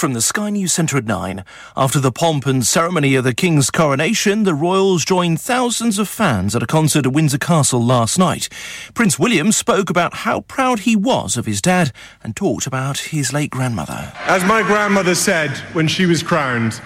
[0.00, 1.44] From the Sky News Centre at 9.
[1.76, 6.56] After the pomp and ceremony of the King's coronation, the royals joined thousands of fans
[6.56, 8.48] at a concert at Windsor Castle last night.
[8.94, 11.92] Prince William spoke about how proud he was of his dad
[12.24, 14.10] and talked about his late grandmother.
[14.20, 16.80] As my grandmother said when she was crowned,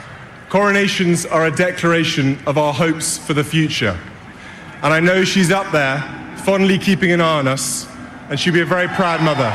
[0.48, 3.96] coronations are a declaration of our hopes for the future.
[4.82, 6.00] And I know she's up there,
[6.38, 7.86] fondly keeping an eye on us,
[8.28, 9.52] and she'll be a very proud mother.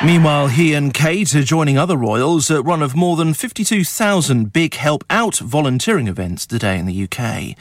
[0.00, 4.74] Meanwhile, he and Kate are joining other royals at one of more than 52,000 Big
[4.74, 7.56] Help Out volunteering events today in the UK.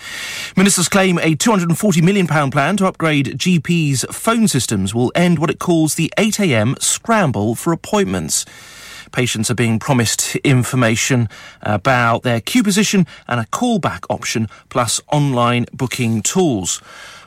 [0.58, 5.60] Ministers claim a £240 million plan to upgrade GPs' phone systems will end what it
[5.60, 8.46] calls the 8am scramble for appointments.
[9.12, 11.30] Patients are being promised information
[11.62, 16.82] about their queue position and a callback option, plus online booking tools.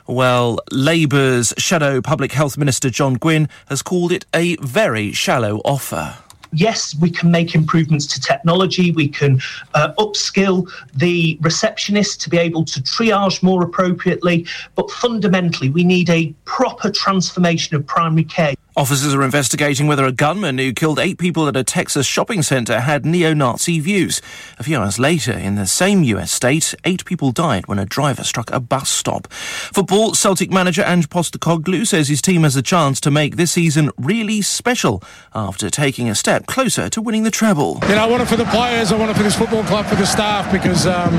[0.07, 6.17] Well, Labour's Shadow Public Health Minister John Gwynne has called it a very shallow offer
[6.55, 8.91] yes, we can make improvements to technology.
[8.91, 9.41] We can
[9.73, 14.47] uh, upskill the receptionist to be able to triage more appropriately.
[14.75, 18.55] But fundamentally, we need a proper transformation of primary care.
[18.77, 22.81] Officers are investigating whether a gunman who killed eight people at a Texas shopping centre
[22.81, 24.21] had neo Nazi views.
[24.59, 28.25] A few hours later, in the same US state, eight people died when a driver
[28.25, 29.31] struck a bus stop.
[29.31, 33.91] Football Celtic manager Ange Postecoglou says his team has a chance to make this season
[33.97, 35.01] really special
[35.33, 37.79] after taking a step closer to winning the treble.
[37.83, 39.85] You know, I want it for the players, I want it for this football club,
[39.85, 41.13] for the staff, because um,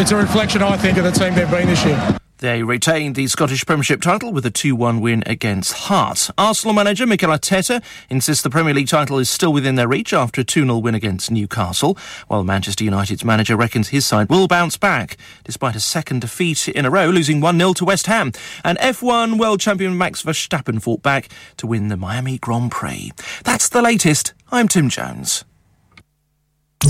[0.00, 2.18] it's a reflection, I think, of the team they've been this year.
[2.42, 6.28] They retained the Scottish Premiership title with a 2-1 win against Hearts.
[6.36, 10.40] Arsenal manager Mikel Arteta insists the Premier League title is still within their reach after
[10.40, 15.16] a 2-0 win against Newcastle, while Manchester United's manager reckons his side will bounce back
[15.44, 18.32] despite a second defeat in a row, losing 1-0 to West Ham.
[18.64, 21.28] And F1 world champion Max Verstappen fought back
[21.58, 23.12] to win the Miami Grand Prix.
[23.44, 24.34] That's the latest.
[24.50, 25.44] I'm Tim Jones.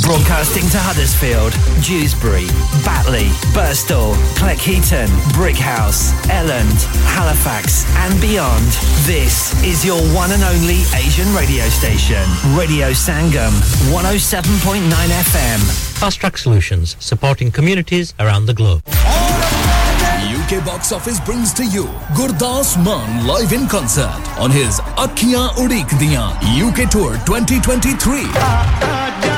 [0.00, 1.53] Broadcasting to Huddersfield,
[1.84, 2.47] Dewsbury,
[2.82, 6.80] Batley, Birstall, Cleckheaton, Brighouse, Elland,
[7.12, 8.64] Halifax, and beyond.
[9.04, 12.25] This is your one and only Asian radio station,
[12.56, 13.52] Radio Sangam,
[13.92, 15.60] 107.9 FM.
[16.00, 18.81] Fast Track Solutions, supporting communities around the globe.
[18.88, 21.84] UK box office brings to you
[22.16, 24.08] Gurdas Maan live in concert
[24.38, 26.32] on his Akhiyan Udik Diyan
[26.66, 29.31] UK Tour 2023.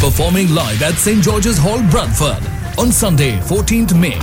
[0.00, 1.22] Performing live at St.
[1.22, 2.42] George's Hall, Bradford
[2.78, 4.18] on Sunday, 14th May.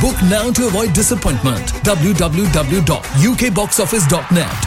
[0.00, 1.60] Book now to avoid disappointment.
[1.84, 4.66] www.ukboxoffice.net.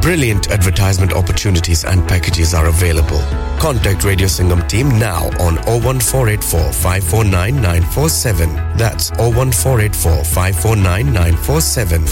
[0.00, 3.20] Brilliant advertisement opportunities and packages are available.
[3.58, 8.54] Contact Radio Sangam team now on 01484 549 947.
[8.76, 12.02] That's 01484 549 947.
[12.02, 12.10] Yeah,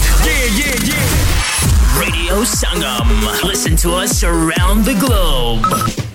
[0.57, 1.99] yeah, yeah.
[1.99, 3.43] Radio Sangam.
[3.43, 6.12] Listen to us around the globe.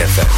[0.00, 0.28] FM.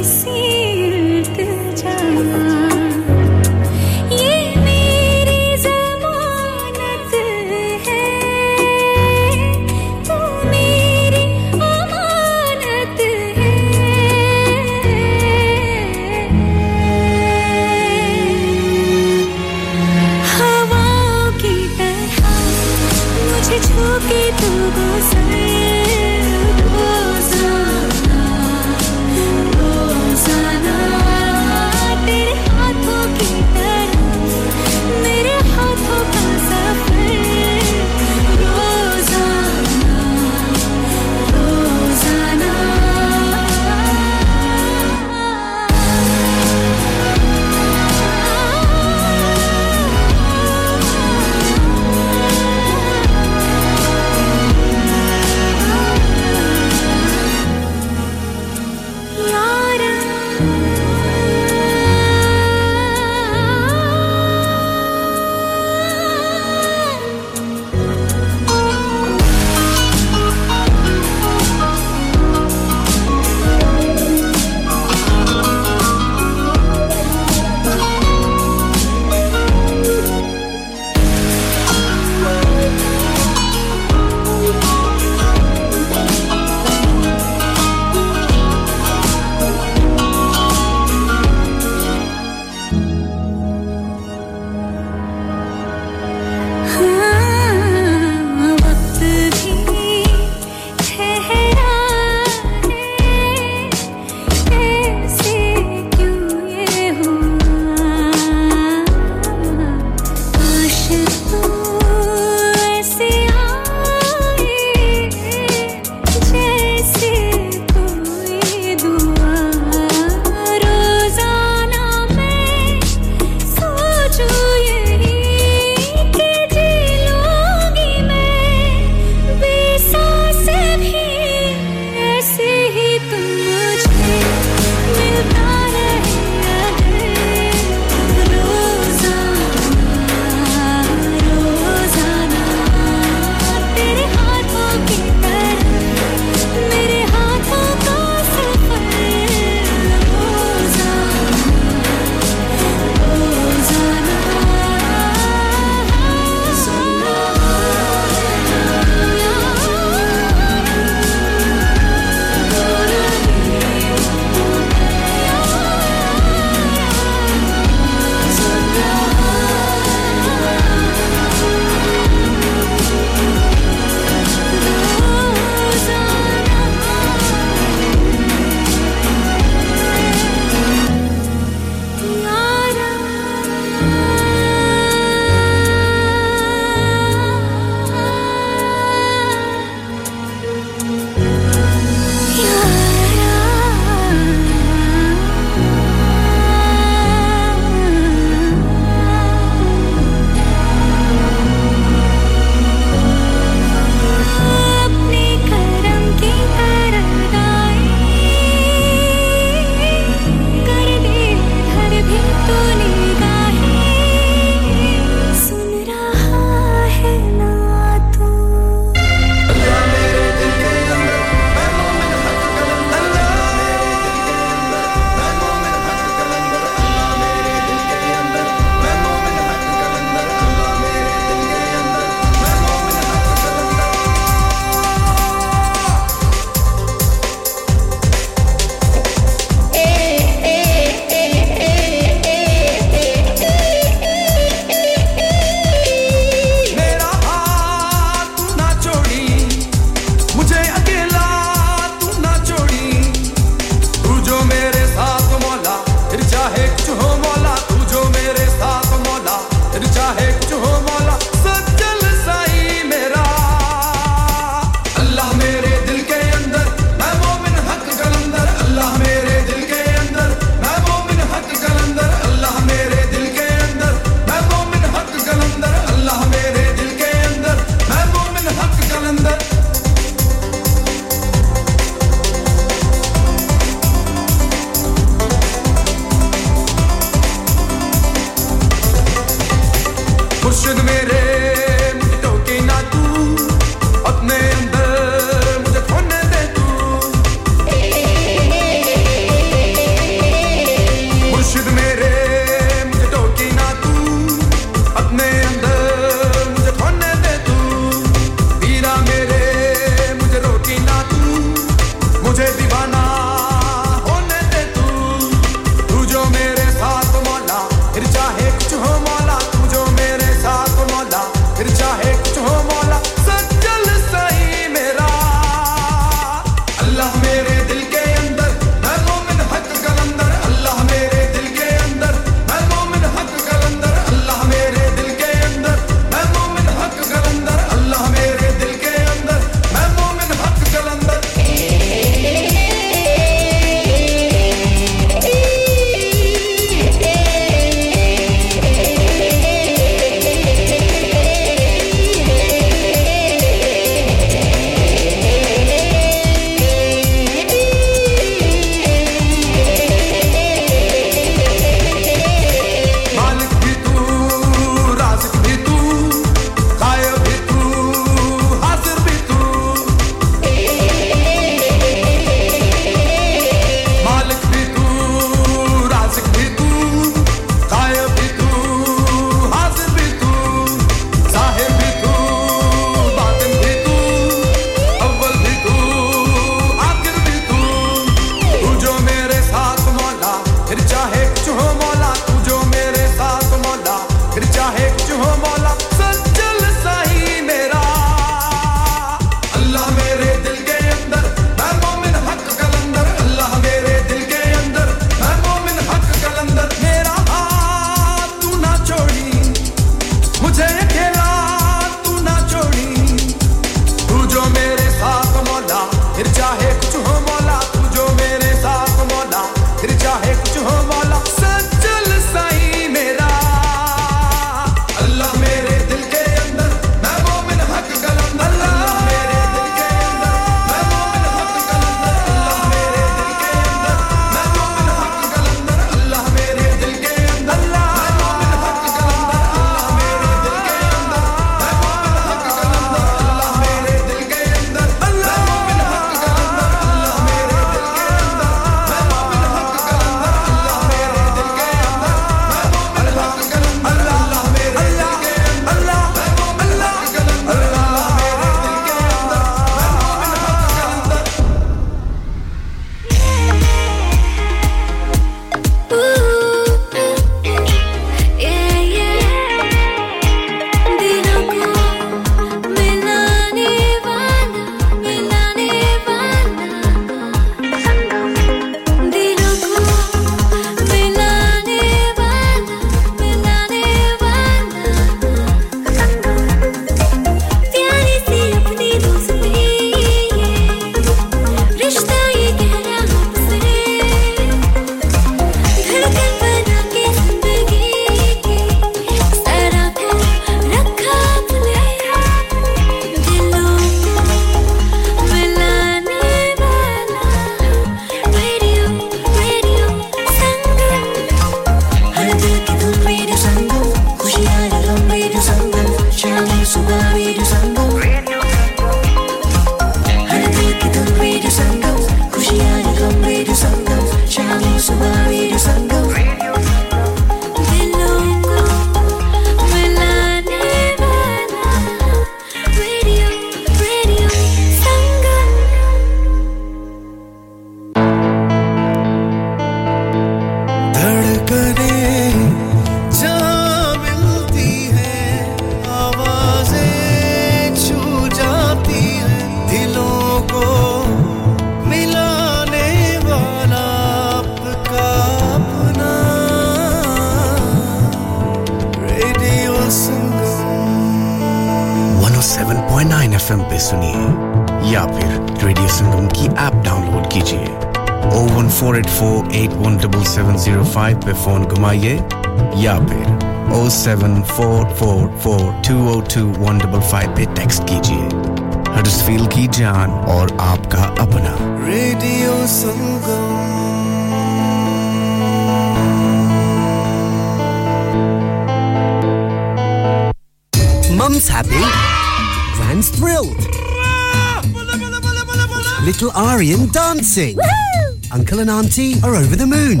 [598.88, 600.00] Uncle are over the moon.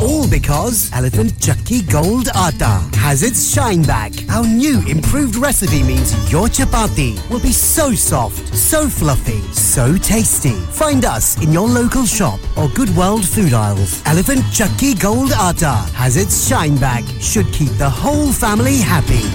[0.00, 4.12] All because Elephant Chakki Gold Atta has its shine back.
[4.30, 10.54] Our new improved recipe means your chapati will be so soft, so fluffy, so tasty.
[10.70, 14.02] Find us in your local shop or Good World food aisles.
[14.06, 17.02] Elephant Chakki Gold Atta has its shine back.
[17.20, 19.26] Should keep the whole family happy.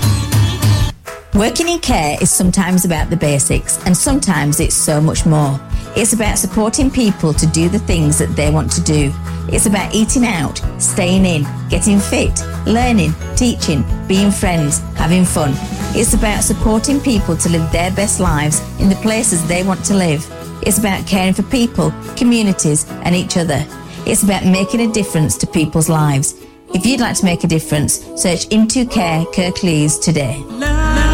[1.38, 5.60] Working in care is sometimes about the basics and sometimes it's so much more.
[5.96, 9.14] It's about supporting people to do the things that they want to do.
[9.48, 15.52] It's about eating out, staying in, getting fit, learning, teaching, being friends, having fun.
[15.96, 19.94] It's about supporting people to live their best lives in the places they want to
[19.94, 20.26] live.
[20.64, 23.64] It's about caring for people, communities, and each other.
[24.08, 26.34] It's about making a difference to people's lives.
[26.74, 30.42] If you'd like to make a difference, search Into Care Kirklees today.
[30.48, 31.14] La, la, la,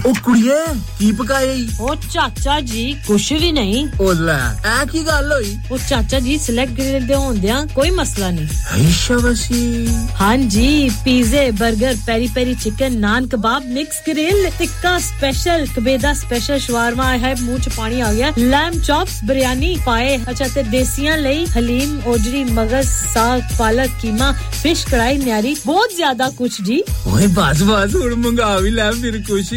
[0.05, 0.53] ਉਹ ਕੁੜੀਏ
[0.99, 4.37] ਕੀ ਪਕਾਈ ਉਹ ਚਾਚਾ ਜੀ ਕੁਛ ਵੀ ਨਹੀਂ ਉਹ ਲੈ
[4.67, 9.15] ਐ ਕੀ ਗੱਲ ਹੋਈ ਉਹ ਚਾਚਾ ਜੀ ਸਿਲੈਕਟ ਗ੍ਰਿਲ ਦੇ ਹੁੰਦਿਆਂ ਕੋਈ ਮਸਲਾ ਨਹੀਂ ਹੈਸ਼ਾ
[9.23, 9.87] ਵਸੀ
[10.21, 16.59] ਹਾਂ ਜੀ ਪੀਜ਼ੇ 버ਗਰ peri peri chicken naan kebab mix grill tikka special ਕਬੇਦਾ special
[16.59, 21.45] ਸ਼ਵਾਰਮਾ ਹੈ ਮੂੰਹ ਚ ਪਾਣੀ ਆ ਗਿਆ ਲੈਮ ਚੌਪਸ ਬਿਰਿਆਨੀ ਪਾਏ ਅੱਛਾ ਤੇ ਦੇਸੀਆਂ ਲਈ
[21.57, 27.61] ਹਲੀਮ ओजरी मगज साग पालक कीमा फ़िश कढ़ाई न्यारी बहुत ज़्यादा कुछ जी ओए बस
[27.69, 29.53] बस हुन मंगा भी ले फिर कुछ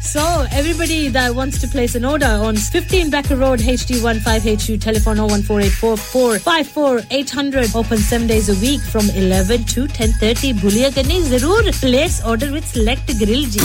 [0.00, 7.74] So, everybody that wants to place an order on 15 Becker Road, HD15HU, telephone 01484454800,
[7.76, 10.54] open seven days a week from 11 to 10.30.
[10.54, 13.60] Bhulia Gani, Zarur, place order with select grill ji.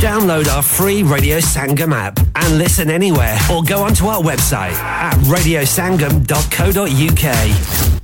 [0.00, 5.14] Download our free Radio Sangam app and listen anywhere or go onto our website at
[5.24, 8.03] radiosangam.co.uk.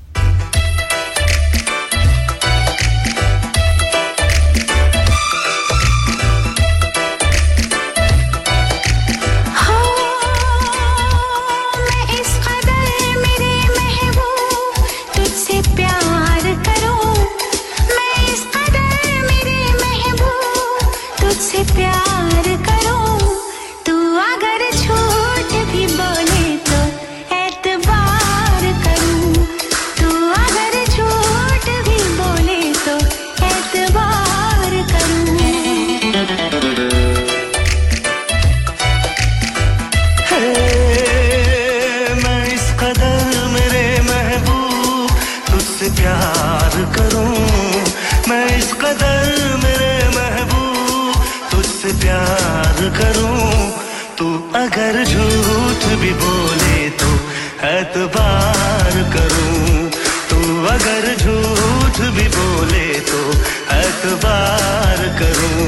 [54.71, 57.09] अगर झूठ भी बोले तो
[57.69, 59.89] एतबार करूँ।
[60.31, 60.39] तू
[60.73, 63.23] अगर झूठ भी बोले तो
[63.79, 65.60] एतबार करूँ।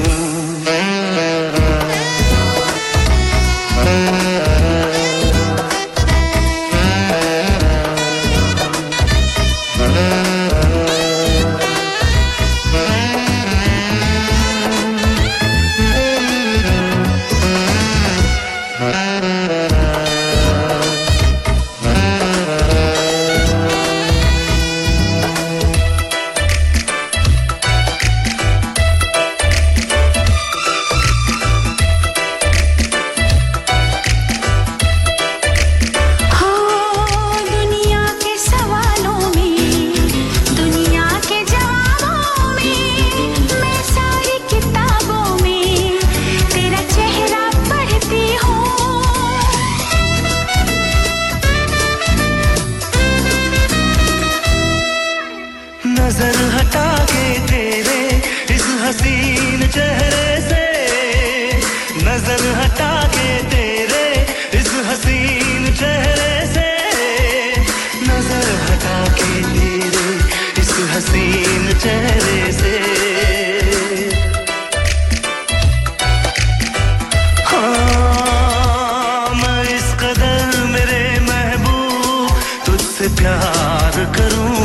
[83.03, 84.59] से प्यार करूँ,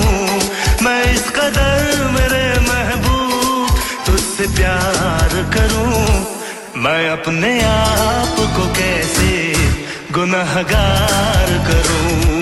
[0.85, 9.33] मैं इस कदर मेरे महबूब तुझसे प्यार करूँ। मैं अपने आप को कैसे
[10.13, 12.36] गुनहगार करूँ?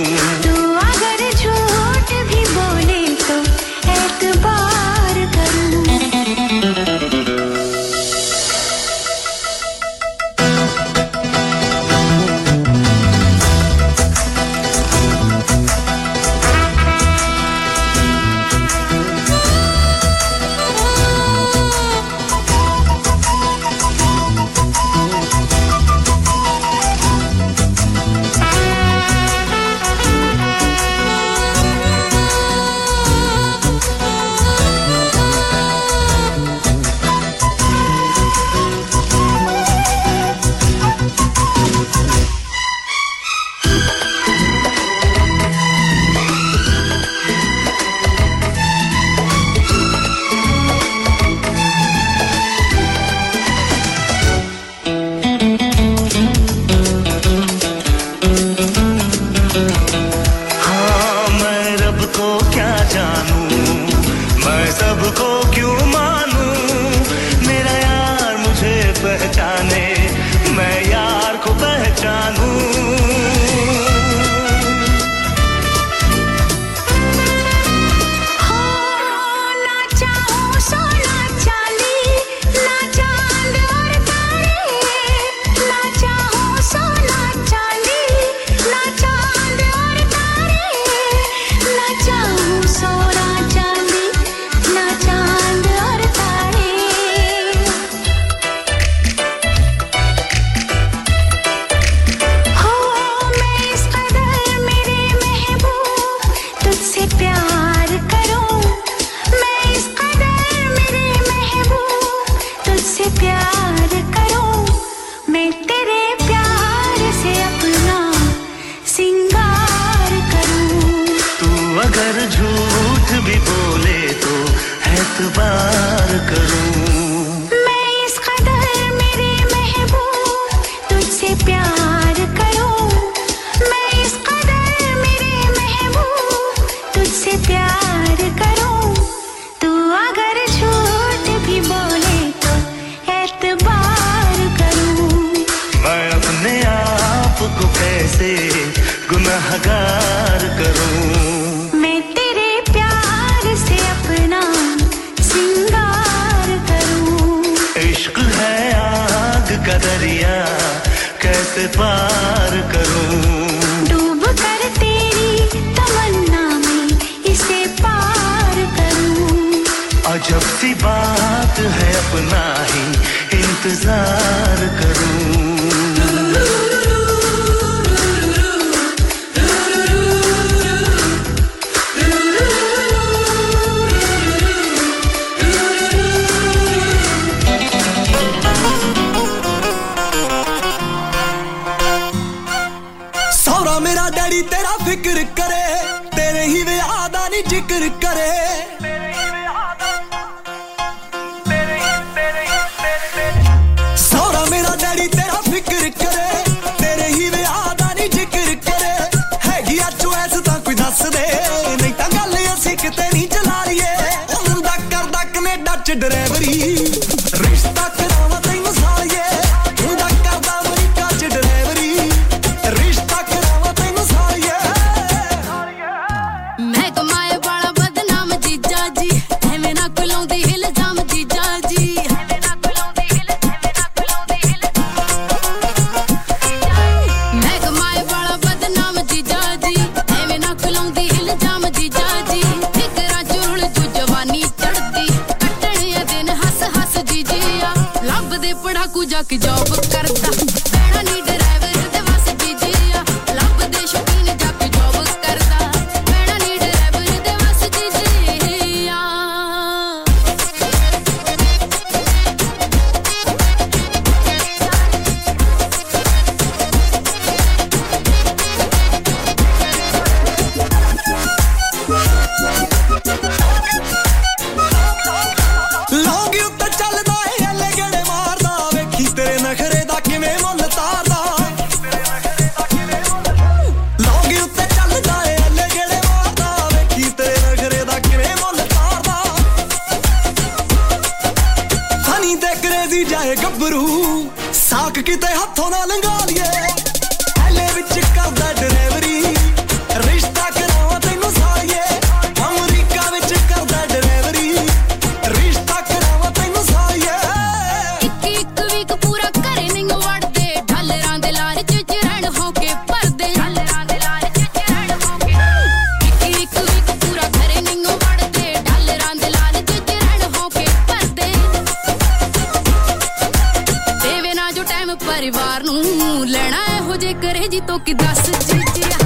[325.16, 329.05] ਪਰਿਵਾਰ ਨੂੰ ਲੈਣਾ ਇਹੋ ਜੇ ਕਰੇ ਜੀ ਤੋ ਕਿ ਦੱਸ ਜੀ ਜੀ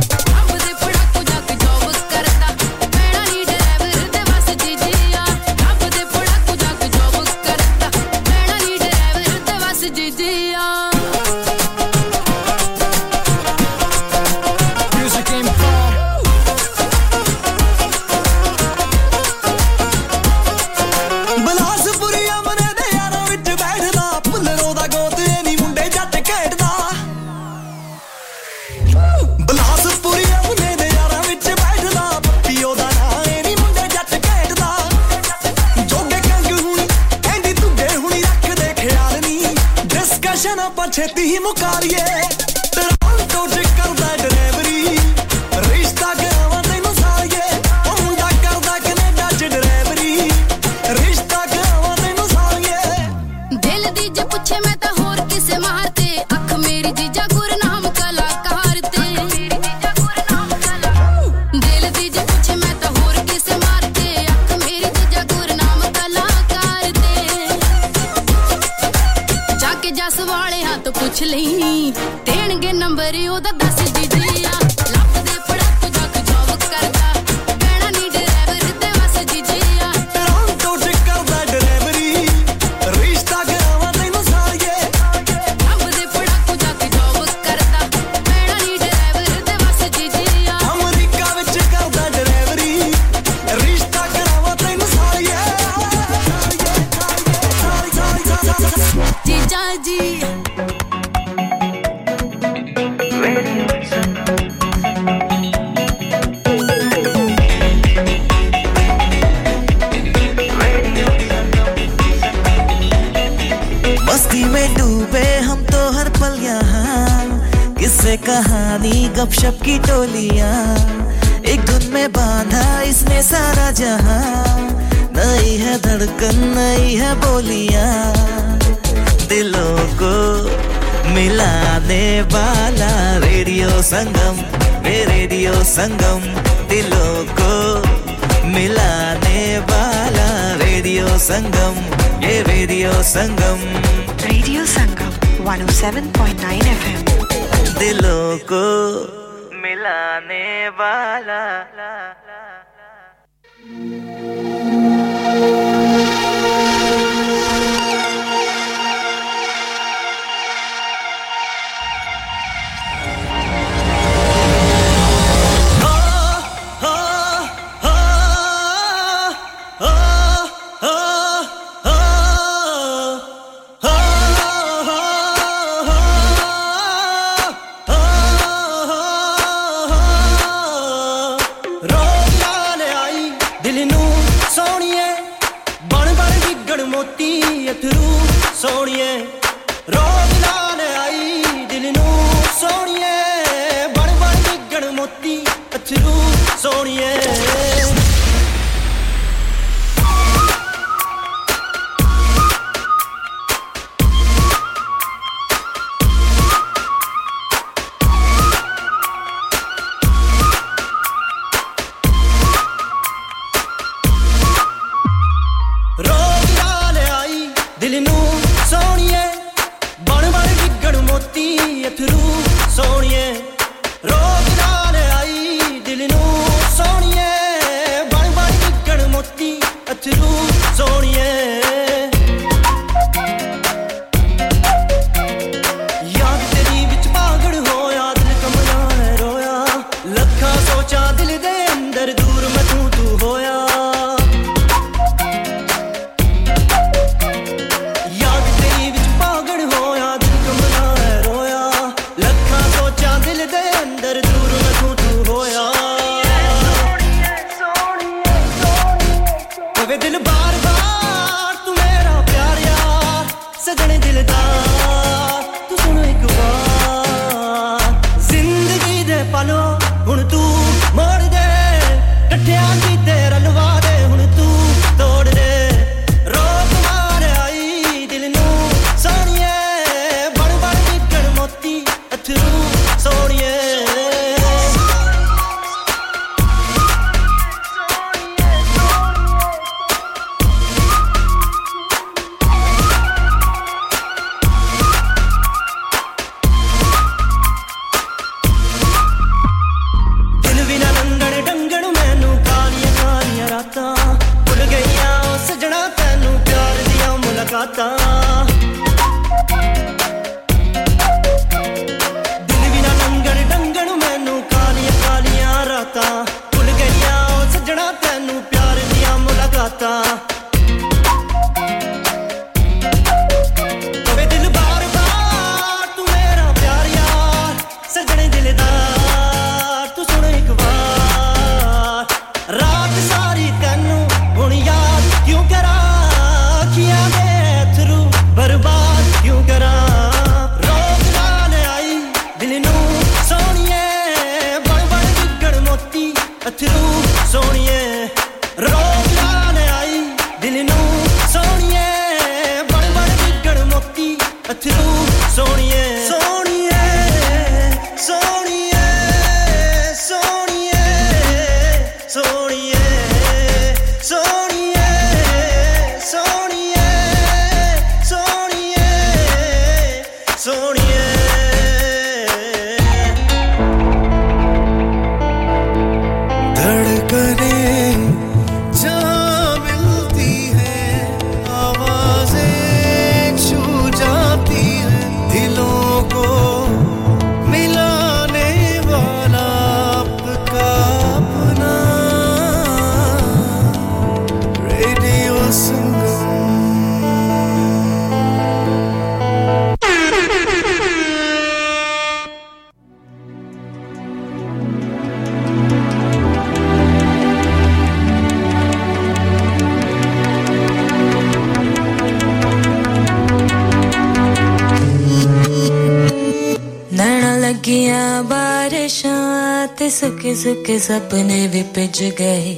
[420.69, 422.55] के सपने भी पिज गए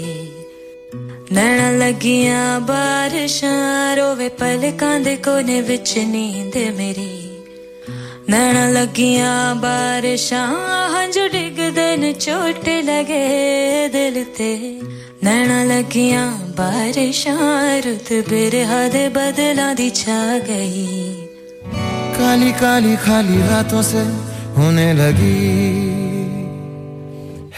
[1.33, 7.29] ਨੈਣਾ ਲੱਗੀਆਂ ਬਾਰਿਸ਼ਾਂ, ਰੋਵੇ ਪਲਕਾਂ ਦੇ ਕੋਨੇ ਵਿੱਚ ਨੀਂਦ ਮੇਰੀ।
[8.29, 10.47] ਨੈਣਾ ਲੱਗੀਆਂ ਬਾਰਿਸ਼ਾਂ,
[10.89, 14.81] ਹੰਝੂ ਡਿੱਗਦੇ ਨੇ ਛੋਟੇ ਲਗੇ ਦਿਲ ਤੇ।
[15.23, 21.27] ਨੈਣਾ ਲੱਗੀਆਂ ਬਾਰਿਸ਼ਾਂ, ਰੁੱਤ ਬਿਰਹਾ ਦੇ ਬਦਲਾਂ ਦੀ ਛਾ ਗਈ।
[22.19, 24.03] ਕਾਲੀ ਕਾਲੀ ਖਾਲੀ ਰਾਤੋਂ ਸੇ
[24.57, 25.90] ਹੋਣੇ ਲਗੀ।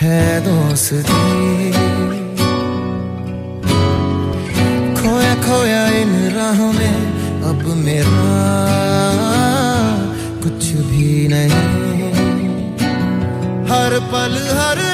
[0.04, 1.02] है दोस्ती।
[4.98, 6.98] खोया खोया इन राहों में,
[7.44, 8.26] अब मेरा
[10.44, 11.72] कुछ भी नहीं।
[13.72, 14.93] हर पल, हर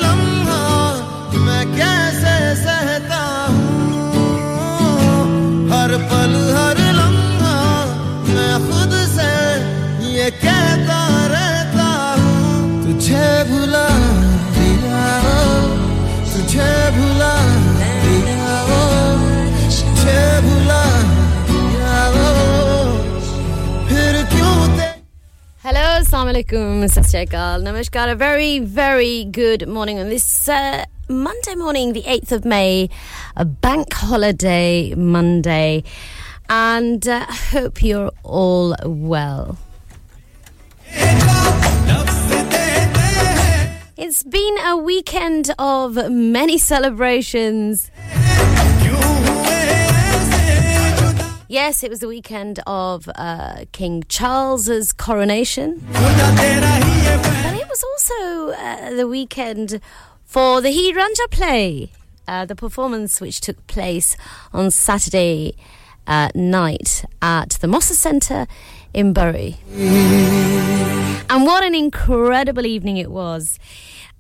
[26.40, 28.12] alaikum, satyakal, namaskar.
[28.12, 32.90] A very, very good morning on this uh, Monday morning, the 8th of May,
[33.36, 35.84] a bank holiday Monday.
[36.50, 39.58] And I uh, hope you're all well.
[43.98, 47.92] It's been a weekend of many celebrations.
[51.52, 55.82] Yes, it was the weekend of uh, King Charles's coronation.
[55.92, 56.04] But
[57.56, 59.82] it was also uh, the weekend
[60.26, 61.92] for the Heer Ranjha play,
[62.28, 64.16] uh, the performance which took place
[64.54, 65.56] on Saturday
[66.06, 68.46] uh, night at the Mosses Centre
[68.94, 69.58] in Bury.
[69.72, 73.58] And what an incredible evening it was.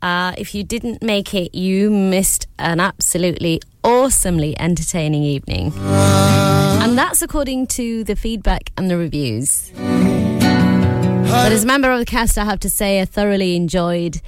[0.01, 5.73] Uh, if you didn't make it, you missed an absolutely awesomely entertaining evening.
[5.77, 9.71] And that's according to the feedback and the reviews.
[9.75, 14.21] But as a member of the cast, I have to say I thoroughly enjoyed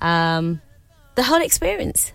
[0.00, 0.60] um,
[1.16, 2.12] the whole experience.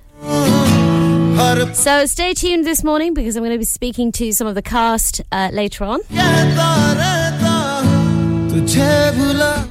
[1.74, 4.62] So stay tuned this morning because I'm going to be speaking to some of the
[4.62, 6.01] cast uh, later on.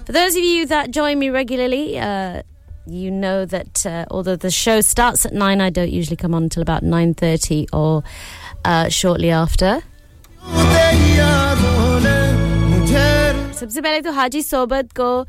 [0.07, 2.43] For those of you that join me regularly, uh,
[2.87, 6.45] you know that uh, although the show starts at 9, I don't usually come on
[6.45, 8.03] until about 9.30 or
[8.65, 9.81] uh, shortly after.
[13.61, 15.27] सबसे पहले तो हाजी सोबत को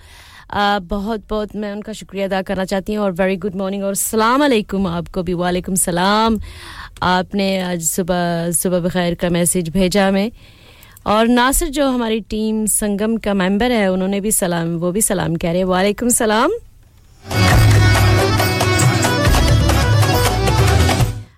[0.54, 4.43] बहुत बहुत मैं उनका शुक्रिया अदा करना चाहती हूँ और वेरी गुड मॉर्निंग और सलाम
[4.45, 6.39] अलैकुम आपको भी। वालेकुम सलाम।
[7.04, 10.32] आपने आज सुबह सुबह बखैर का मैसेज भेजा हमें।
[11.08, 15.36] और नासिर जो हमारी टीम संगम का मेंबर है उन्होंने भी सलाम वो भी सलाम
[15.36, 16.52] कह रहे हैं। वालेकुम सलाम।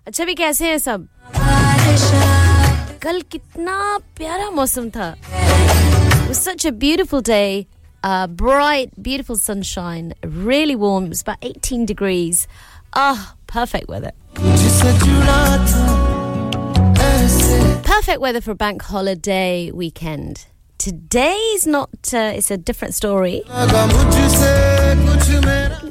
[0.07, 1.09] अच्छा भी कैसे हैं सब
[3.03, 3.77] कल कितना
[4.17, 5.15] प्यारा मौसम था
[6.29, 7.67] It was such a beautiful day
[8.09, 10.11] uh, bright beautiful sunshine
[10.49, 12.43] really warm it was about 18 degrees
[13.05, 14.13] ah perfect weather
[17.93, 20.45] perfect weather for bank holiday weekend
[20.83, 23.43] today is not uh, it's a different story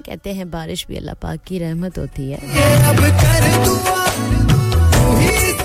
[0.08, 2.40] कहते हैं बारिश भी अल्लाह पाक की रहमत होती है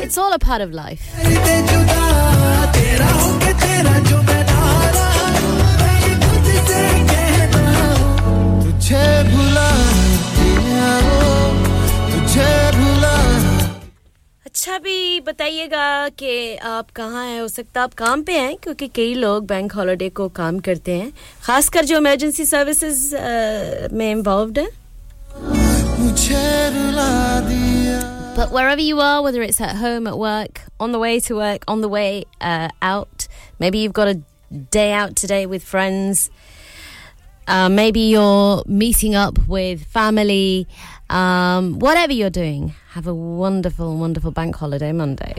[0.04, 2.12] It's all a part of life.
[8.62, 9.68] तुझे भुला
[10.36, 11.30] दिया वो
[12.12, 13.14] तुझे भुला
[14.57, 15.87] अच्छा भी बताइएगा
[16.17, 19.73] कि आप कहाँ हैं हो सकता है आप काम पे हैं क्योंकि कई लोग बैंक
[19.73, 21.11] हॉलिडे को काम करते हैं
[21.43, 23.03] खासकर जो इमरजेंसी सर्विसेज़
[23.93, 24.67] में इन्वॉल्व हैं
[25.99, 26.41] मुझे
[26.73, 27.09] रुला
[27.49, 28.01] दिया
[28.39, 31.63] But wherever you are, whether it's at home, at work, on the way to work,
[31.67, 33.27] on the way uh, out,
[33.59, 34.19] maybe you've got a
[34.79, 36.29] day out today with friends,
[37.47, 40.67] uh, maybe you're meeting up with family,
[41.09, 45.33] um, whatever you're doing, have a wonderful, wonderful bank holiday Monday.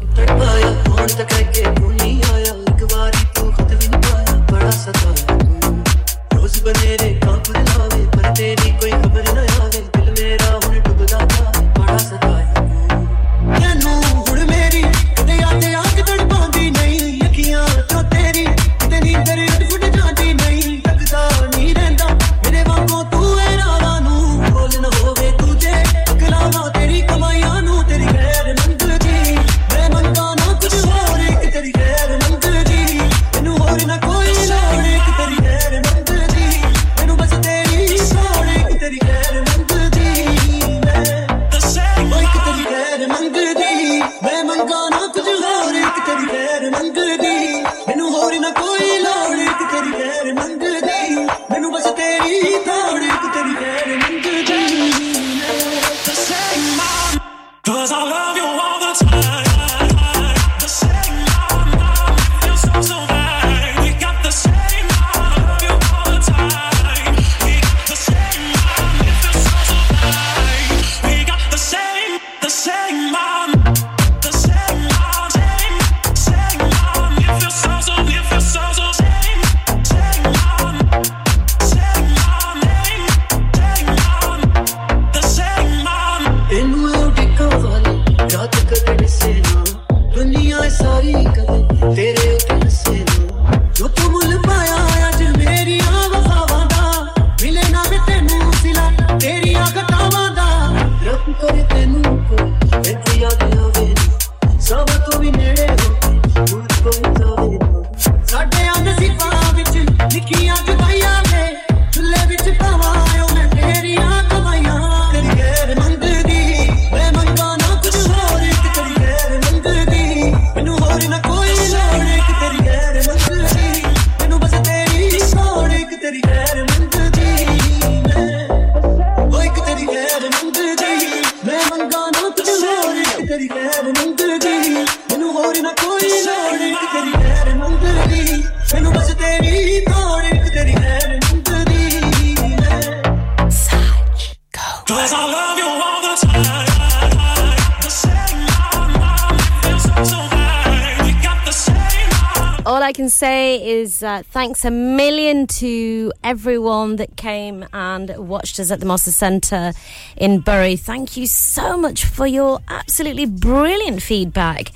[153.59, 158.87] Say is uh, thanks a million to everyone that came and watched us at the
[158.87, 159.73] Mosses Centre
[160.17, 160.77] in Bury.
[160.77, 164.71] Thank you so much for your absolutely brilliant feedback.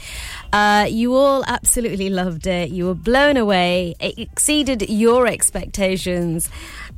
[0.53, 2.71] Uh, you all absolutely loved it.
[2.71, 3.95] You were blown away.
[4.01, 6.49] It exceeded your expectations.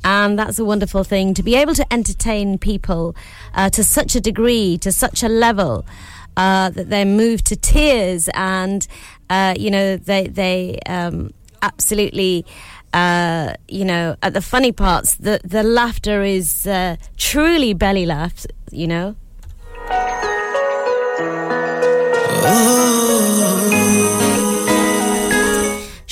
[0.04, 3.14] And that's a wonderful thing to be able to entertain people
[3.54, 5.86] uh, to such a degree, to such a level.
[6.36, 8.88] Uh, that they're moved to tears and
[9.30, 11.32] uh, you know they they um,
[11.63, 12.45] absolutely
[12.93, 18.47] uh, you know at the funny parts the the laughter is uh, truly belly laughs
[18.71, 19.15] you know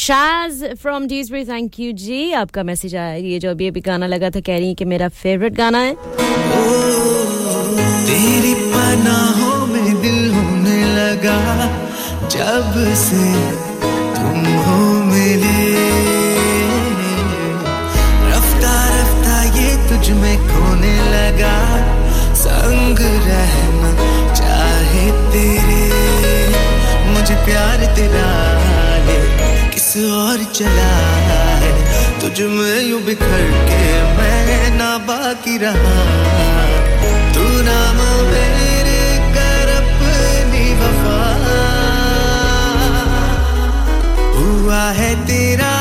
[0.08, 4.30] Shaz from Dewsbury thank you जी आपका message आया ये जो अभी अभी गाना लगा
[4.30, 5.96] था कह रही हैं कि मेरा फेवरेट गाना है
[8.08, 11.40] तेरी पनाहों में दिल होने लगा
[12.36, 12.74] जब
[13.04, 13.26] से
[13.68, 13.71] तुम
[15.23, 15.59] मिले
[18.29, 21.53] रफ्ता रफ्ता ये तुझ में खोने लगा।
[22.35, 23.91] संग रहना
[24.35, 25.85] चाहे तेरे।
[27.07, 28.33] मुझे प्यार तेरा
[29.07, 29.21] है,
[29.71, 30.91] किस और चला
[31.63, 31.73] है?
[32.21, 33.85] तुझ में यूँ बिखर के
[34.19, 35.97] मैं ना बाकी रहा
[44.73, 45.72] हुआ है तेरा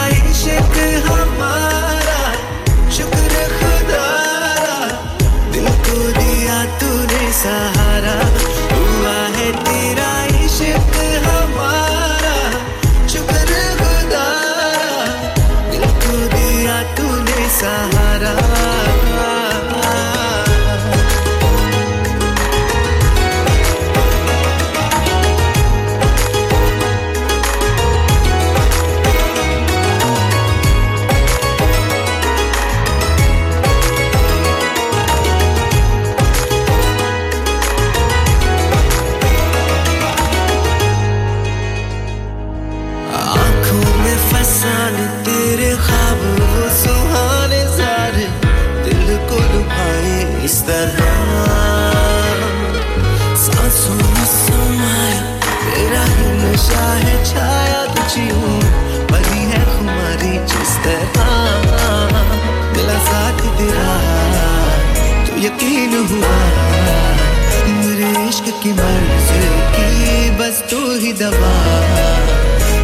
[68.61, 69.29] की मर्ज
[69.75, 71.53] की, बस तू ही दबा।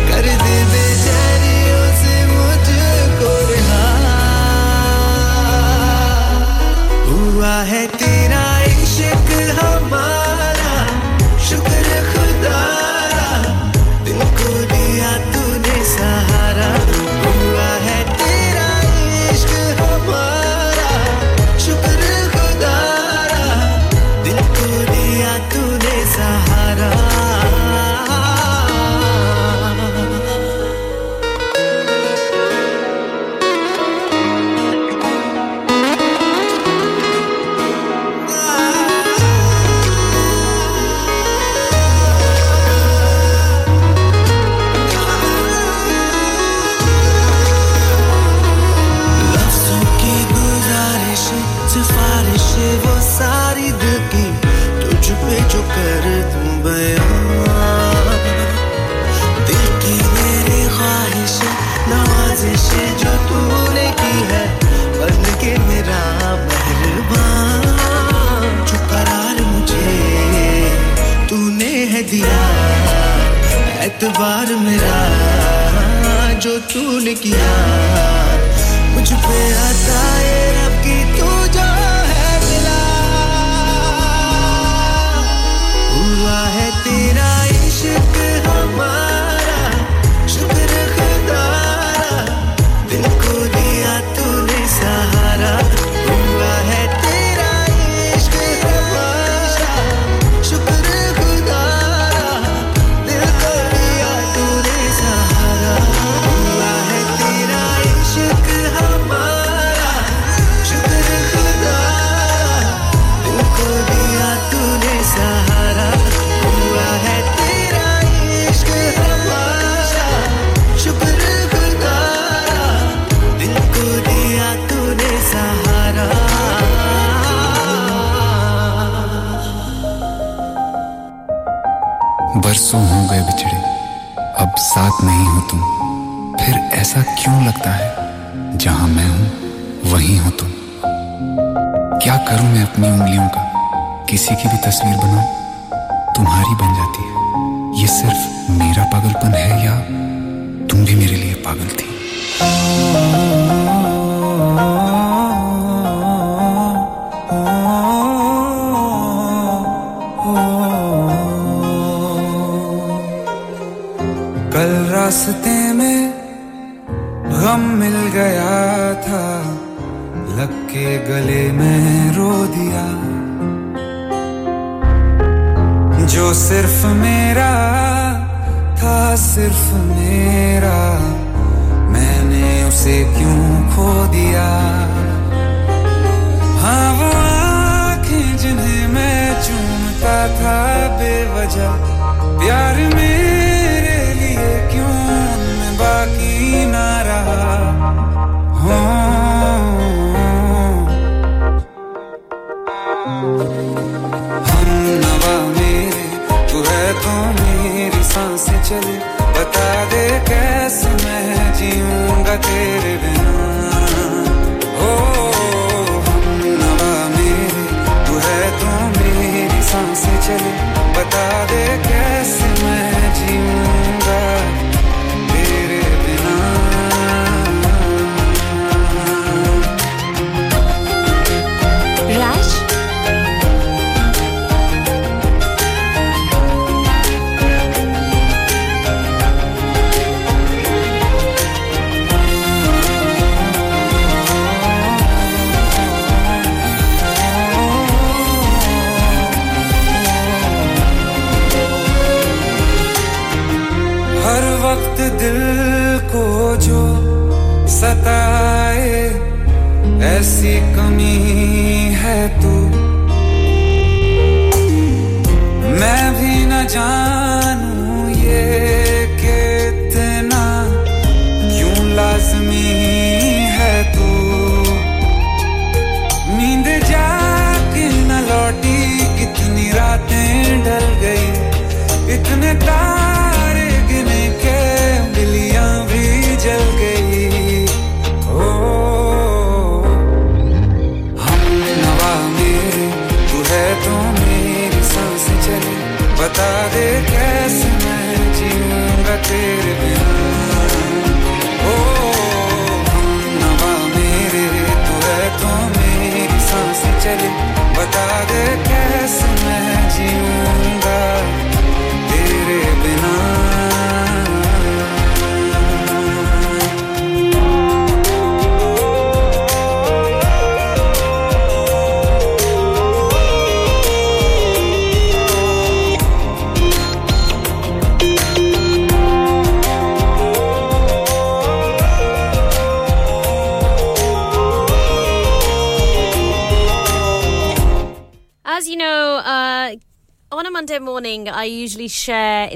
[0.10, 3.86] कर दे बेचारियों से मुझको रिहा।
[7.10, 7.97] हुआ है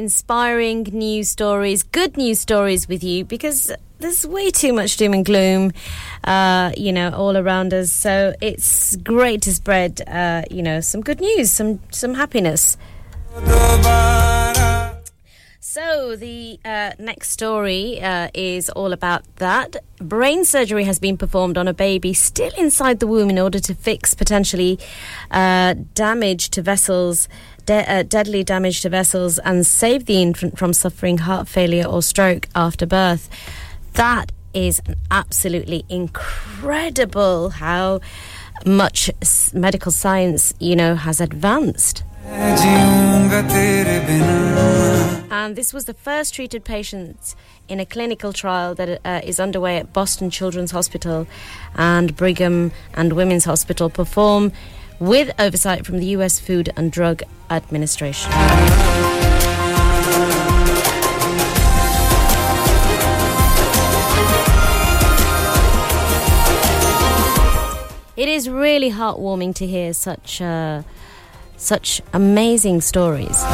[0.02, 5.24] inspiring news stories, good news stories with you because there's way too much doom and
[5.24, 5.72] gloom,
[6.24, 7.92] uh, you know, all around us.
[7.92, 12.78] So it's great to spread, uh, you know, some good news, some some happiness.
[15.74, 19.78] So, the uh, next story uh, is all about that.
[20.00, 23.74] Brain surgery has been performed on a baby still inside the womb in order to
[23.74, 24.80] fix potentially
[25.30, 27.30] uh, damage to vessels,
[27.66, 32.02] de- uh, deadly damage to vessels and save the infant from suffering heart failure or
[32.02, 33.30] stroke after birth.
[33.94, 38.02] That is absolutely incredible how
[38.66, 39.10] much
[39.54, 42.04] medical science, you know, has advanced.
[45.32, 47.36] And this was the first treated patient
[47.68, 51.26] in a clinical trial that uh, is underway at Boston Children's Hospital
[51.76, 54.52] and Brigham and Women's Hospital perform
[55.01, 58.33] with oversight from the US Food and Drug Administration.
[68.17, 70.83] It is really heartwarming to hear such uh,
[71.59, 73.45] such amazing stories.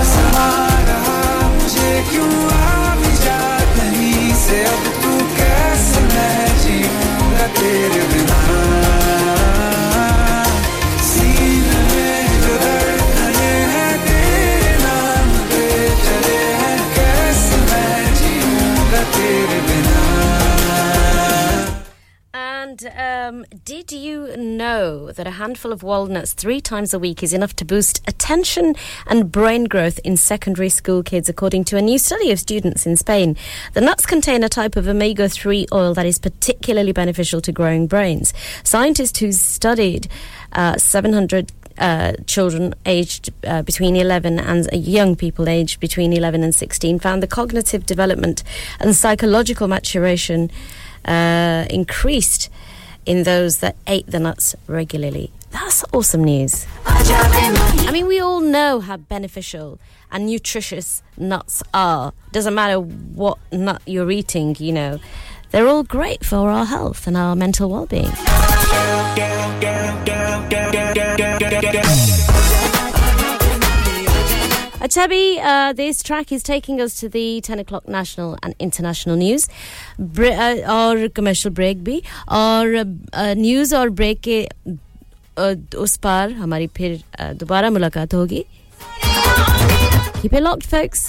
[1.62, 8.45] मुझे क्यों आप इजाज़त नहीं से अब तू कैसे मैं जीऊंगा तेरे बिना
[22.79, 27.33] And um, did you know that a handful of walnuts three times a week is
[27.33, 28.75] enough to boost attention
[29.07, 32.95] and brain growth in secondary school kids, according to a new study of students in
[32.95, 33.35] Spain?
[33.73, 37.87] The nuts contain a type of omega 3 oil that is particularly beneficial to growing
[37.87, 38.33] brains.
[38.63, 40.07] Scientists who studied
[40.51, 46.53] uh, 700 uh, children aged uh, between 11 and young people aged between 11 and
[46.53, 48.43] 16 found the cognitive development
[48.79, 50.51] and psychological maturation
[51.05, 52.49] uh, increased
[53.07, 55.31] in those that ate the nuts regularly.
[55.51, 56.67] That's awesome news.
[56.85, 59.79] I mean, we all know how beneficial
[60.11, 62.13] and nutritious nuts are.
[62.31, 64.99] Doesn't matter what nut you're eating, you know.
[65.51, 68.11] They're all great for our health and our mental well being.
[74.86, 79.48] Achabi, uh, this track is taking us to the 10 o'clock national and international news
[79.98, 82.76] Bre- uh, और commercial break भी और
[83.12, 88.44] uh, news और break के uh, उस पार हमारी फिर uh, दोबारा मुलाकात होगी
[90.22, 91.00] Keep it locked, folks.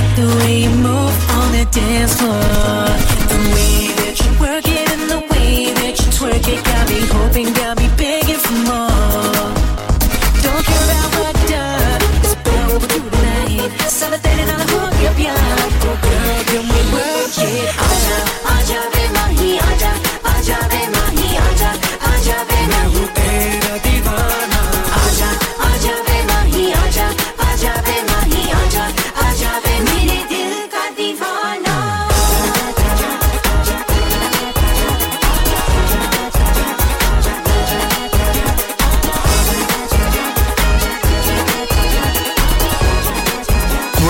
[0.00, 2.84] Like the way you move on the dance floor.
[3.32, 7.00] The way that you work it and the way that you twerk it got me
[7.14, 9.48] hoping, got me begging for more.
[10.44, 12.00] Don't care about what done.
[12.24, 13.70] It's about what we do tonight.
[13.88, 15.36] Celebrating on the hook, yup, yup.
[15.84, 17.68] Go oh, girl, can we work it?
[17.88, 18.18] Aja,
[18.54, 18.59] aja,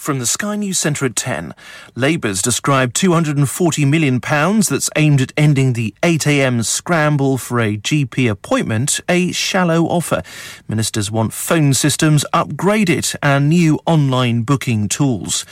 [0.00, 1.54] From the Sky News Centre at 10,
[1.94, 9.00] Labour's described £240 million that's aimed at ending the 8am scramble for a GP appointment
[9.10, 10.22] a shallow offer.
[10.66, 15.44] Ministers want phone systems upgraded and new online booking tools.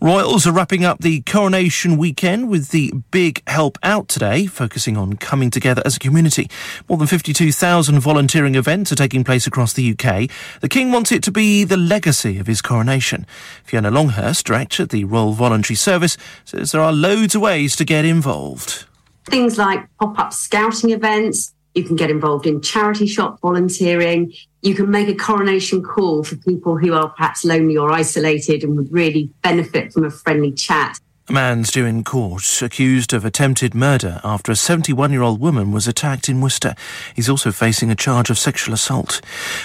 [0.00, 5.14] Royals are wrapping up the coronation weekend with the Big Help Out today, focusing on
[5.14, 6.48] coming together as a community.
[6.88, 10.30] More than 52,000 volunteering events are taking place across the UK.
[10.60, 13.26] The King wants it to be the legacy of his coronation.
[13.64, 17.84] Fiona Longhurst, director at the Royal Voluntary Service, says there are loads of ways to
[17.84, 18.84] get involved.
[19.26, 24.32] Things like pop up scouting events, you can get involved in charity shop volunteering,
[24.62, 28.76] you can make a coronation call for people who are perhaps lonely or isolated and
[28.76, 30.98] would really benefit from a friendly chat.
[31.28, 35.72] A man's due in court accused of attempted murder after a 71 year old woman
[35.72, 36.74] was attacked in Worcester.
[37.14, 39.20] He's also facing a charge of sexual assault.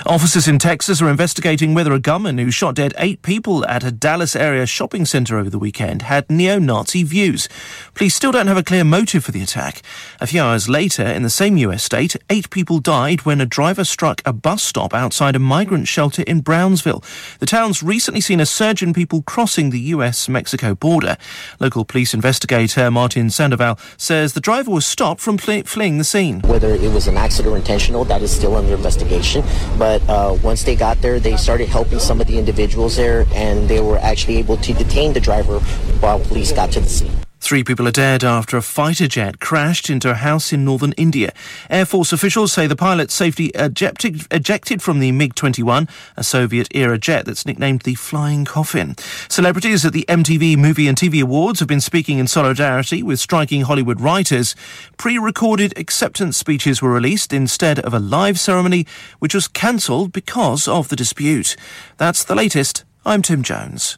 [0.06, 3.94] Officers in Texas are investigating whether a gunman who shot dead eight people at a
[3.94, 7.48] Dallas area shopping center over the weekend had neo Nazi views.
[7.94, 9.82] Police still don't have a clear motive for the attack.
[10.20, 13.86] A few hours later, in the same US state, eight people died when a driver
[13.86, 17.06] struck a bus stop outside a migrant shelter in Brownsville.
[17.40, 21.16] The town's recently seen a surge in people crossing the US Mexico border.
[21.60, 26.42] Local police investigator Martin Sandoval says the driver was stopped from fle- fleeing the scene.
[26.42, 29.44] Whether it was an accident or intentional, that is still under investigation.
[29.78, 33.70] But uh, once they got there, they started helping some of the individuals there, and
[33.70, 35.60] they were actually able to detain the driver
[36.00, 37.23] while police got to the scene.
[37.44, 41.34] Three people are dead after a fighter jet crashed into a house in northern India.
[41.70, 46.70] Air Force officials say the pilot safely ejected, ejected from the MiG 21, a Soviet
[46.72, 48.96] era jet that's nicknamed the Flying Coffin.
[49.28, 53.64] Celebrities at the MTV Movie and TV Awards have been speaking in solidarity with striking
[53.64, 54.56] Hollywood writers.
[54.96, 58.88] Pre recorded acceptance speeches were released instead of a live ceremony,
[59.20, 61.58] which was cancelled because of the dispute.
[61.98, 62.86] That's the latest.
[63.06, 63.98] I'm Tim Jones.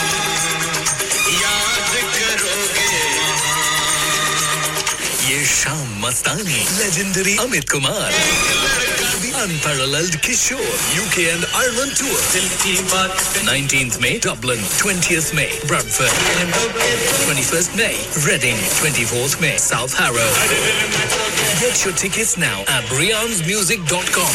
[5.50, 8.12] शाम मस्तानी legendary Amit Kumar
[9.22, 12.18] the unparalleled Kishore UK and Ireland tour.
[13.48, 14.58] 19th May, Dublin.
[14.82, 16.12] 20th May, Bradford.
[17.26, 17.96] 21st May,
[18.28, 18.56] Reading.
[18.78, 20.30] 24th May, South Harrow.
[21.60, 24.34] Get your tickets now at briansmusic.com.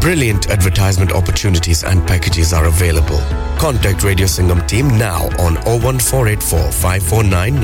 [0.00, 3.20] Brilliant advertisement opportunities and packages are available.
[3.58, 7.60] Contact Radio Sangam team now on 01484 549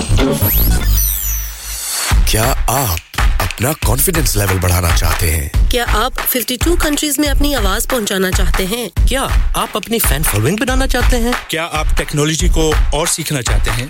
[2.32, 3.00] क्या आप
[3.42, 5.70] अपना confidence level बढ़ाना चाहते हैं?
[5.72, 8.90] क्या आप 52 countries में अपनी आवाज पहुंचाना चाहते हैं?
[9.08, 9.22] क्या
[9.56, 11.34] आप अपनी फैन फॉलोइंग बनाना चाहते हैं?
[11.50, 13.90] क्या आप टेक्नोलॉजी को और सीखना चाहते हैं?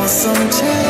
[0.08, 0.85] some change.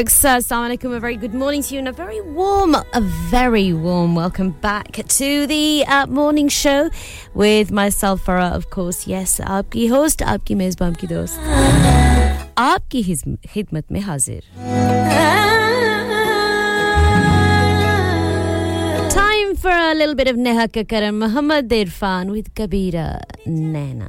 [0.00, 0.24] folks.
[0.24, 0.96] Uh, alaikum.
[0.96, 3.00] A very good morning to you and a very warm, a
[3.30, 6.88] very warm welcome back to the uh, morning show
[7.34, 9.06] with myself, Farah, of course.
[9.06, 11.36] Yes, aapki host, aapki mezbam ki dost.
[12.56, 13.04] aapki
[13.52, 14.42] khidmat mein hazir.
[19.10, 24.08] Time for a little bit of Neha Kakkar and Muhammad Irfan with Kabira Naina.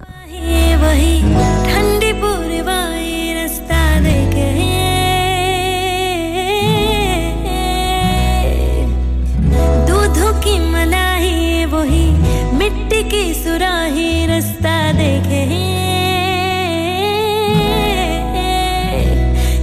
[13.11, 15.39] की सुराही रास्ता देखे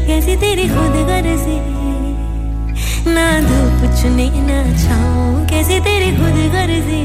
[0.07, 1.57] कैसी तेरी खुद गर्जी?
[3.15, 7.03] ना धूप चुनी, ना छाऊं कैसी तेरी खुद गर्जी?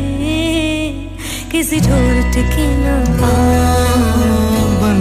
[1.52, 2.98] किसी छोर टिकी ना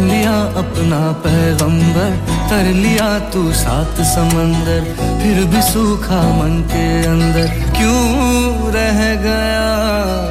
[0.03, 2.11] लिया अपना पैगंबर,
[2.51, 4.81] कर लिया तू सात समंदर,
[5.23, 10.22] फिर भी सूखा मन के अंदर क्यों रह गया?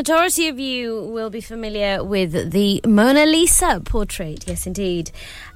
[0.00, 4.48] Majority of you will be familiar with the Mona Lisa portrait.
[4.48, 5.10] Yes, indeed.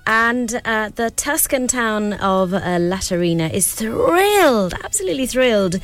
[0.07, 5.81] And uh, the Tuscan town of uh, Laterina is thrilled, absolutely thrilled,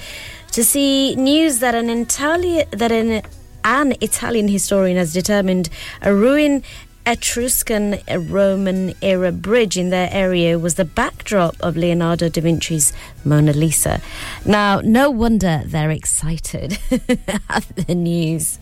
[0.53, 3.23] to see news that an Italian that an,
[3.65, 5.71] an Italian historian has determined
[6.03, 6.63] a ruin
[7.07, 7.99] Etruscan
[8.29, 12.93] Roman era bridge in their area was the backdrop of Leonardo da Vinci's
[13.25, 14.01] Mona Lisa.
[14.45, 16.79] Now, no wonder they're excited
[17.49, 18.59] at the news.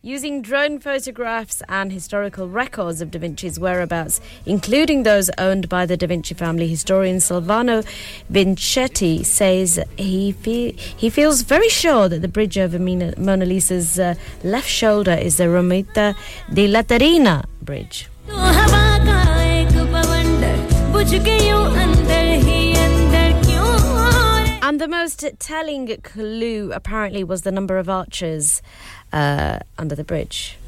[0.00, 5.96] Using drone photographs and historical records of Da Vinci's whereabouts, including those owned by the
[5.96, 7.84] Da Vinci family, historian Silvano
[8.30, 13.98] Vinceti says he, fe- he feels very sure that the bridge over Mina- Mona Lisa's
[13.98, 14.14] uh,
[14.44, 16.14] left shoulder is the Romito
[16.54, 18.08] di Laterina Bridge.
[24.60, 28.60] And the most telling clue apparently was the number of archers
[29.12, 30.58] uh, under the bridge.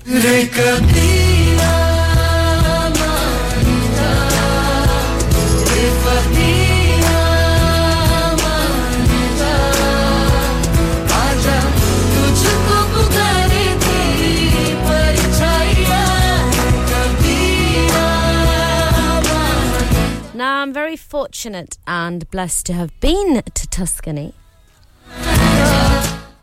[20.32, 24.32] Now, I'm very fortunate and blessed to have been to Tuscany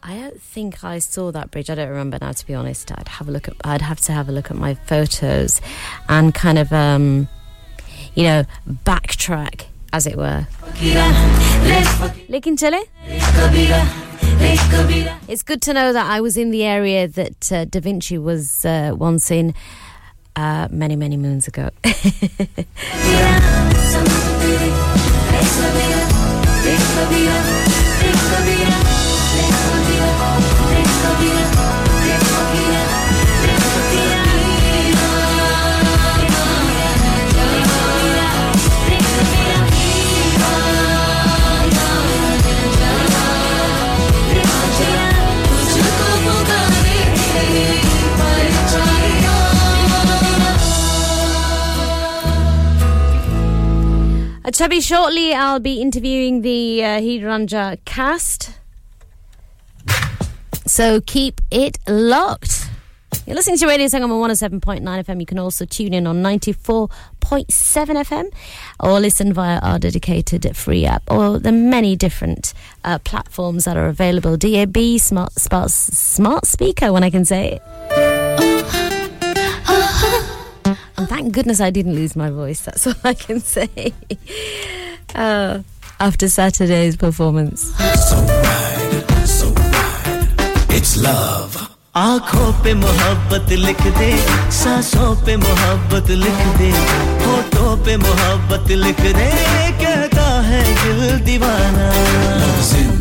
[0.07, 1.69] I don't think I saw that bridge.
[1.69, 2.89] I don't remember now, to be honest.
[2.97, 3.55] I'd have a look at.
[3.65, 5.59] I'd have to have a look at my photos,
[6.07, 7.27] and kind of, um,
[8.15, 8.45] you know,
[8.85, 10.47] backtrack, as it were.
[12.29, 12.79] Licking chili.
[15.27, 18.63] It's good to know that I was in the area that uh, Da Vinci was
[18.63, 19.53] uh, once in
[20.37, 21.69] uh, many, many moons ago.
[54.57, 58.49] Chubby, shortly I'll be interviewing the uh, cast.
[60.67, 62.69] So keep it locked.
[63.25, 65.19] You're listening to Radio Sangam on 107.9 FM.
[65.19, 66.89] You can also tune in on 94.7
[67.49, 68.29] FM
[68.79, 72.53] or listen via our dedicated free app or the many different
[72.83, 74.35] uh, platforms that are available.
[74.35, 77.61] DAB, smart, smart, smart speaker, when I can say it.
[80.97, 82.61] And thank goodness I didn't lose my voice.
[82.61, 83.93] That's all I can say.
[85.15, 85.63] Uh,
[86.01, 87.73] after Saturday's performance.
[90.77, 91.55] It's love
[91.99, 94.09] आँखों पे मोहब्बत लिख दे
[94.57, 96.69] सांसों पे मोहब्बत लिख दे
[97.23, 99.29] होठों पे मोहब्बत लिख दे
[99.81, 101.87] कहता है दिल दीवाना।
[102.41, 102.91] लव इज़ इन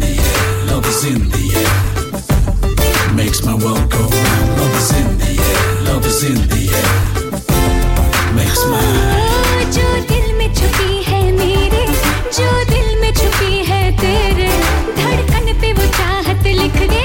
[9.77, 11.85] जो दिल में छुपी है मेरे
[12.39, 14.51] जो दिल में छुपी है तेरे
[14.99, 17.05] धड़कन पे वो चाहत लिख दे।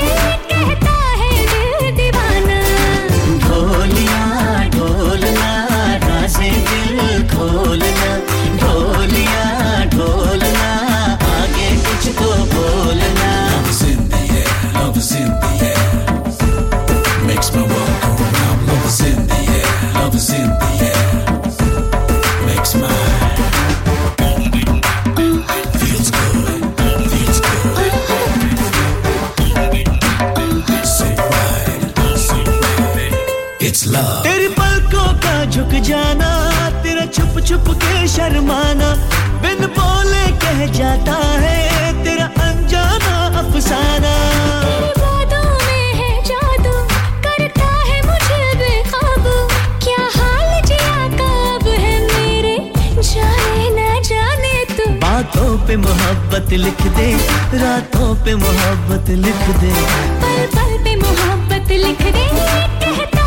[33.93, 34.23] Love.
[34.23, 36.29] तेरी पलकों का झुक जाना
[36.83, 38.89] तेरा छुप छुप के शर्माना
[39.43, 41.57] बिन बोले कह जाता है
[42.03, 44.13] तेरा अनजाना अफसाना।
[45.01, 45.49] बातों
[45.99, 46.75] है जादू
[47.25, 47.97] करता है
[49.85, 50.95] क्या हाल जिया
[51.83, 52.55] है मेरे
[53.11, 57.09] जाने ना जाने तू। बातों पे मोहब्बत लिख दे
[57.63, 59.73] रातों पे मोहब्बत लिख दे।
[60.23, 62.25] पल पल पे मोहब्बत लिख दे
[62.81, 63.25] कहता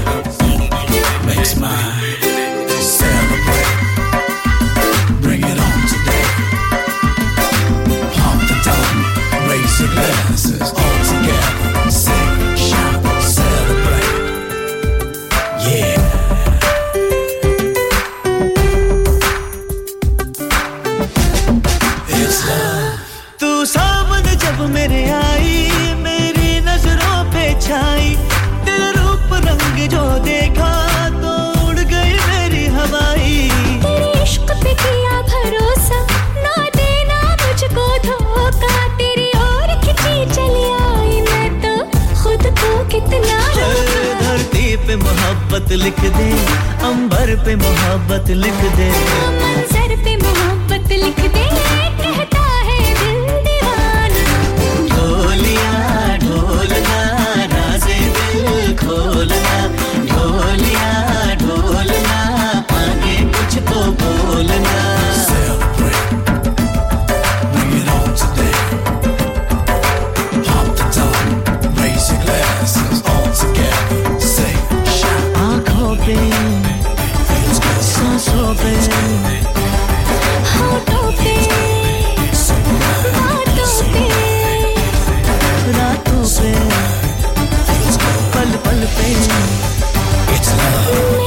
[45.71, 46.29] लिख दे
[46.87, 48.89] अंबर पे मोहब्बत लिख दे।
[49.71, 51.45] सर पे मोहब्बत लिख दे।
[88.81, 90.33] the.
[90.33, 91.20] It's love.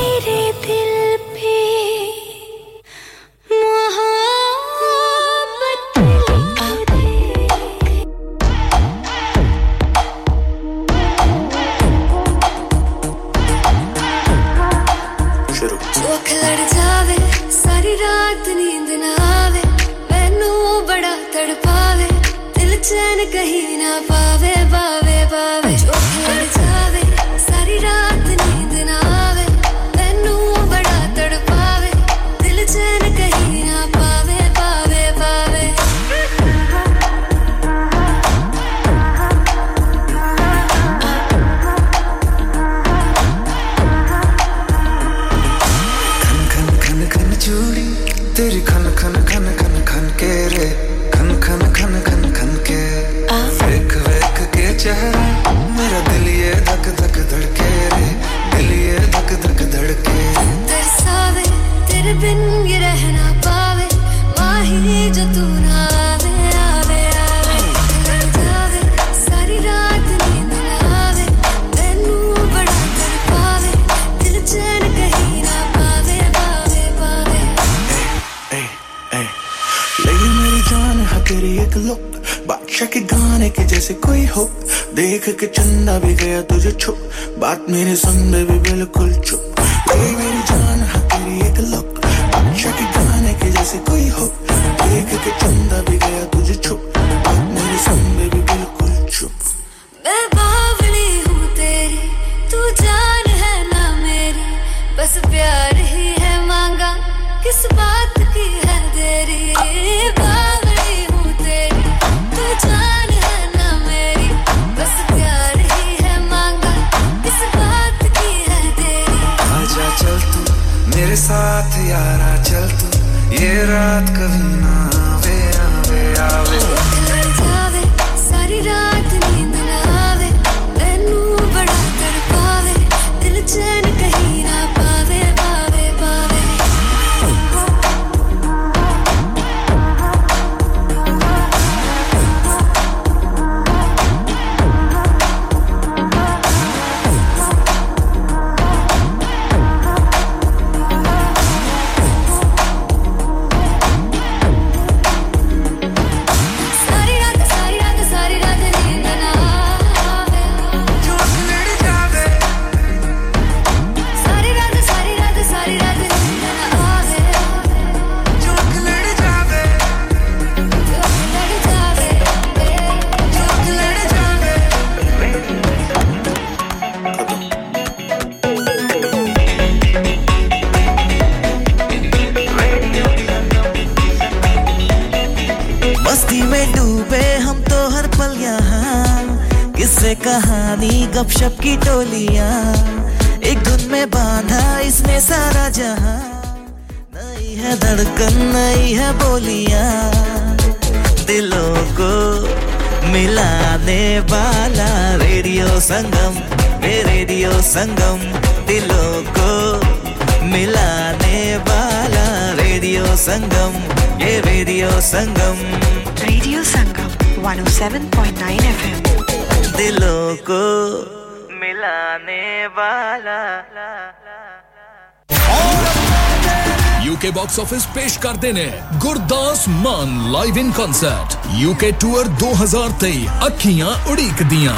[227.55, 228.65] Box office पेश करते ने
[228.99, 234.77] Gurdas Maan live in concert UK tour 2023 अखियाँ उड़ीक दियाँ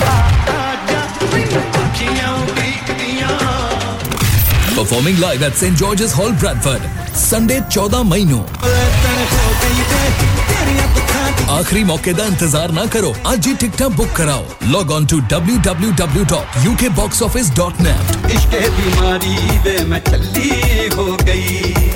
[4.77, 6.82] performing live at Saint George's Hall Bradford
[7.16, 8.44] Sunday 14 मई ਨੂੰ.
[11.51, 15.57] आखिरी मौके का इंतज़ार ना करो। आज ही टिकटा बुक कराओ। Log on to W
[15.66, 20.51] www.ukboxoffice.net इश्क बीमारी वे मैं चली
[20.97, 21.95] हो गई।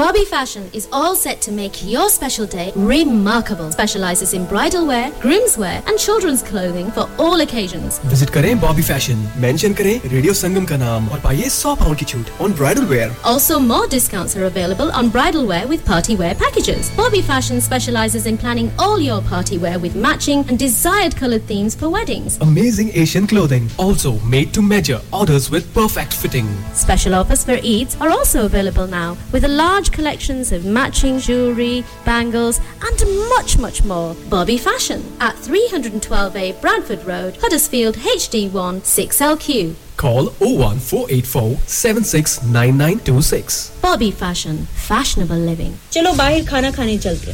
[0.00, 3.70] Bobby Fashion is all set to make your special day remarkable.
[3.70, 7.98] Specializes in bridal wear, groom's wear, and children's clothing for all occasions.
[8.12, 12.04] Visit करें बॉबी फैशन मेंशन करें radio संगम का नाम और पाइए 100 पाउंड की
[12.12, 16.34] छूट on bridal where Also, more discounts are available on bridal wear with party wear
[16.44, 16.90] packages.
[17.02, 21.78] Bobby Fashion specializes in planning all your party wear with matching and desired colored themes
[21.82, 22.40] for weddings.
[22.48, 26.50] Amazing Asian clothing, also made to measure, orders with perfect fitting.
[26.86, 31.84] Special offers for Eids are also available now with a large collections of matching jewelry,
[32.04, 32.98] bangles, and
[33.28, 34.14] much, much more.
[34.30, 39.74] Bobby Fashion at 312A Bradford Road, Huddersfield HD1 6LQ.
[39.98, 43.70] Call 01484 769926.
[43.82, 45.74] Bobby Fashion, fashionable living.
[45.92, 47.33] चलो बाहर खाना खाने चलते हैं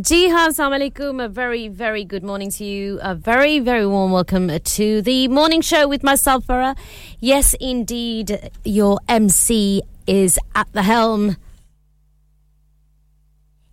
[0.00, 1.24] Ji haan, assalamu alaikum.
[1.24, 3.00] A very, very good morning to you.
[3.02, 6.78] A very, very warm welcome to the morning show with myself, Farah.
[7.18, 11.36] Yes, indeed, your MC is at the helm.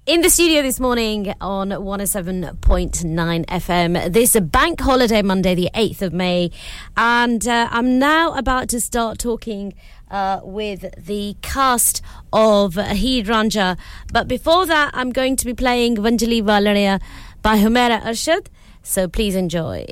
[0.08, 6.14] In the studio this morning on 107.9 FM, this bank holiday Monday, the 8th of
[6.14, 6.52] May,
[6.96, 9.74] and uh, I'm now about to start talking
[10.16, 12.02] uh, with the cast
[12.32, 13.78] of Heer Ranjha.
[14.14, 17.02] But before that, I'm going to be playing Vanjali Valaria
[17.42, 18.48] by Humera Arshad,
[18.82, 19.86] so please enjoy.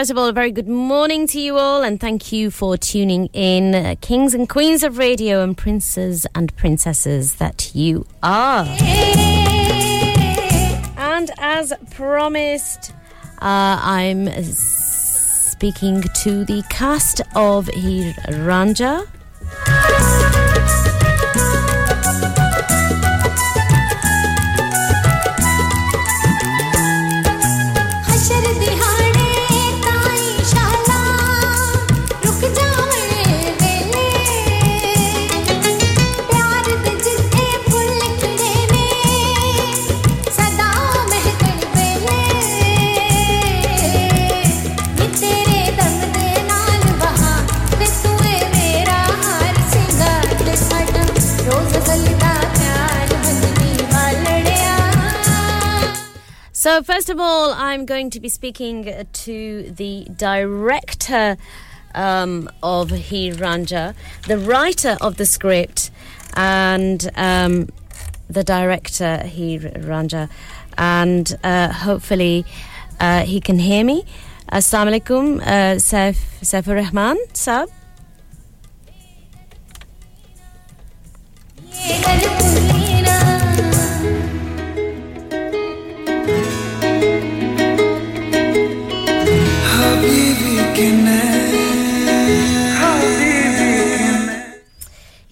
[0.00, 3.26] First of all, a very good morning to you all, and thank you for tuning
[3.34, 8.64] in, uh, kings and queens of radio, and princes and princesses that you are.
[10.96, 12.94] And as promised,
[13.42, 18.14] uh, I'm speaking to the cast of Heer
[56.60, 61.38] So, first of all, I'm going to be speaking to the director
[61.94, 63.94] um, of Ranjha,
[64.26, 65.90] the writer of the script,
[66.34, 67.70] and um,
[68.28, 69.22] the director
[69.58, 70.28] Ranjha,
[70.76, 72.44] and uh, hopefully
[73.00, 74.04] uh, he can hear me.
[74.52, 77.70] Assalamu alaikum, uh, Saif, Saifur Rahman, sab.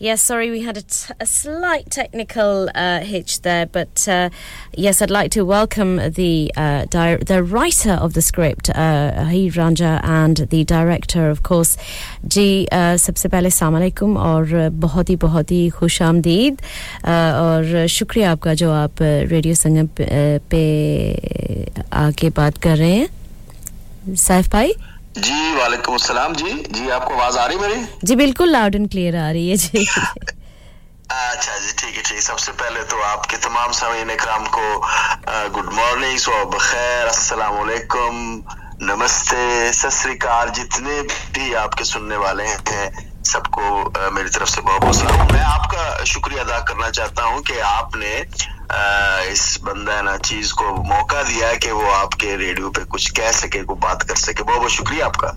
[0.01, 0.77] Yes, sorry, we had
[1.19, 4.31] a slight technical uh, hitch there, but uh,
[4.73, 9.27] yes, I'd like to welcome the uh, the writer of the script, uh,
[9.59, 11.77] Ranjha, and the director, of course,
[12.25, 16.63] Ji Sabse pehle salam alaikum aur bahut hi bahut khusham deed
[17.03, 17.65] aur
[17.97, 19.01] shukriya aapka jo aap
[19.33, 20.39] Radio Sangam pe
[21.91, 23.09] aake baat kar rahe
[24.53, 24.73] hain,
[25.17, 27.85] जी वालेकुम सलाम जी। जी आपको आवाज़ आ रही मेरी?
[28.05, 29.87] जी बिल्कुल loud and clear आ रही है जी।
[31.11, 34.67] अच्छा जी ठीक है ठीक सबसे पहले तो आपके तमाम सामीन इकराम को
[35.55, 38.17] गुड मॉर्निंग सुबह बखैर अस्सलाम वालेकुम
[38.83, 41.01] नमस्ते। सत जितने
[41.35, 42.87] भी आपके सुनने वाले हैं
[43.25, 47.59] सबको मेरी तरफ़ से बहुत बहुत सलाम। मैं आपका शुक्रिया अदा करना चाहता हूँ कि
[47.71, 48.13] आपने
[49.33, 53.63] इस बंदा ना चीज़ को मौका दिया कि वो आपके रेडियो पे कुछ कह सके
[53.65, 55.37] को बात कर सके। बहुत बहुत शुक्रिया आपका।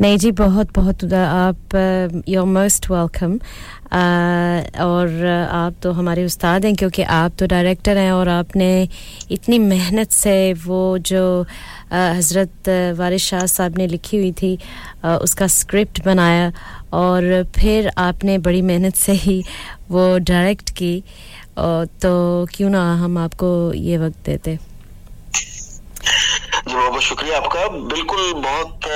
[0.00, 1.74] नहीं जी बहुत बहुत आप
[2.28, 3.34] योर मोस्ट वेलकम
[4.82, 8.88] और आप तो हमारे उस्ताद हैं क्योंकि आप तो डायरेक्टर हैं और आपने
[9.30, 11.24] इतनी मेहनत से वो जो
[11.92, 12.68] हज़रत
[12.98, 16.52] वारिस शाह साहब ने लिखी हुई थी uh, उसका स्क्रिप्ट बनाया
[16.92, 19.42] और फिर आपने बड़ी मेहनत से ही
[19.90, 21.02] वो डायरेक्ट की।
[21.56, 24.56] तो क्यों ना हम आपको ये वक्त देते।
[25.34, 25.46] जी,
[26.66, 28.86] बहुत बहुत शुक्रिया आपका। बिल्कुल बहुत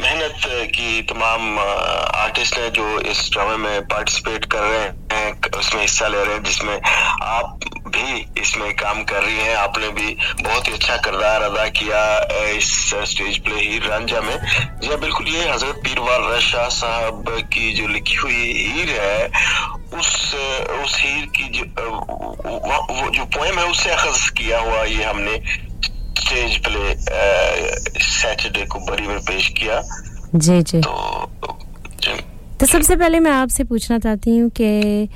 [0.00, 0.40] मेहनत
[0.74, 6.24] की तमाम आर्टिस्ट हैं जो इस ड्रामे में पार्टिसिपेट कर रहे हैं, उसमें हिस्सा ले
[6.24, 6.80] रहे हैं, जिसमें
[7.22, 12.00] आप भी इसमें काम कर रही हैं। आपने भी बहुत ही अच्छा किरदार अदा किया
[12.56, 12.68] इस
[13.10, 14.36] स्टेज प्ले हीर रांझा में।
[14.80, 19.26] जी हाँ बिल्कुल ये हज़रत पीरवार शाह साहब की जो लिखी हुई हीर है
[19.98, 20.10] उस
[20.82, 25.40] उस हीर की जो वो जो पोएम है उससे अखज किया हुआ ये हमने
[26.18, 26.94] स्टेज प्ले
[28.02, 29.82] सैटरडे को बरी में पेश किया।
[30.34, 30.80] जी जी।
[32.60, 35.08] तो सबसे पहले मैं आपसे पूछना चाहती हूँ कि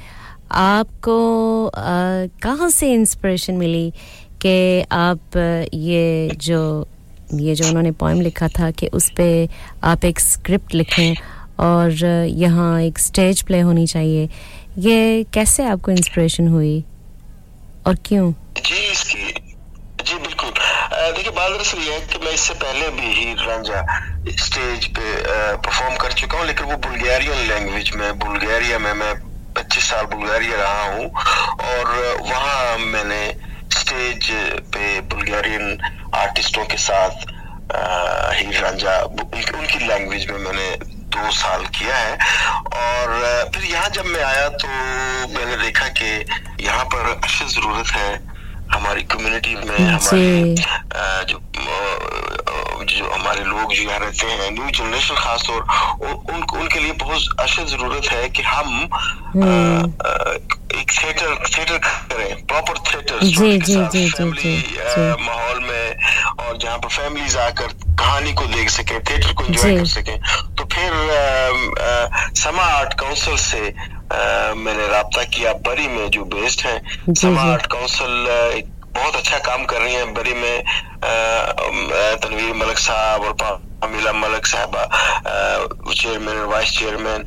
[0.52, 3.90] आपको कहाँ से इंस्पिरेशन मिली
[4.42, 5.36] कि आप
[5.74, 6.86] ये जो
[7.34, 9.48] ये जो उन्होंने पोएम लिखा था कि उस पर
[9.84, 11.14] आप एक स्क्रिप्ट लिखें
[11.60, 14.28] और यहाँ एक स्टेज प्ले होनी चाहिए,
[14.78, 16.82] ये कैसे आपको इंस्पिरेशन हुई
[17.86, 18.32] और क्यों?
[18.56, 19.32] जी, इसकी,
[20.04, 23.82] जी, बिल्कुल। देखिए, बात दरअसल ये है कि मैं इससे पहले भी ही रंजा
[24.44, 25.16] स्टेज पे
[25.56, 29.14] परफॉर्म कर चुका हूँ, लेकिन वो बुल्गारियन लैंग्वेज में बुल्गारिया में मैं
[29.62, 31.86] 25 साल बुल्गारिया रहा हूँ और
[32.22, 33.22] वहाँ मैंने
[33.78, 34.30] स्टेज
[34.74, 35.78] पे बुल्गारियन
[36.16, 37.28] आर्टिस्टों के साथ
[38.36, 40.70] हीर रंजा उनकी लैंग्वेज में मैंने
[41.10, 42.12] दो साल किया है।
[42.80, 44.68] और फिर यहाँ जब मैं आया तो
[45.34, 46.10] मैंने देखा कि
[46.64, 48.10] यहाँ पर अच्छी ज़रूरत है।
[48.74, 50.54] हमारी कम्युनिटी में हमारे
[51.30, 51.40] जो
[52.90, 55.60] जो हमारे लोग जो यहाँ रहते हैं न्यू जनरेशन खास तौर
[56.10, 58.88] उन, उनके लिए बहुत अशद ज़रूरत है कि हम
[59.44, 60.36] अ,
[60.78, 64.54] एक थिएटर थिएटर करें प्रॉपर थिएटर जी जी जी जी जी
[65.24, 65.96] माहौल में
[66.38, 70.16] और जहाँ पर फैमिलीज़ आकर कहानी को देख सके थिएटर को एंजॉय कर सके।
[70.58, 70.92] तो फिर
[72.40, 76.80] समा आर्ट काउंसिल से आ, मैंने रहा किया बरी में जो बेस्ड है
[77.14, 78.26] समा आर्ट काउंसिल
[78.58, 80.62] एक बहुत अच्छा काम कर रही है बरी में
[82.22, 84.84] तनवीर मलिक साहब और अमीला मलिक साहबा
[85.92, 87.24] चेयरमैन और वाइस चेयरमैन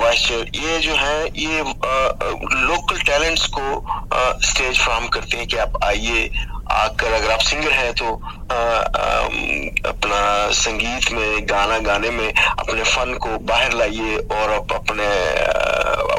[0.00, 5.78] वाइस चेयर ये जो है, ये लोकल टैलेंट्स को स्टेज फ्राहम करते हैं कि आप
[5.84, 6.28] आइए
[6.72, 9.06] आकर अगर आप सिंगर हैं तो आ, आ,
[9.90, 10.20] अपना
[10.52, 15.06] संगीत में गाना गाने में अपने फन को बाहर लाइए और आप अपने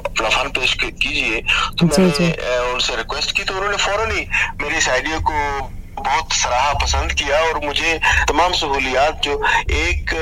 [0.08, 1.42] अपना फन पेश कीजिए।
[1.80, 4.28] तो मैंने उनसे रिक्वेस्ट की तो उन्होंने फ़ौरन ही
[4.62, 8.00] मेरी इस आइडिया को बहुत सराहा पसंद किया और मुझे
[8.30, 9.42] तमाम सहूलियात जो
[9.74, 10.14] एक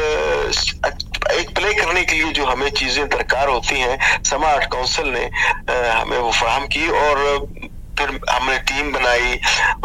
[1.31, 5.29] एक प्ले करने के लिए जो हमें चीज़ें दरकार होती हैं समा आर्ट काउंसिल ने
[5.69, 7.47] हमें वो फराहम की और
[7.99, 9.35] फिर हमने टीम बनाई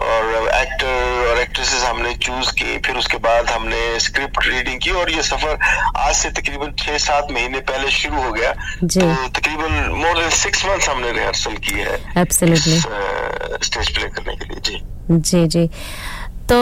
[0.01, 5.11] और एक्टर और एक्ट्रेसेस हमने चूज़ की फिर उसके बाद हमने स्क्रिप्ट रीडिंग की और
[5.11, 5.59] ये सफ़र
[5.99, 10.65] आज से तकरीबन छह सात महीने पहले शुरू हो गया। तो तकरीबन मोर देन सिक्स
[10.66, 12.24] मंथ्स हमने रिहर्सल की है
[13.62, 14.81] स्टेज प्ले करने के लिए। जी।
[15.11, 15.66] जी जी।
[16.49, 16.59] तो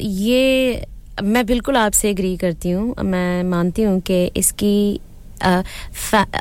[0.00, 0.86] ये
[1.22, 5.00] मैं बिल्कुल आपसे एग्री करती हूँ। मैं मानती हूँ कि इसकी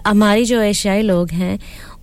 [0.07, 1.57] हमारी जो एशियाई लोग हैं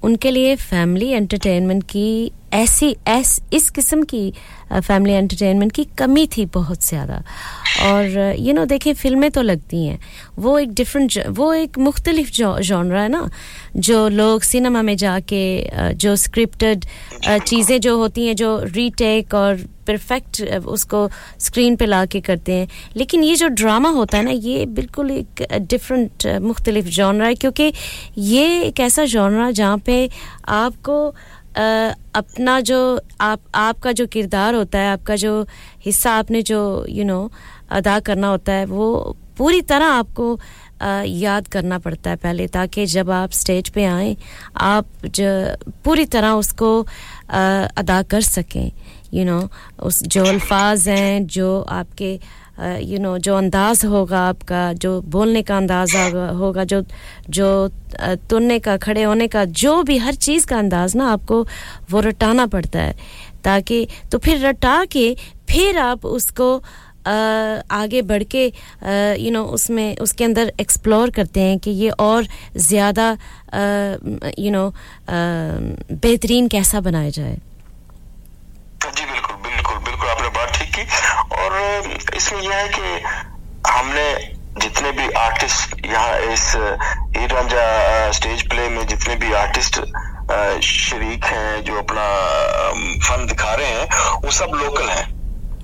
[0.04, 2.06] उनके लिए फैमिली एंटरटेनमेंट की
[2.54, 4.32] ऐसी, ऐस, इस किस्म की
[4.72, 7.22] फैमिली एंटरटेनमेंट की कमी थी बहुत ज़्यादा।
[7.82, 9.98] और यू नो देखिए, फ़िल्में तो लगती हैं।
[10.38, 13.28] वो एक डिफरेंट वो एक मुख्तलिफ़ जॉनरा है ना,
[13.76, 16.84] जो लोग सिनेमा में जाके जो स्क्रिप्टेड
[17.26, 21.08] चीज़ें जो होती हैं, जो रीटेक और परफेक्ट उसको
[21.40, 25.10] स्क्रीन पे ला के करते हैं। लेकिन ये जो ड्रामा होता है ना, ये बिल्कुल
[25.10, 27.72] एक डिफरेंट मुख्तलिफ़ जॉनरा है। क्योंकि
[28.18, 30.08] ये एक ऐसा जॉनरा जहाँ पे
[30.48, 31.14] आपको
[31.56, 32.78] अपना जो
[33.20, 35.42] आप आपका जो किरदार होता है आपका जो
[35.84, 37.36] हिस्सा आपने जो यू you नो know,
[37.70, 40.38] अदा करना होता है वो पूरी तरह आपको
[41.06, 44.16] याद करना पड़ता है पहले ताकि जब आप स्टेज पे आए
[44.56, 45.30] आप जो
[45.84, 46.70] पूरी तरह उसको
[47.30, 49.50] अदा कर सकें यू you नो know,
[49.82, 52.18] उस जो अल्फाज हैं जो आपके
[52.58, 55.94] यू नो जो अंदाज होगा आपका, जो बोलने का अंदाज
[56.36, 56.82] होगा जो
[57.30, 57.48] जो
[58.30, 61.42] तुरने का, खड़े होने का, जो भी हर चीज़ का अंदाज ना आपको
[61.90, 62.94] वो रटाना पड़ता है।
[63.44, 65.14] ताकि तो फिर रटा के,
[65.48, 66.56] फिर आप उसको
[67.06, 68.46] आगे बढ़ के
[69.22, 72.26] यू नो उसमें, उसके अंदर एक्सप्लोर करते हैं कि ये और
[72.58, 73.10] ज़्यादा
[74.38, 74.72] यू नो
[75.10, 77.36] बेहतरीन कैसा बनाया जाए
[78.86, 80.82] जी बिल्कुल बिल्कुल बिल्कुल आपने बात ठीक की
[81.54, 83.00] और इसमें यह है कि
[83.70, 84.06] हमने
[84.62, 86.52] जितने भी आर्टिस्ट यहाँ इस
[87.32, 89.78] रांझा स्टेज प्ले में जितने भी आर्टिस्ट
[90.64, 92.04] शरीक हैं जो अपना
[93.06, 93.88] फन दिखा रहे हैं
[94.24, 95.12] वो सब लोकल हैं।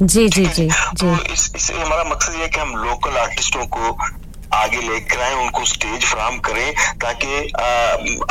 [0.03, 0.69] जी जी जी
[1.01, 3.97] तो इस, इस हमारा मकसद ये है कि हम लोकल आर्टिस्टों को
[4.57, 6.73] आगे लेकर आए उनको स्टेज फ्राहम करें
[7.05, 7.51] ताकि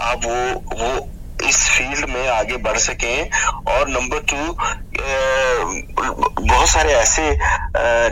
[0.02, 0.38] आप वो
[0.80, 1.07] वो
[1.49, 3.30] इस फ़ील्ड में आगे बढ़ सकें
[3.73, 4.56] और नंबर टू
[5.00, 7.24] बहुत सारे ऐसे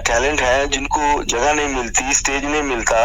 [0.07, 2.99] टैलेंट हैं जिनको जगह नहीं मिलती स्टेज नहीं मिलता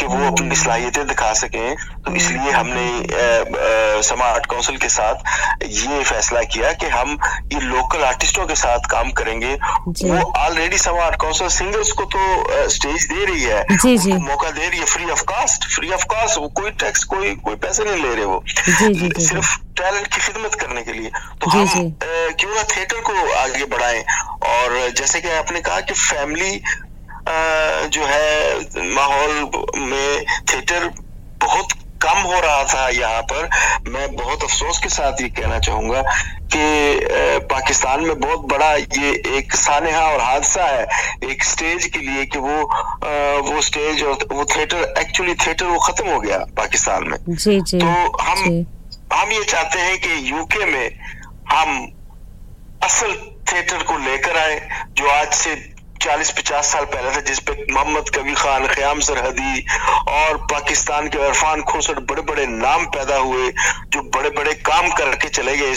[0.00, 1.74] कि वो अपनी सलाहियतें दिखा सकें।
[2.06, 7.18] तो इसलिए हमने समा आर्ट काउंसिल के साथ ये फैसला किया कि हम
[7.52, 12.68] ये लोकल आर्टिस्टों के साथ काम करेंगे। वो ऑलरेडी समा आर्ट काउंसिल सिंगर्स को तो
[12.70, 16.04] स्टेज दे रही है। जी जी। मौका दे रही है free of cost free of
[16.14, 19.56] cost वो कोई टैक्स कोई कोई पैसे नहीं ले रहे वो। जी जी जी सिर्फ़
[19.78, 21.10] टैलेंट की खिदमत करने के लिए।
[21.42, 21.66] तो हम
[22.00, 24.04] क्यों ना थिएटर को आगे बढ़ाएँ।
[24.48, 26.60] और जैसे कि आपने कहा कि फैमिली
[27.90, 30.88] जो है माहौल में थिएटर
[31.42, 31.72] बहुत
[32.02, 33.48] कम हो रहा था यहाँ पर।
[33.88, 36.02] मैं बहुत अफसोस के साथ ये कहना चाहूँगा
[36.54, 40.86] कि पाकिस्तान में बहुत बड़ा ये एक सानहा और हादसा है
[41.30, 42.56] एक स्टेज के लिए कि वो
[43.50, 47.78] वो स्टेज और वो थिएटर एक्चुअली थिएटर वो खत्म हो गया पाकिस्तान में। जी जी
[47.78, 47.86] तो
[48.22, 48.66] हम जी.
[49.12, 50.90] हम ये चाहते हैं कि यूके में
[51.50, 51.86] हम
[52.84, 53.12] असल
[53.50, 54.60] थिएटर को लेकर आए
[54.98, 55.54] जो आज से
[56.02, 59.64] चालीस पचास साल पहले था जिसपे मोहम्मद कबीर खान ख्याम सरहदी
[60.08, 63.50] और पाकिस्तान के इरफान खोसर बड़े बड़े नाम पैदा हुए
[63.94, 65.72] जो बड़े बड़े काम करके चले गए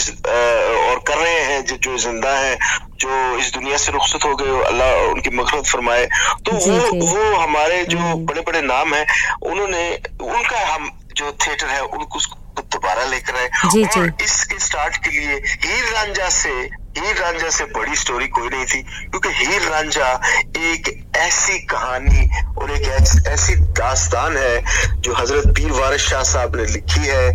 [0.90, 2.56] और कर रहे हैं जो, जो ज़िंदा है
[3.00, 6.06] जो इस दुनिया से रुखसत हो गए अल्लाह उनकी मखरत फरमाए।
[6.46, 9.04] तो वो वो हमारे जो बड़े बड़े नाम है
[9.42, 9.84] उन्होंने
[10.22, 12.20] उनका हम जो थिएटर है उनको
[12.60, 15.34] दोबारा लेकर आए। जी, और इसके स्टार्ट के लिए
[15.64, 16.50] हीर रांझा से
[16.98, 20.10] हीर रांझा से बड़ी स्टोरी कोई नहीं थी क्योंकि हीर रांझा
[20.58, 22.82] एक ऐसी कहानी और एक
[23.28, 27.32] ऐसी दास्तान है जो हज़रत पीर वारिस शाह साहब ने लिखी है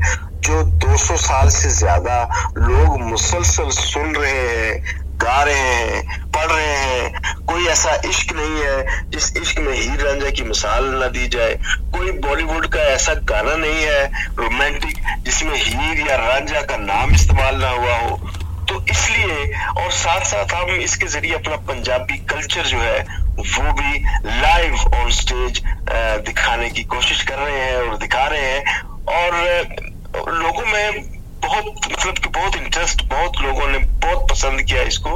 [0.48, 2.22] जो 200 साल से ज़्यादा
[2.57, 8.61] लोग मुसलसल सुन रहे हैं। गा रहे हैं, पढ़ रहे हैं। कोई ऐसा इश्क नहीं
[8.61, 11.53] है जिस इश्क में हीर रांझा की मिसाल न दी जाए।
[11.94, 17.56] कोई बॉलीवुड का ऐसा गाना नहीं है, रोमांटिक, जिसमें हीर या रांझा का नाम इस्तेमाल
[17.56, 18.15] ना हुआ हो।
[18.69, 22.99] तो इसलिए, और साथ साथ हम इसके ज़रिए अपना पंजाबी कल्चर जो है,
[23.38, 23.99] वो भी
[24.41, 25.61] लाइव ऑन स्टेज
[26.26, 29.31] दिखाने की कोशिश कर रहे हैं और दिखा रहे हैं। और
[30.34, 35.09] लोगों में बहुत मतलब कि बहुत इंटरेस्ट बहुत लोगों ने बहुत पसंद किया इसको।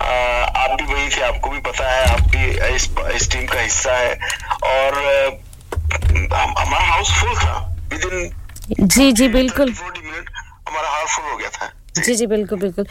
[0.00, 0.08] अ,
[0.56, 3.92] आप भी वही थे आपको भी पता है आप भी इस, इस टीम का हिस्सा
[3.92, 4.14] है।
[4.64, 4.94] और
[6.34, 9.72] हम- हमारा हाउस फुल था। विद इन जी जी बिल्कुल।
[10.68, 11.72] हमारा हाउस फुल हो गया था।
[12.02, 12.86] जी जी बिल्कुल बिल्कुल।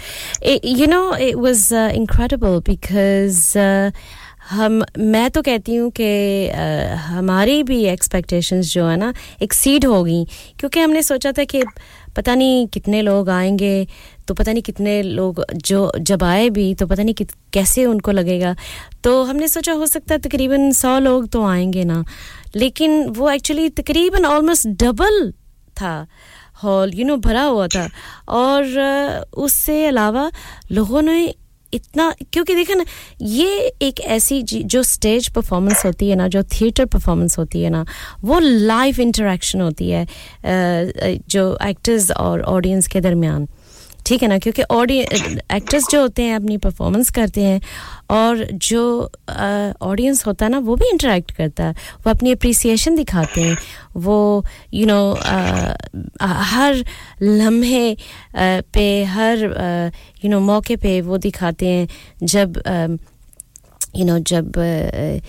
[0.66, 3.58] You know it was incredible because
[4.50, 10.04] हम मैं तो कहती हूँ कि uh, हमारी भी एक्सपेक्टेशंस जो है ना एक्सीड हो
[10.04, 10.26] गई।
[10.60, 11.64] क्योंकि हमने सोचा था कि
[12.16, 13.88] पता नहीं कितने लोग आएँगे
[14.28, 18.56] तो पता नहीं कितने लोग जो, जब आए भी तो पता नहीं कैसे उनको लगेगा।
[19.04, 22.06] तो हमने सोचा हो सकता है तकरीबन सौ लोग तो आएँगे ना।
[22.56, 25.32] लेकिन वो एक्चुअली तकरीबन ऑलमोस्ट डबल
[25.82, 26.08] था।
[26.64, 27.90] हॉल यू नो भरा हुआ था।
[28.30, 28.64] और,
[29.38, 30.32] उससे अलावा
[30.72, 31.34] लोगों ने
[31.76, 32.86] इतना, क्योंकि देखे ना,
[33.22, 37.86] ये एक ऐसी जो स्टेज परफॉर्मेंस होती है ना, जो थिएटर परफॉर्मेंस होती है ना,
[38.24, 40.06] वो लाइव इंटरेक्शन होती है
[41.30, 43.48] जो एक्टर्स और ऑडियंस के दरमियान।
[44.06, 44.38] ठीक है ना?
[44.38, 44.62] क्योंकि
[45.56, 47.62] एक्टर्स जो होते हैं अपनी परफॉर्मेंस करते हैं
[48.10, 49.12] और जो
[49.82, 53.58] ऑडियंस uh, होता है ना वो भी इंटरेक्ट करता है। वो अपनी अप्रिसिएशन दिखाते हैं।
[53.96, 56.86] वो you you know know, uh, हर
[57.22, 61.88] लम्हे अ, पे हर यू नो you know, मौके पे वो दिखाते हैं।
[62.24, 62.62] जब
[63.96, 65.22] यू नो जब अ, ज-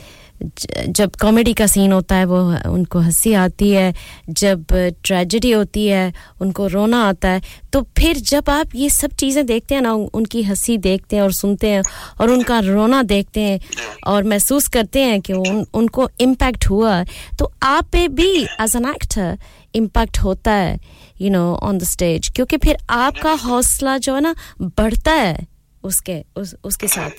[0.89, 2.39] जब कॉमेडी का सीन होता है वो
[2.71, 3.93] उनको हँसी आती है
[4.29, 4.65] जब
[5.05, 7.41] ट्रेजेडी होती है उनको रोना आता है
[7.73, 11.33] तो फिर जब आप ये सब चीज़ें देखते हैं ना उनकी हँसी देखते हैं और
[11.33, 11.83] सुनते हैं
[12.21, 13.61] और उनका रोना देखते हैं
[14.07, 17.03] और महसूस करते हैं कि उन, उनको इम्पैक्ट हुआ
[17.39, 18.31] तो आप पे भी
[18.61, 19.39] एज एन एक्टर
[19.75, 20.79] इम्पैक्ट होता है
[21.21, 25.47] you know on the stage क्योंकि फिर आपका हौसला जो है ना बढ़ता है
[25.85, 27.11] उसके उस, उसके साथ।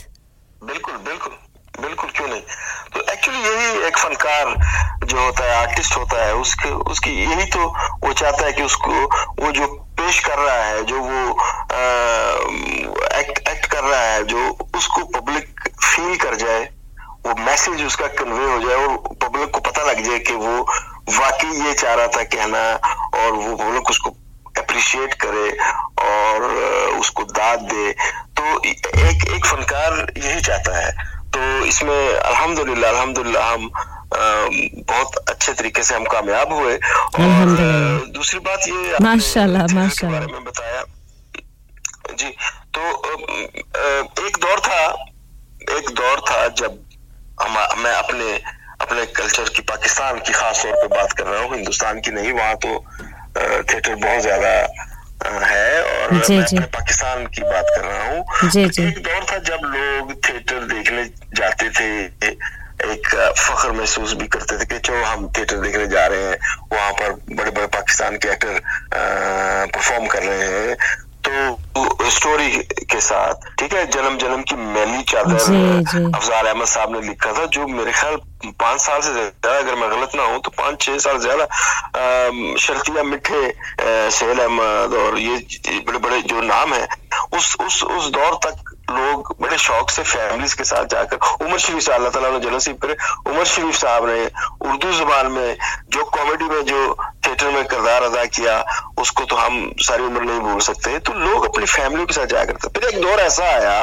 [0.65, 1.33] बिल्कुल बिल्कुल।
[1.81, 2.41] बिल्कुल क्यों नहीं?
[2.93, 4.55] तो एक्चुअली यही एक फनकार
[5.05, 7.65] जो होता है आर्टिस्ट होता है, उसके, उसकी यही तो
[8.03, 8.91] वो चाहता है कि उसको,
[9.43, 9.67] वो जो
[9.99, 11.29] पेश कर रहा है, जो वो
[13.19, 16.69] एक्ट एक्ट कर रहा है, जो उसको पब्लिक फील कर जाए,
[17.25, 20.59] वो मैसेज उसका कन्वे हो जाए और पब्लिक को पता लग जाए कि वो
[21.17, 22.59] वाकई ये चाह रहा था कहना
[23.19, 24.09] और वो पब्लिक उसको
[24.57, 25.49] अप्रिशिएट करे
[26.03, 26.43] और
[26.99, 27.91] उसको दाद दे।
[28.37, 33.69] तो एक एक फनकार यही चाहता है तो इसमें अल्हम्दुलिल्लाह अल्हम्दुलिल्लाह हम
[34.89, 37.51] बहुत अच्छे तरीके से हम कामयाब हुए। और
[38.15, 40.83] दूसरी बात ये माशाल्लाह माशाल्लाह। में बताया।
[42.19, 42.29] जी
[42.73, 42.81] तो
[44.27, 44.81] एक दौर था
[45.77, 46.79] एक दौर था जब
[47.41, 47.53] हम
[47.83, 48.33] मैं अपने
[48.81, 52.31] अपने कल्चर की पाकिस्तान की खास तौर पे बात कर रहा हूँ हिंदुस्तान की नहीं
[52.33, 52.71] वहाँ तो
[53.37, 54.53] थिएटर बहुत ज़्यादा
[55.27, 59.37] है और जी, मैं जी। पाकिस्तान की बात कर रहा हूँ। जी। एक दौर था
[59.47, 61.03] जब लोग थिएटर देखने
[61.39, 62.27] जाते थे,
[62.85, 66.37] एक फख्र महसूस भी करते थे कि चलो हम थिएटर देखने जा रहे हैं,
[66.73, 68.59] वहाँ पर बड़े बड़े पाकिस्तान के एक्टर
[68.93, 70.75] परफॉर्म कर रहे हैं।
[71.27, 72.49] तो स्टोरी
[72.91, 73.85] के साथ ठीक है?
[73.91, 75.35] जन्म जन्म की मैली चादर।
[76.15, 78.15] अफजार अहमद साहब ने लिखा था जो मेरे ख्याल
[78.59, 81.45] पाँच साल से ज़्यादा अगर मैं गलत ना हूँ तो पाँच छह साल ज़्यादा
[82.65, 83.41] शर्तिया मिठे
[83.81, 85.35] सहेल अहमद और ये
[85.87, 86.87] बड़े बड़े जो नाम है
[87.33, 91.81] उस उस उस दौर तक लोग बड़े शौक से फैमिलीज़ के साथ जाकर उमर शरीफ
[91.83, 92.95] साहब अल्लाह ताला ने जन्नत नसीब करे
[93.31, 94.23] उमर शरीफ साहब ने
[94.69, 95.57] उर्दू ज़ुबान में
[95.95, 96.79] जो कॉमेडी में जो
[97.25, 98.53] थिएटर में किरदार अदा किया
[98.99, 101.65] उसको तो हम सारी उम्र नहीं भूल सकते तो लोग अपनी
[101.97, 103.77] फैमिलियों के साथ जाया करते। फिर एक दौर ऐसा आया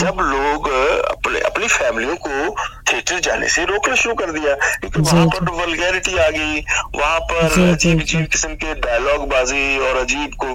[0.00, 0.68] जब लोग
[1.08, 2.54] अपने अपनी फैमिलियों को
[2.88, 6.60] थिएटर जाने से रोकना शुरू कर दिया। क्योंकि वहाँ पर वलगैरिटी आ गई
[6.96, 10.46] वहाँ पर अजीब अजीब किस्म के डायलॉग बाजी और अजीब को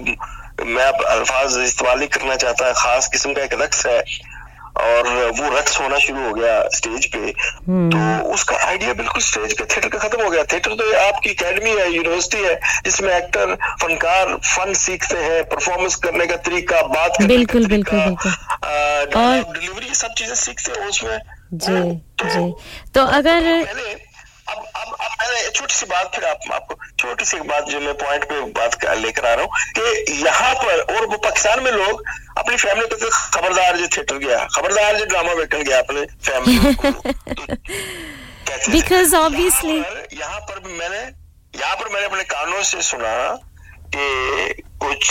[0.64, 3.98] मैं अब अल्फाज इस्तेमाल नहीं करना चाहता खास किस्म का एक रक्स है।
[4.76, 7.30] और वो रक्स होना शुरू हो गया स्टेज पे
[7.90, 11.70] तो उसका आइडिया बिल्कुल स्टेज पे थिएटर का खत्म हो गया। थिएटर तो आपकी एकेडमी
[11.70, 17.28] है यूनिवर्सिटी है जिसमें एक्टर फनकार फन सीखते हैं परफॉर्मेंस करने का तरीका बात करने
[17.28, 18.32] बिल्कुल बिल्कुल बिल्कुल।
[19.16, 21.18] और डिलीवरी सब चीज़ें सीखते हैं उसमें।
[21.54, 21.80] जी
[22.24, 22.52] जी।
[22.94, 23.42] तो अगर
[24.50, 27.94] अब अब अब मैंने छोटी सी बात फिर आप, आपको छोटी सी बात जो मैं
[27.98, 32.02] पॉइंट पे बात लेकर आ रहा हूँ कि यहाँ पर और वो पाकिस्तान में लोग
[32.38, 36.58] अपनी फैमिली को खबरदार जो थिएटर गया खबरदार जो ड्रामा देखने गया अपने फैमिली
[38.70, 39.78] बिकॉज़ ऑब्वियसली
[40.14, 41.00] यहाँ पर भी मैंने
[41.54, 43.14] यहाँ पर मैंने अपने कानों से सुना
[43.94, 45.10] कि कुछ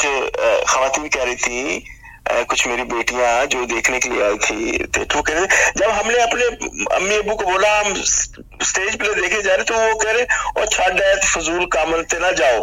[0.68, 1.85] खातन कह रही थी
[2.26, 5.45] कुछ मेरी बेटियाँ जो देखने के लिए आई थी वो कह रहे,
[5.78, 6.45] जब हमने अपने
[6.95, 10.26] अम्मी अबू को बोला, हम स्टेज पे देखे जा रहे तो वो कह रहे,
[10.58, 12.60] और छाड़ है फजूल कामल ते ना जाओ।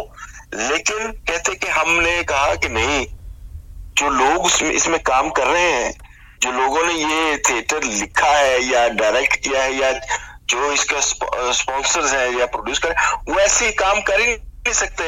[0.55, 3.05] लेकिन कहते कि हमने कहा कि नहीं,
[3.97, 5.93] जो लोग उसमें, इसमें काम कर रहे हैं,
[6.41, 9.91] जो लोगों ने ये थिएटर लिखा है, या डायरेक्ट किया है, या
[10.49, 12.93] जो इसका स्पॉन्सर्स है, या प्रोड्यूस करे
[13.27, 15.05] वो ऐसे काम कर ही नहीं सकते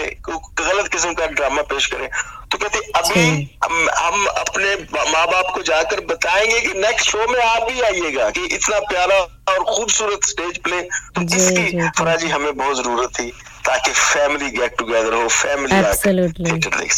[0.60, 2.08] गलत किस्म का ड्रामा पेश करें।
[2.52, 3.26] तो कहते अभी
[3.64, 4.74] हम, हम अपने
[5.12, 9.20] माँ बाप को जाकर बताएँगे कि नेक्स्ट शो में आप भी आइएगा कि इतना प्यारा
[9.54, 13.30] और खूबसूरत स्टेज प्ले तो इसकी फराजी हमें बहुत ज़रूरत थी
[13.68, 15.76] ताकि फैमिली गेट टुगेदर हो फैमिली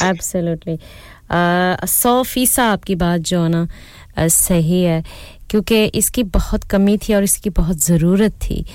[0.10, 0.77] एब्सोल्युटली
[1.91, 5.03] सौ फ़ीसद आपकी बात जो है ना सही है
[5.49, 8.65] क्योंकि इसकी बहुत कमी थी और इसकी बहुत ज़रूरत थी।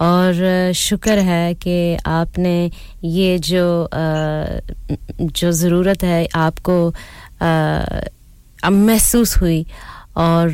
[0.00, 2.70] और शुक्र है कि आपने
[3.04, 3.88] ये जो
[5.20, 6.76] जो ज़रूरत है आपको
[8.64, 9.64] महसूस हुई।
[10.16, 10.50] और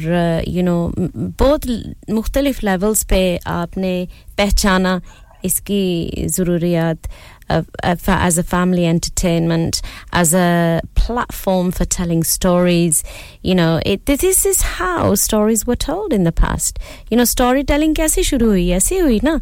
[0.49, 1.67] यू नो बहुत
[2.11, 3.93] मुख्तलिफ़ लेवल्स पे आपने
[4.39, 5.01] पहचाना
[5.45, 7.09] इसकी ज़रूरियात।
[7.51, 13.03] Uh, as a family entertainment, as a platform for telling stories.
[13.43, 16.79] You know, it, this is how stories were told in the past.
[17.11, 19.39] You know, storytelling कैसे शुरू हुई ऐसे हुई ना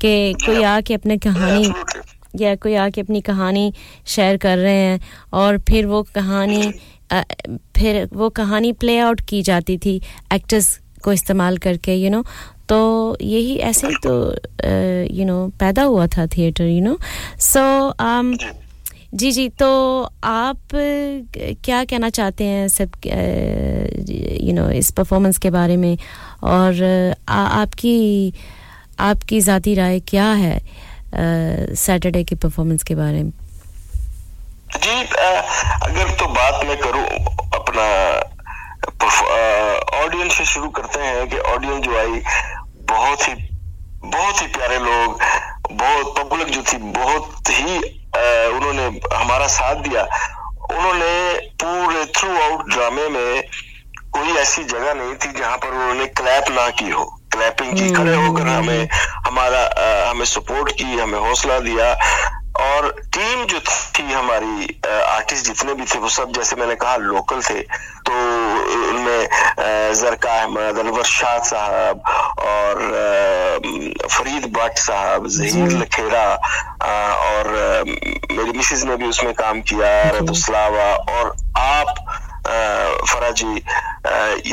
[0.00, 1.72] कि कोई आके अपने कहानी
[2.40, 3.72] या कोई आके अपनी कहानी
[4.06, 5.00] शेयर कर रहे हैं
[5.32, 6.72] और फिर वो कहानी
[7.76, 10.00] फिर वो कहानी प्ले आउट की जाती थी
[10.32, 14.12] एक्टर्स को इस्तेमाल करके यू you नो know, तो यही ऐसे ही तो
[15.14, 16.98] यू नो पैदा हुआ था थिएटर यू नो
[17.38, 17.94] सो
[19.14, 19.68] जी। जी तो
[20.24, 25.96] आप क्या कहना चाहते हैं सब यू नो इस परफॉर्मेंस के बारे में?
[26.42, 26.82] और
[27.28, 28.32] आ, आपकी
[29.00, 30.58] आपकी ज़ाती राय क्या है
[31.76, 33.32] सैटरडे की परफॉर्मेंस के बारे में?
[34.74, 37.06] जी अगर तो बात मैं करूँ
[37.54, 37.86] अपना
[38.84, 42.22] ऑडियंस से शुरू करते हैं कि ऑडियंस जो आई
[42.90, 43.34] बहुत ही
[44.04, 45.20] बहुत ही प्यारे लोग
[45.72, 47.78] बहुत पब्लिक जो थी बहुत ही
[48.56, 50.02] उन्होंने हमारा साथ दिया।
[50.70, 51.14] उन्होंने
[51.62, 53.42] पूरे थ्रू आउट ड्रामे में
[54.12, 58.14] कोई ऐसी जगह नहीं थी जहाँ पर उन्होंने क्लैप ना की हो। क्लैपिंग की खड़े
[58.16, 58.88] होकर हमें
[59.26, 59.62] हमारा
[60.10, 61.92] हमें सपोर्ट की हमें हौसला दिया।
[62.60, 63.60] और टीम जो
[63.96, 67.60] थी हमारी आर्टिस्ट जितने भी थे वो सब जैसे मैंने कहा लोकल थे।
[68.06, 68.12] तो
[68.88, 69.28] उनमें
[69.94, 72.00] जरका अहमद अनवर शाह साहब
[72.40, 72.74] और
[74.10, 76.24] फरीद भट्ट साहब जहीर लखेरा
[76.84, 77.52] और
[78.32, 81.88] मेरी मिसेज ने भी उसमें काम किया रतुस्लावा और आप
[83.08, 83.64] फराजी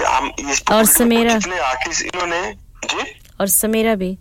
[0.04, 2.42] हम इस और समीरा। जितने आर्टिस्ट इन्होंने
[2.86, 3.04] जी?
[3.42, 4.18] और समीरा भी।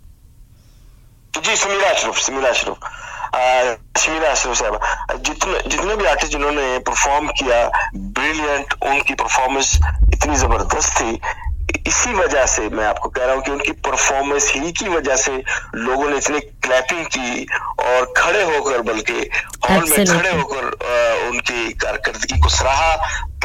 [1.37, 2.77] जी समीरा अशरफ समीरा अशरफ।
[3.33, 4.79] अशरफ साहब
[5.17, 9.77] जितने जितने भी आर्टिस्ट जिन्होंने परफॉर्म किया ब्रिलियंट उनकी परफॉर्मेंस
[10.13, 11.19] इतनी ज़बरदस्त थी।
[11.87, 15.31] इसी वजह से मैं आपको कह रहा हूँ कि उनकी परफॉर्मेंस ही की वजह से
[15.75, 17.45] लोगों ने इतनी क्लैपिंग की
[17.83, 19.29] और खड़े होकर बल्कि
[19.69, 20.65] हॉल में खड़े होकर
[21.29, 22.95] उनकी कारकर्दगी को सराहा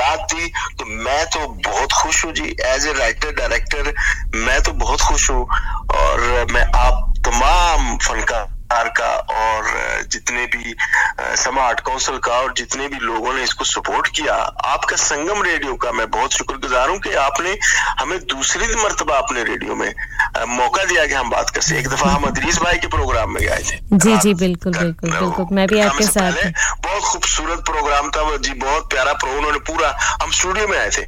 [0.01, 0.49] दाद दी।
[0.79, 3.95] तो मैं तो बहुत खुश हूँ जी। एज ए राइटर डायरेक्टर
[4.37, 5.47] मैं तो बहुत खुश हूँ।
[5.97, 9.71] और मैं आप तमाम फनकार का और
[10.13, 10.75] जितने भी
[11.37, 14.35] समा आर्ट काउंसिल का और जितने भी लोगों ने इसको सपोर्ट किया
[14.67, 17.57] आपका संगम रेडियो का मैं बहुत शुक्रगुजार हूँ कि आपने
[18.01, 19.93] हमें दूसरी मरतबा अपने रेडियो में
[20.49, 23.43] मौका दिया कि हम बात कर सके। एक दफ़ा हम अदरीस भाई के प्रोग्राम में
[23.43, 26.33] गए थे। जी जी बिल्कुल बिल्कुल बिल्कुल मैं भी आपके साथ
[26.83, 31.03] बहुत खूबसूरत प्रोग्राम था जी बहुत प्यारा प्रोग्राम उन्होंने पूरा हम स्टूडियो में आए थे।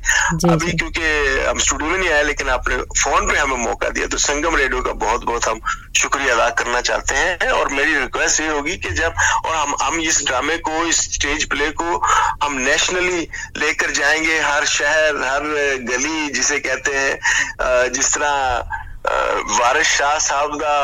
[0.49, 1.03] अभी क्योंकि
[1.49, 4.83] हम स्टूडियो में नहीं आए लेकिन आपने फ़ोन पे हमें मौका दिया तो संगम रेडियो
[4.83, 5.61] का बहुत बहुत हम
[5.97, 10.00] शुक्रिया अदा करना चाहते हैं। और मेरी रिक्वेस्ट ये होगी कि जब और हम हम
[10.02, 11.98] इस ड्रामे को इस स्टेज प्ले को
[12.44, 13.22] हम नेशनली
[13.58, 15.48] लेकर जाएंगे हर शहर हर
[15.86, 18.34] गली जिसे कहते हैं जिस तरह
[19.54, 20.76] वारिस शाह साहब का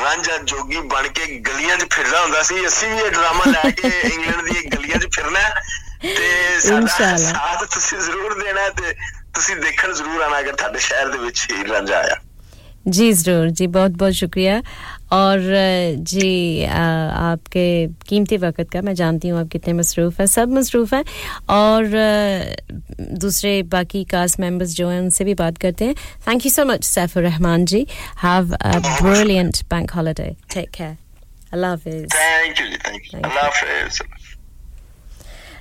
[0.00, 3.88] ਰਾਂਝਾ ਜੋਗੀ ਬਣ ਕੇ ਗਲੀਆਂ 'ਚ ਫਿਰਦਾ ਹੁੰਦਾ ਸੀ ਅਸੀਂ ਵੀ ਇਹ ਡਰਾਮਾ ਲੈ ਕੇ
[4.04, 5.48] ਇੰਗਲੈਂਡ ਦੀ ਗਲੀਆਂ 'ਚ ਫਿਰਨਾ
[6.02, 8.94] ਤੇ ਸਾਡਾ ਸਾਥ ਤੁਸੀਂ ਜ਼ਰੂਰ ਦੇਣਾ ਤੇ
[9.34, 12.16] ਤੁਸੀਂ ਦੇਖਣ ਜ਼ਰੂਰ ਆਣਾ ਅਗਰ ਤੁਹਾਡੇ ਸ਼ਹਿਰ ਦੇ ਵਿੱਚ ਹੀ ਰਾਂਝਾ ਆਇਆ
[12.88, 14.50] जी ज़रूर जी बहुत बहुत शुक्रिया
[15.13, 15.39] और
[16.09, 17.65] जी आपके
[18.07, 21.03] कीमती वक्त का मैं जानती हूँ आप कितने मसरूफ़ हैं सब मसरूफ़ हैं।
[21.55, 21.83] और
[23.19, 25.95] दूसरे बाकी कास्ट मेंबर्स जो हैं उनसे भी बात करते हैं।
[26.27, 27.85] Thank you so much Saifur Rahman ji.
[28.23, 30.97] Have a brilliant bank holiday take care
[31.53, 34.01] अल्लाह हाफिज़ थैंक यू थैंक यू अल्लाह हाफिज़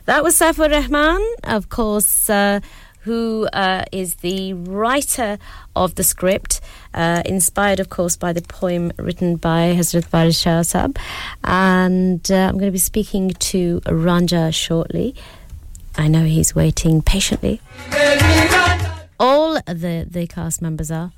[0.07, 1.25] That was Saifur Rahman,
[1.55, 2.61] of course, uh,
[3.03, 3.19] who
[3.65, 5.39] uh, is the writer
[5.83, 6.57] of the script,
[6.95, 10.99] uh, inspired, of course, by the poem written by Hazrat Waris Shah Sab.
[11.45, 15.15] And uh, I'm going to be speaking to Ranjha shortly.
[15.97, 17.61] I know he's waiting patiently.
[19.19, 21.13] All the, the cast members are.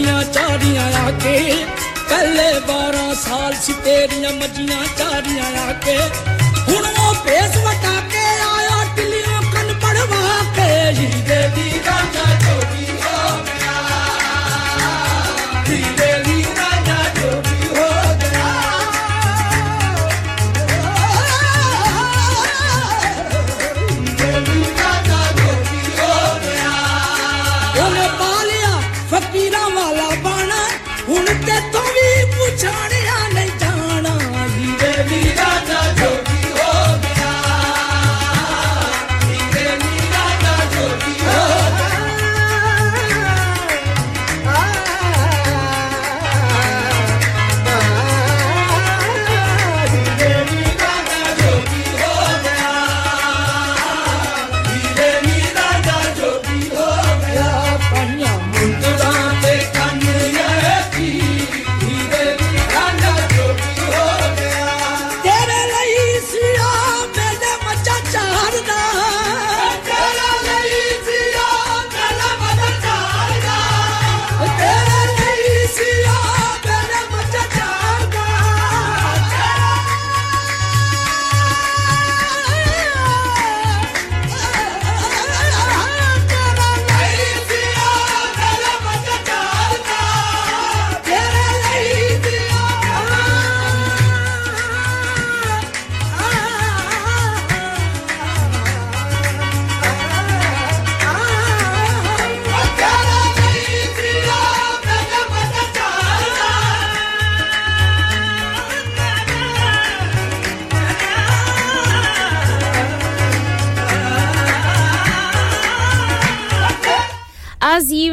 [0.00, 1.64] ਮੱਜੀਆਂ ਚਾਰੀਆਂ ਆ ਕੇ
[2.08, 5.96] ਪਹਿਲੇ 12 ਸਾਲ ਸੀ ਤੇਰੀਆਂ ਮੱਜੀਆਂ ਚਾਰੀਆਂ ਆ ਕੇ
[6.68, 10.68] ਹੁਣ ਉਹ ਭੇਸ ਵਟਾ ਕੇ ਆਇਆ ਟਿੱਲੀਆਂ ਕੰਨ ਪੜਵਾ ਕੇ
[10.98, 12.24] ਹੀਰੇ ਦੀ ਗਾਂਜਾ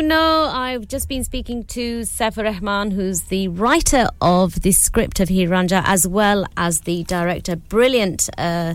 [0.08, 5.28] Know, I've just been speaking to Saifur Rahman, who's the writer of the script of
[5.28, 7.56] Heer Ranjha, as well as the director.
[7.56, 8.74] Brilliant, uh,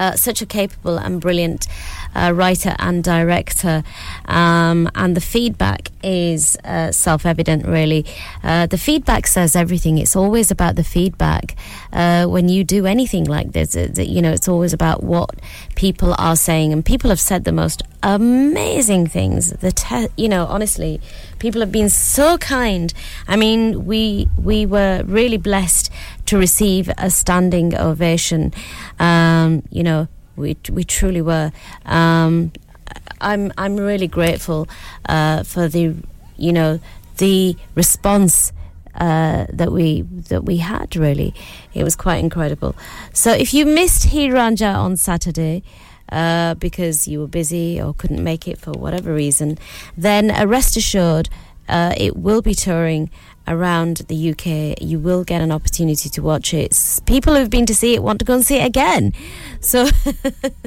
[0.00, 1.68] uh, such a capable and brilliant
[2.14, 3.82] uh, writer and director.
[4.26, 8.04] Um, and the feedback is uh, self evident, really.
[8.42, 9.98] Uh, the feedback says everything.
[9.98, 11.56] It's always about the feedback.
[11.92, 15.30] Uh, when you do anything like this, it, you know, it's always about what
[15.74, 16.72] people are saying.
[16.72, 19.50] And people have said the most amazing things.
[19.50, 21.00] The te- you know, honestly,
[21.38, 22.92] people have been so kind.
[23.28, 25.90] I mean, we we were really blessed
[26.26, 28.52] to receive a standing ovation.
[28.98, 31.52] Um, you know, we we truly were.
[31.84, 32.52] Um,
[33.20, 34.68] I'm I'm really grateful
[35.08, 35.94] uh, for the
[36.36, 36.80] you know
[37.18, 38.52] the response
[38.94, 40.96] uh, that we that we had.
[40.96, 41.34] Really,
[41.74, 42.74] it was quite incredible.
[43.12, 45.62] So if you missed Heer Ranjha on Saturday.
[46.08, 49.56] Uh, because you were busy or couldn't make it for whatever reason,
[49.96, 51.30] then rest assured
[51.72, 53.10] uh, it will be touring
[53.48, 54.80] around the UK.
[54.80, 57.00] You will get an opportunity to watch it.
[57.06, 59.12] People who've been to see it want to go and see it again.
[59.60, 59.86] So,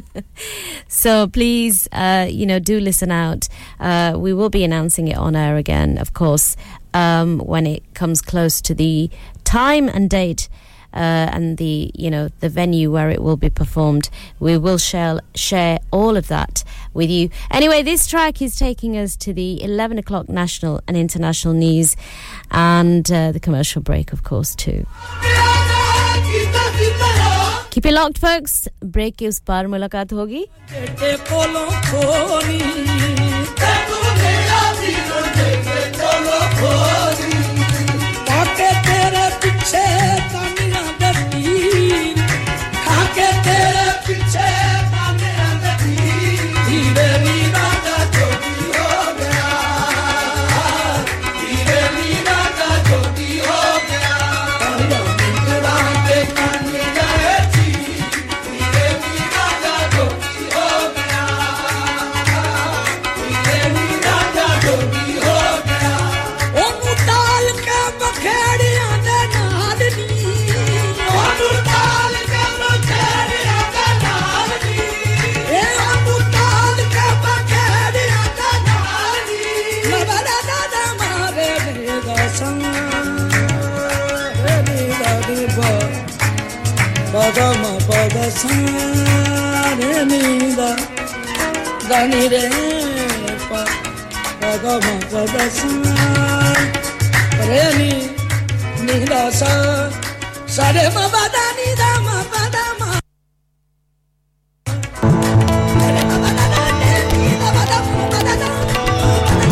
[0.88, 3.48] so please, uh, you know, do listen out.
[3.80, 6.58] Uh, we will be announcing it on air again, of course,
[6.94, 9.10] um, when it comes close to the
[9.44, 10.50] time and date
[10.95, 14.11] Uh, and the you know the venue where it will be performed.
[14.41, 17.31] We will share share all of that with you.
[17.49, 21.95] Anyway, this track is taking us to the eleven o'clock national and international news,
[22.51, 24.85] and uh, the commercial break, of course, too.
[27.71, 28.67] Keep it locked, folks.
[28.83, 30.45] Break के उस पार मुलाकात होगी.
[30.73, 32.59] बेटे कोलों खोनी
[33.63, 37.33] ते तू मेरा दिल देखे कोलों खोनी
[38.27, 39.87] काके तेरे पीछे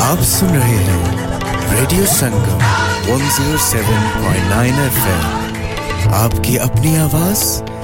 [0.09, 1.01] आप सुन रहे हैं
[1.75, 2.59] रेडियो संगम
[3.13, 7.72] 107.9 एफएम। आपकी अपनी आवाज़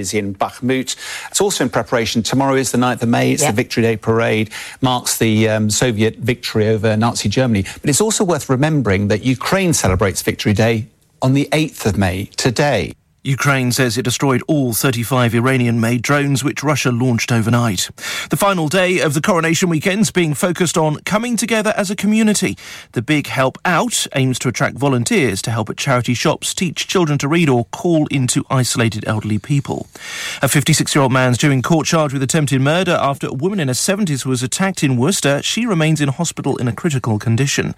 [0.00, 0.96] is in Bakhmut.
[1.30, 2.22] It's also in preparation.
[2.22, 3.32] Tomorrow is the 9th of May.
[3.32, 3.52] It's yep.
[3.52, 4.50] the Victory Day parade.
[4.80, 7.64] Marks the um, Soviet victory over Nazi Germany.
[7.80, 10.88] But it's also worth remembering that Ukraine celebrates Victory Day
[11.22, 12.92] on the 8th of May, today.
[13.22, 17.90] Ukraine says it destroyed all 35 Iranian made drones which Russia launched overnight.
[18.30, 22.56] The final day of the coronation weekend's being focused on coming together as a community.
[22.92, 27.18] The Big Help Out aims to attract volunteers to help at charity shops, teach children
[27.18, 29.86] to read, or call into isolated elderly people.
[30.40, 33.60] A 56 year old man's due in court charged with attempted murder after a woman
[33.60, 35.42] in her 70s was attacked in Worcester.
[35.42, 37.74] She remains in hospital in a critical condition.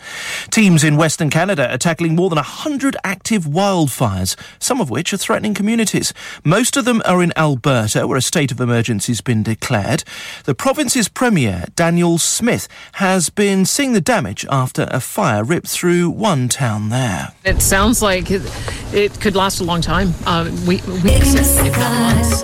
[0.53, 5.17] Teams in Western Canada are tackling more than 100 active wildfires, some of which are
[5.33, 6.13] threatening communities.
[6.45, 10.05] Most of them are in Alberta, where a state of emergency has been declared.
[10.45, 16.11] The province's premier, Danielle Smith, has been seeing the damage after a fire ripped through
[16.11, 17.33] one town there.
[17.47, 18.43] It sounds like it,
[18.93, 22.43] it could last a long time, uh, weeks, if not months.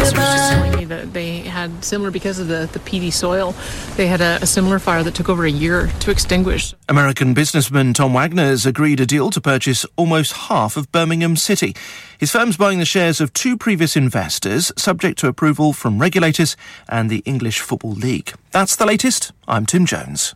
[0.00, 3.54] just telling me that they had similar because of the, the peaty soil.
[3.96, 6.74] They had a, a similar fire that took over a year to extinguish.
[6.88, 11.69] American businessman Tom Wagner has agreed a deal to purchase almost half of Birmingham City.
[12.18, 16.56] His firm's buying the shares of two previous investors, subject to approval from regulators
[16.88, 18.32] and the English Football League.
[18.50, 19.32] That's the latest.
[19.46, 20.34] I'm Tim Jones.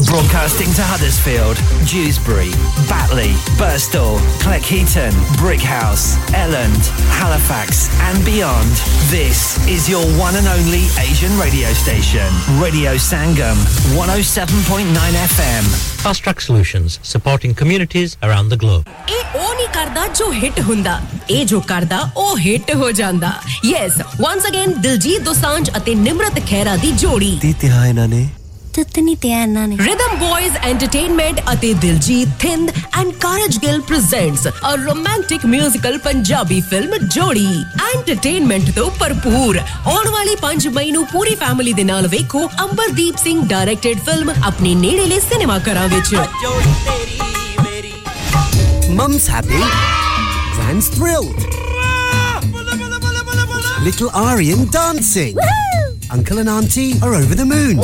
[0.00, 1.56] Broadcasting to Huddersfield,
[1.86, 2.50] Dewsbury,
[2.88, 6.80] Batley, Birstall, Cleckheaton, Brighouse, Elland,
[7.20, 8.70] Halifax, and beyond.
[9.12, 12.24] This is your one and only Asian radio station,
[12.58, 13.54] Radio Sangam,
[13.94, 15.64] 107.9 FM.
[16.02, 18.88] Fast Track Solutions, supporting communities around the globe.
[19.08, 21.00] ਇਹ ਉਹ ਨਹੀਂ ਕਰਦਾ ਜੋ hit ਹੁੰਦਾ
[21.30, 22.00] ਇਹ ਜੋ ਕਰਦਾ
[28.75, 32.69] ਤੁੱਤਨੀ ਤੇ ਇਹਨਾਂ ਨੇ Rhythm Boys Entertainment ਅਤੇ Diljit Thind
[32.99, 37.47] and Karaj Gill presents a romantic musical Punjabi film ਜੋੜੀ
[37.93, 43.41] ਐਂਟਰਟੇਨਮੈਂਟ ਤੋਂ ਭਰਪੂਰ ਆਉਣ ਵਾਲੀ 5 ਮਈ ਨੂੰ ਪੂਰੀ ਫੈਮਿਲੀ ਦੇ ਨਾਲ ਵੇਖੋ ਅੰਬਰਦੀਪ ਸਿੰਘ
[43.47, 46.15] ਡਾਇਰੈਕਟਡ ਫਿਲਮ ਆਪਣੇ ਨੇੜੇਲੇ ਸਿਨੇਮਾ ਘਰਾਂ ਵਿੱਚ
[48.99, 49.59] Mum's happy.
[50.53, 51.43] Grand's thrilled.
[53.87, 55.37] Little Aryan dancing.
[56.11, 57.83] Uncle and Auntie are over the moon.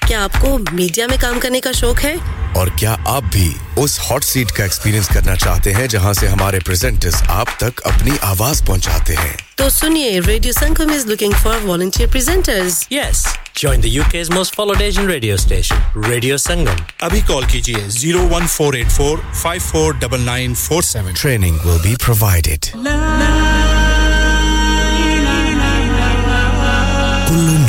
[0.07, 2.15] क्या आपको मीडिया में काम करने का शौक है
[2.57, 6.59] और क्या आप भी उस हॉट सीट का एक्सपीरियंस करना चाहते हैं जहाँ से हमारे
[6.65, 12.09] प्रेजेंटर्स आप तक अपनी आवाज़ पहुंचाते हैं तो सुनिए radio Sangam is looking for volunteer
[12.11, 13.25] presenters yes
[13.55, 16.79] Join the UK's most followed Asian radio station, Radio Sangam.
[17.03, 21.13] अभी कॉल कीजिए 01484 549947.
[21.15, 22.73] Training will be provided.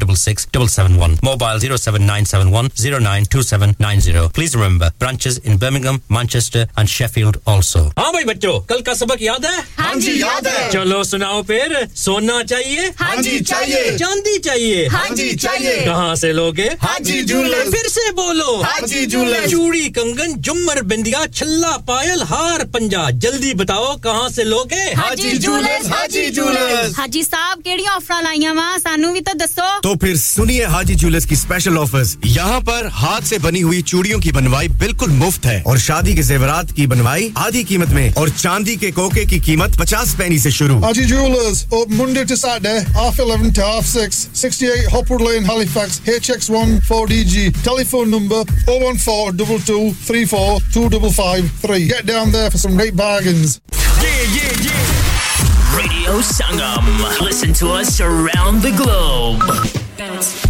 [0.00, 6.88] 2HA telephone 01924 466 771 mobile 07971 092790 please remember branches in Birmingham Manchester and
[6.88, 11.02] Sheffield also हाँ भाई बच्चों कल का सबक याद है हाँ जी, याद है। चलो
[11.04, 16.68] सुनाओ फिर सोना चाहिए हाँ जी, चाहिए। चांदी चाहिए हाँ जी, चाहिए। कहाँ से लोगे
[16.82, 23.08] हाजी जूलर्स। फिर से बोलो हाजी जूलर्स। चूड़ी कंगन जुमर बिंदिया छल्ला पायल हार पंजा
[23.24, 28.76] जल्दी बताओ कहाँ से लोगे हाजी जूलर्स, हाजी जूलर्स। हाजी साहब केड़ी ऑफ़र लाईया वा
[28.78, 33.22] सानू भी तो दसो तो फिर सुनिए हाजी ज्वेलर्स की स्पेशल ऑफर्स यहाँ पर हाथ
[33.28, 37.32] से बनी हुई चूड़ियों की बनवाई बिल्कुल मुफ़्त है। और शादी के जेवरात की बनवाई
[37.36, 41.64] आधी कीमत में और चांदी के कोके की कीमत पचास पैनी ऐसी शुरू। Haji jewellers
[42.00, 46.50] Monday to Saturday half eleven to half six sixty eight Hopwood lane Halifax H X
[46.50, 51.12] one four D G telephone number O one four double two three four two double
[51.18, 53.58] five three get down there for some great bargains
[55.72, 56.88] Radio Sangam.
[57.20, 59.79] Listen to us around the globe.
[60.00, 60.49] dance.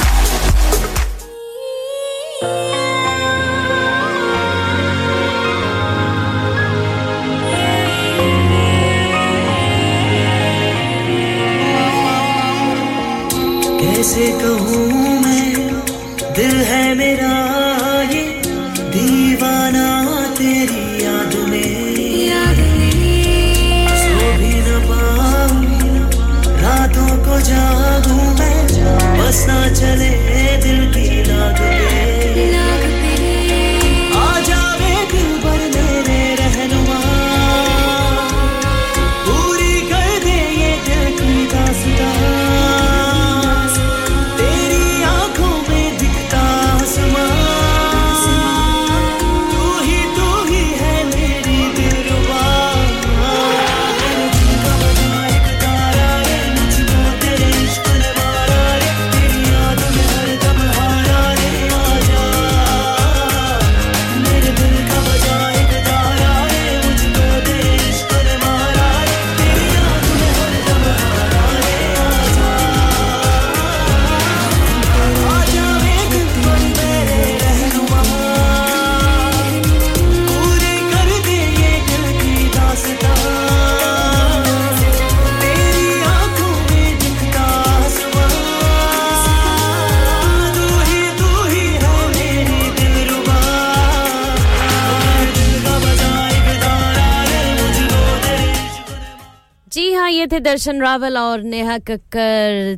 [13.81, 15.53] कैसे कहूँ मैं
[16.35, 17.60] दिल है मेरा।
[29.31, 29.45] बस
[29.79, 30.30] चले।
[100.21, 102.77] ये थे दर्शन रावल और नेहा कक्कर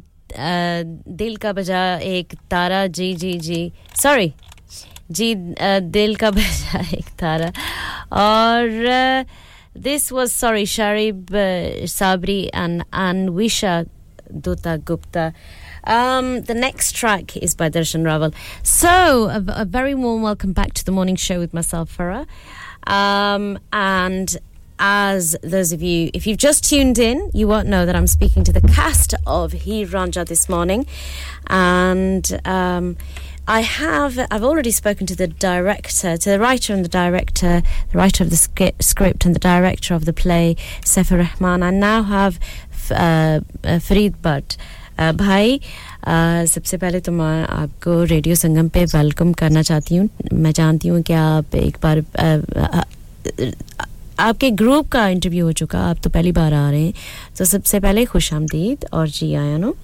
[1.20, 3.62] दिल का बजा एक तारा जी जी जी
[4.02, 4.32] सॉरी
[5.12, 5.34] जी
[5.96, 7.52] दिल का बजा एक तारा
[8.20, 9.26] और
[9.88, 13.90] this was sorry Sharib uh, Sabri and Anwesha
[14.32, 15.34] Dutta Gupta.
[15.84, 18.36] Um, the next track is by Darshan Raval.
[18.62, 18.90] So
[19.30, 22.28] a, a, very warm welcome back to the morning show with myself Farah.
[22.86, 24.38] Um, and
[24.80, 28.44] as those of you, if you've just tuned in, you won't know that I'm speaking
[28.46, 30.86] to the cast of Heer Ranjha this morning.
[31.48, 32.98] And um,
[33.48, 37.98] I have, I've already spoken to the director, to the writer and the director, the
[37.98, 41.64] writer of the sk- script and the director of the play, Sefer Rahman.
[41.64, 42.40] I now have
[42.92, 44.58] uh, uh, Farid Bhatt.
[44.94, 45.60] भाई
[46.54, 51.02] सबसे पहले तो मैं आपको radio संगम पे welcome करना चाहती हूँ मैं जानती हूँ
[51.02, 52.02] कि आप एक बार
[54.24, 56.94] आपके ग्रुप का इंटरव्यू हो चुका। आप तो पहली बार आ रहे हैं।
[57.38, 59.76] तो सबसे पहले खुश आमदीद और जी आया नो।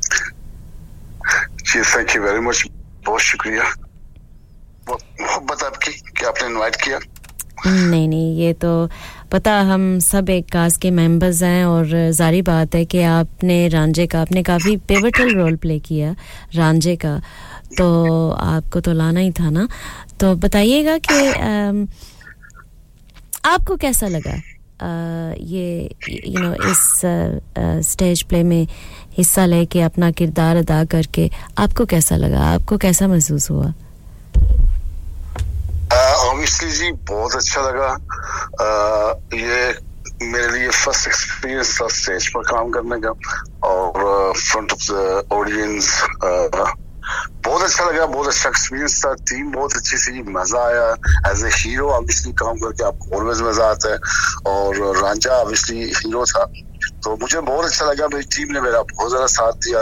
[1.62, 2.64] जी थैंक यू वेरी मच
[3.06, 3.64] बहुत शुक्रिया।
[4.90, 7.00] मोहब्बत आपकी कि आपने इनवाइट किया।
[7.68, 8.90] नहीं नहीं ये तो
[9.32, 14.06] पता हम सब एक कास्ट के मेंबर्स हैं और जारी बात है कि आपने रांझे
[14.08, 16.16] का आपने काफ़ी पिवटल रोल प्ले किया
[16.56, 17.20] रांझे का।
[17.78, 17.88] तो
[18.32, 19.68] आपको तो लाना ही था ना।
[20.20, 21.20] तो बताइएगा कि
[23.46, 24.42] आपको कैसा लगा?
[24.82, 24.90] अ,
[25.40, 27.02] ये यू नो इस
[27.92, 28.68] स्टेज प्ले में
[29.18, 32.40] हिस्सा लेके अपना किरदार अदा करके आपको कैसा लगा?
[32.40, 33.74] आपको कैसा महसूस हुआ?
[36.30, 37.90] ऑब्वियसली जी बहुत अच्छा लगा।
[38.62, 38.68] अ,
[39.34, 39.90] ये
[40.22, 43.10] मेरे लिए फ़र्स्ट एक्सपीरियंस था स्टेज पर काम करने का
[43.68, 46.04] और फ्रंट ऑफ़ द ऑडियंस
[47.46, 50.88] बहुत अच्छा लगा, बहुत अच्छा एक्सपीरियंस था। टीम बहुत अच्छी थी, मज़ा आया।
[51.32, 54.00] एज ए हीरो ऑब्वियसली काम करके आपको ऑलवेज मज़ा आता है।
[54.48, 56.46] और रांझा ऑब्वियसली हीरो था।
[57.04, 59.80] तो मुझे बहुत अच्छा लगा। मेरी टीम ने मेरा बहुत ज़्यादा साथ दिया।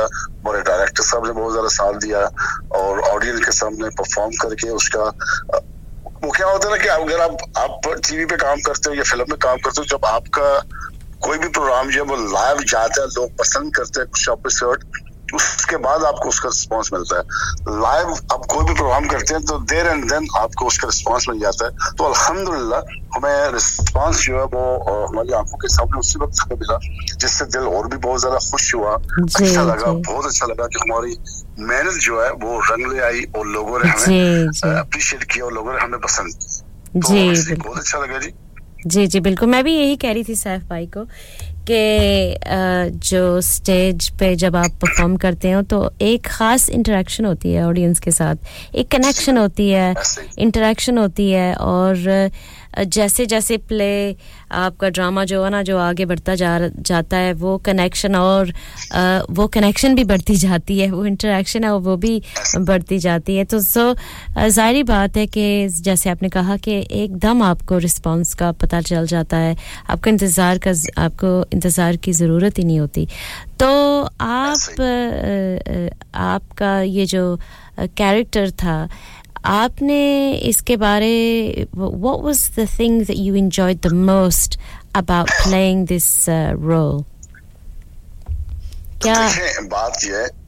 [0.47, 2.19] मेरे डायरेक्टर साहब ने बहुत ज़्यादा साथ दिया।
[2.79, 5.03] और ऑडियंस के सामने परफॉर्म करके उसका,
[6.23, 9.03] वो क्या होता है ना कि अगर आप आप टीवी पे काम करते हो या
[9.03, 10.47] फ़िल्म में काम करते हो, जब आपका
[11.21, 14.83] कोई भी प्रोग्राम जो है, वो लाइव जाता है, लोग पसंद करते हैं, कुछ एपिसोड
[15.35, 17.23] उसके बाद आपको उसका रिस्पांस मिलता है।
[17.81, 21.39] लाइव आप कोई भी प्रोग्राम करते हैं तो देर एंड देन आपको उसका रिस्पांस मिल
[21.39, 22.79] जाता है। तो अल्हम्दुलिल्लाह
[23.15, 26.77] हमें रिस्पांस जो है वो हमारी आँखों के सामने उसी वक्त हमें मिला
[27.17, 31.17] जिससे दिल और भी बहुत ज़्यादा खुश हुआ। अच्छा लगा बहुत अच्छा लगा कि हमारी
[31.59, 35.73] मेहनत जो है वो रंग ले आई और लोगों ने हमें। अप्रिशिएट किया और लोगों
[35.73, 36.33] ने हमें पसंद
[36.97, 38.33] किया तो बहुत अच्छा लगा जी।
[38.85, 41.01] जी जी बिल्कुल। मैं भी यही कह रही थी सैफ भाई को
[41.69, 47.65] कि जो स्टेज पे जब आप परफॉर्म करते हो तो एक ख़ास इंटरेक्शन होती है
[47.65, 49.93] ऑडियंस के साथ। एक कनेक्शन होती है
[50.39, 52.29] इंटरेक्शन होती है और
[52.83, 54.15] जैसे जैसे प्ले
[54.51, 58.49] आपका ड्रामा जो है ना जो आगे बढ़ता जा जाता है वो कनेक्शन और
[58.93, 62.21] अ, वो कनेक्शन भी बढ़ती जाती है वो इंटरेक्शन है वो भी
[62.57, 63.93] बढ़ती जाती है। तो सो
[64.47, 69.37] ज़ाहिर बात है कि जैसे आपने कहा कि एकदम आपको रिस्पांस का पता चल जाता
[69.37, 69.55] है
[69.89, 70.71] आपका इंतज़ार का
[71.03, 73.07] आपको इंतज़ार की ज़रूरत ही नहीं होती।
[73.59, 73.67] तो
[74.21, 77.39] आप अ, आपका ये जो
[77.79, 78.77] कैरेक्टर था
[79.46, 84.56] आपने इसके बारे what was the thing that you enjoyed the most
[84.94, 87.02] about playing this uh, role
[89.02, 90.28] क्या देखें बात यह है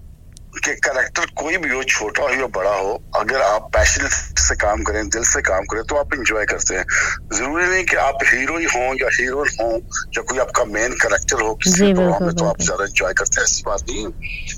[0.53, 4.07] कि करेक्टर कोई भी हो छोटा हो या बड़ा हो अगर आप पैशन
[4.39, 6.85] से काम करें दिल से काम करें तो आप इंजॉय करते हैं।
[7.33, 9.69] ज़रूरी नहीं कि आप हीरो ही हों या हीरोइन हो
[10.17, 13.45] या कोई आपका मेन करेक्टर हो किसी प्रोग्राम में तो आप ज़्यादा इंजॉय करते हैं
[13.45, 14.11] ऐसी बात नहीं है।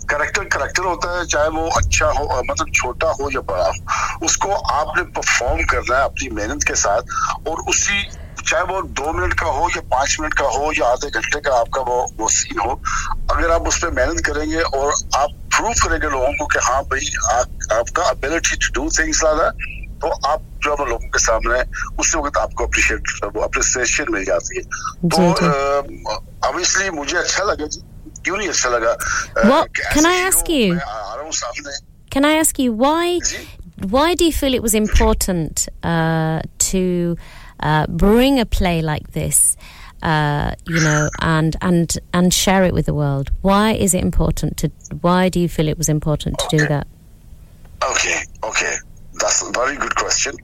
[0.10, 4.52] करेक्टर करेक्टर होता है चाहे वो अच्छा हो मतलब छोटा हो या बड़ा हो उसको
[4.52, 8.02] आपने परफॉर्म करना है अपनी मेहनत के साथ और उसी
[8.48, 11.56] चाहे वो दो मिनट का हो या पाँच मिनट का हो या आधे घंटे का
[11.60, 12.80] आपका वो वो सीन हो
[13.32, 17.12] अगर आप उस पर मेहनत करेंगे और आप प्रूव करेंगे लोगों को कि हाँ भाई
[17.32, 19.50] आप, आपका अबिलिटी टू डू थिंग्स लादा
[20.02, 21.62] तो आप जो है लोगों के सामने
[22.00, 23.02] उस वक्त आपको अप्रिशिएट
[23.36, 24.64] वो अप्रिसिएशन मिल जाती है।
[25.10, 25.22] तो
[26.48, 27.82] ऑब्वियसली मुझे अच्छा लगा जी।
[28.24, 28.96] क्यों नहीं अच्छा लगा?
[29.50, 30.74] what कि can I ask you?
[30.82, 31.78] आ रहा हूँ सामने।
[32.14, 33.20] Can I ask you why
[33.94, 36.42] why do you feel it was important uh,
[36.72, 37.18] to
[37.61, 39.41] uh, bring a play like this
[40.03, 44.57] uh, you know and and and share it with the world why is it important
[44.65, 44.71] to
[45.07, 46.87] why do you feel it was important to do that
[47.91, 48.15] okay
[48.49, 48.71] okay
[49.23, 50.37] that's very good question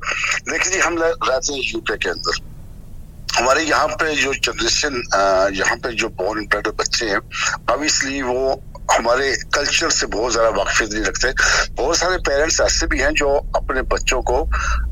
[0.51, 2.41] देखिए जी हम रह- रहते हैं UK के अंदर
[3.39, 5.03] हमारे यहाँ पे जो जनरेशन
[5.59, 7.19] यहाँ पे जो बोर्न ब्रेड बच्चे हैं
[7.75, 8.43] ऑब्वियसली वो
[8.92, 11.32] हमारे कल्चर से बहुत ज़्यादा वाकिफियत नहीं रखते।
[11.76, 14.44] बहुत सारे पेरेंट्स ऐसे भी हैं जो अपने बच्चों को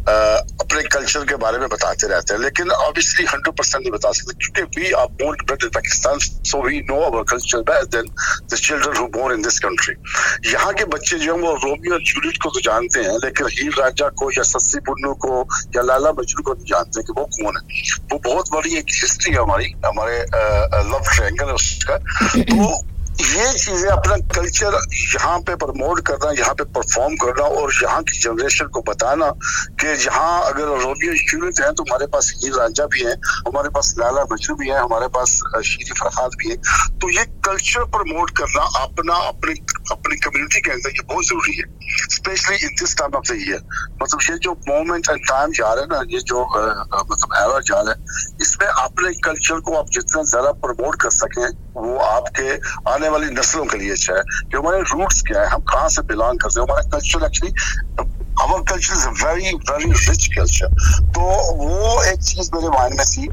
[0.05, 0.13] अ,
[0.61, 4.33] अपने कल्चर के बारे में बताते रहते हैं। लेकिन ऑब्वियसली हंड्रेड परसेंट नहीं बता सकते
[4.45, 7.61] क्योंकि we are born bred in Pakistan so we know our culture
[7.95, 8.11] than
[8.53, 9.95] the children who born in this country
[10.51, 13.73] यहाँ के बच्चे जो हैं वो रोमियो और जूलियट को तो जानते हैं लेकिन हीर
[13.79, 15.41] राजा को या सस्सी पुन्नू को
[15.75, 17.63] या लाला मजनू को नहीं जानते कि वो कौन है।
[18.11, 20.19] वो बहुत बड़ी एक हिस्ट्री है हमारी हमारे
[20.91, 21.97] लव ट्रायंगल है उसका।
[22.51, 22.73] तो
[23.15, 24.73] ये चीज़ें अपना कल्चर
[25.15, 29.29] यहाँ पे प्रमोट करना, यहाँ पे परफॉर्म करना और यहाँ की जनरेशन को बताना
[29.79, 33.13] कि यहाँ अगर रोमियो जूलियट है तो हमारे पास हीर रांझा भी है,
[33.47, 36.57] हमारे पास लाला मजनू भी है, हमारे पास शीरी फरहाद भी है।
[36.99, 39.53] तो ये कल्चर प्रमोट करना अपना, अपनी
[39.91, 41.63] अपनी कम्युनिटी के अंदर ये बहुत ज़रूरी है।
[42.11, 43.61] Specially in this time of the year
[44.01, 47.81] मतलब ये जो मोमेंट एंड टाइम जा रहा है ना, ये जो मतलब एरा जा
[47.81, 47.97] रहा है,
[48.41, 52.53] इसमें अपने कल्चर को आप जितना ज़्यादा प्रमोट कर सकें, वो आपके
[52.91, 56.01] आने वाली नस्लों के लिए अच्छा है कि हमारे रूट्स क्या है हम कहाँ से
[56.11, 57.53] बिलोंग करते हैं हमारा culture actually
[58.69, 60.67] culture is a very very rich culture.
[61.15, 61.21] तो
[61.59, 63.23] वो एक चीज़ मेरे माइंड में थी।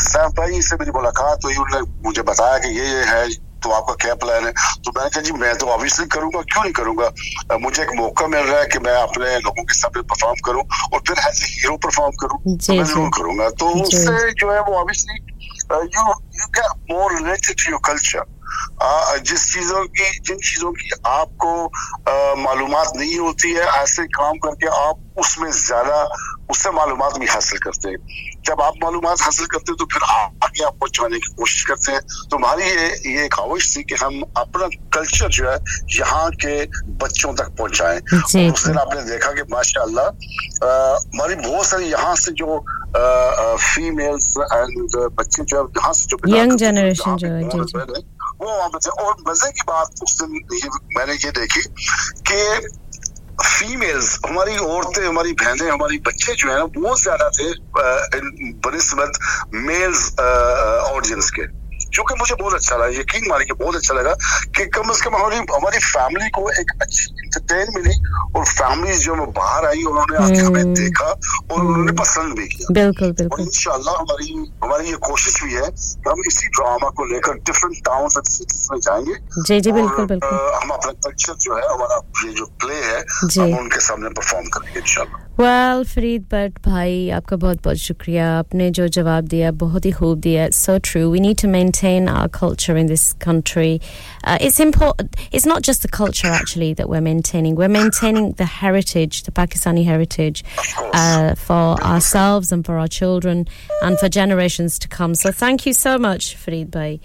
[0.00, 3.22] सैफ भाई से मेरी मुलाकात हुई उन्होंने मुझे बताया कि ये ये है
[3.64, 4.52] तो आपका क्या प्लान है?
[4.52, 7.08] तो मैंने कहा जी मैं तो ऑब्वियसली करूँगा क्यों नहीं करूँगा?
[7.62, 11.00] मुझे एक मौका मिल रहा है कि मैं अपने लोगों के सामने परफॉर्म करूँ और
[11.08, 14.76] फिर एज ए हीरो परफॉर्म करूँ तो मैं ज़रूर करूँगा। तो उससे जो है वो
[14.80, 15.16] obviously
[15.96, 16.04] you
[16.40, 18.22] you get more related to your culture
[18.82, 21.52] ah, जिस चीज़ों की जिन चीज़ों की आपको
[22.42, 26.02] मालूम नहीं होती है ऐसे काम करके आप उसमें ज़्यादा
[26.50, 27.96] उससे मालूमात भी हासिल करते हैं।
[28.46, 31.92] जब आप मालूम हासिल करते हैं तो फिर आ- आगे आप पहुँचाने की कोशिश करते
[31.92, 32.86] हैं। तो हमारी ये
[33.16, 35.56] ये ख्वाहिश थी कि हम अपना कल्चर जो है
[35.98, 36.54] यहाँ के
[37.02, 37.98] बच्चों तक पहुंचाएँ।
[38.46, 39.42] और उस दिन आपने देखा कि
[40.62, 42.58] अ, हमारी बहुत सारी यहाँ से जो
[43.56, 47.16] फीमेल्स एंड बच्चे जो है यहाँ से जो यंग जनरेशन
[47.72, 48.02] जो है
[48.42, 51.62] वो वहाँ पर थे और मज़े की बात उस दिन ये, मैंने ये देखी
[52.30, 52.68] कि
[53.42, 57.48] फीमेल्स हमारी औरतें हमारी बहनें हमारी बच्चे जो है वो ज़्यादा थे
[58.66, 59.18] बनस्बत
[59.54, 61.46] मेल्स ऑडियंस के।
[61.94, 64.14] जो कि मुझे बहुत अच्छा लगा यकीन मानिए बहुत अच्छा लगा
[64.56, 67.94] कि कम से कम हमारी हमारी फैमिली को एक अच्छी इंटरटेन मिली
[68.36, 73.12] और फैमिली जो बाहर आई उन्होंने आके हमें देखा और उन्होंने पसंद भी किया। बिल्कुल
[73.12, 74.28] बिल्कुल। इंशाल्लाह हमारी
[74.64, 78.66] हमारी ये कोशिश भी है कि हम इसी ड्रामा को लेकर डिफरेंट टाउन एंड सिटीज़
[78.72, 82.74] में जाएँगे। जी जी बिल्कुल बिल्कुल। हम अपना कल्चर जो है हमारा ये जो प्ले
[82.74, 83.00] है।
[83.38, 88.70] हम उनके सामने परफॉर्म करेंगे इंशाल्लाह। वेल फरीद बट भाई आपका बहुत बहुत शुक्रिया। आपने
[88.70, 92.28] जो जवाब दिया बहुत ही खूब दिया। So true we need to maintain maintain our
[92.28, 93.80] culture in this country.
[94.24, 95.16] Uh, it's important.
[95.32, 97.54] It's not just the culture actually that we're maintaining.
[97.54, 100.44] We're maintaining the heritage, the Pakistani heritage,
[100.92, 103.48] uh, for ourselves and for our children
[103.82, 105.14] and for generations to come.
[105.14, 107.00] So thank you so much, Farid Bhai.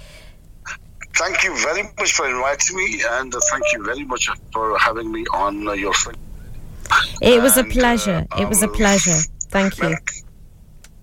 [1.15, 5.25] Thank you very much for inviting me, and thank you very much for having me
[5.33, 5.93] on your.
[7.21, 8.27] It was and, a pleasure.
[8.37, 9.19] it was a uh, um, pleasure.
[9.49, 9.95] Thank you.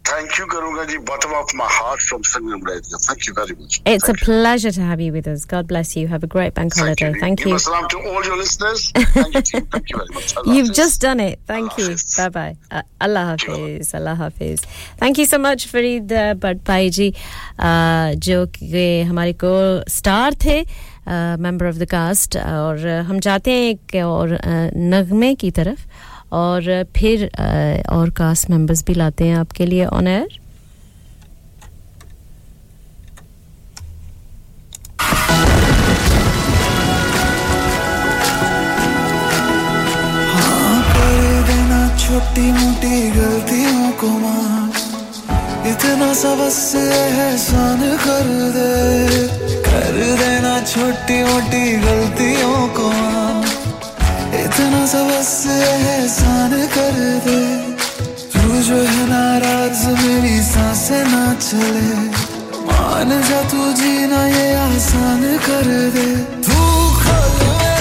[0.09, 3.79] thank you karunga ji bottom of my heart from sangam radio thank you very much
[3.93, 6.77] it's a pleasure to have you with us god bless you have a great bank
[6.81, 9.65] holiday thank you Give a salam to all your listeners thank you team.
[9.75, 10.77] thank you very much Allah You've Hafiz.
[10.83, 11.39] just done it.
[11.51, 11.89] Thank you.
[12.17, 12.55] Bye bye.
[12.71, 13.93] Uh, Allah Hafiz.
[13.99, 14.61] Allah Hafiz.
[15.03, 17.09] Thank you so much, Farid uh, Bhatpai ji,
[17.59, 19.53] uh, जो कि हमारे को
[19.99, 20.59] star थे
[21.43, 25.85] member of the cast और uh, हम जाते हैं एक और uh, नगमे की तरफ
[26.32, 27.24] और फिर
[27.90, 30.40] और कास्ट मेंबर्स भी लाते हैं आपके लिए ऑन एयर
[41.46, 44.78] देना छोटी मोटी गलतियों को माफ़।
[45.68, 49.26] इतना सा बस एहसान कर दे।
[49.66, 53.51] कर देना छोटी मोटी गलतियों को माफ़।
[54.52, 55.00] इतना सा
[55.64, 57.40] एहसान कर दे।
[58.32, 61.88] तू जो है नाराज़, मेरी साँसें ना चले।
[62.68, 66.06] मान जा तू जीना, ये आसान कर दे।
[66.44, 66.58] तू
[67.00, 67.71] खोल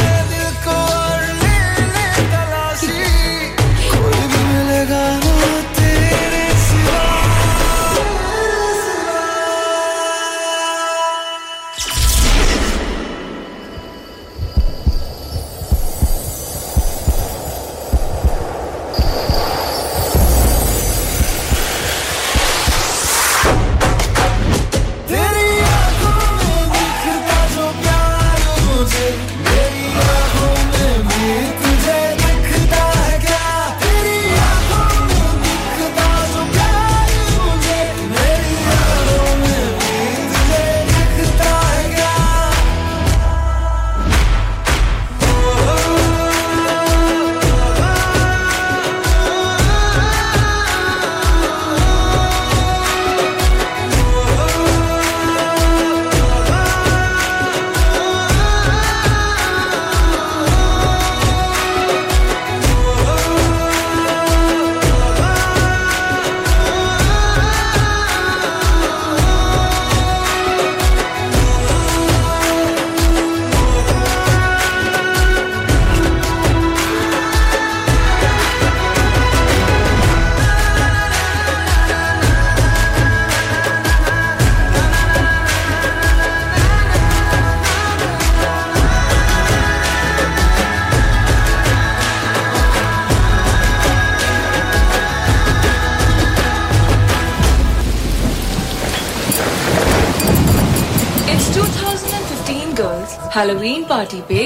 [103.41, 104.39] हेलोवीन पार्टी पे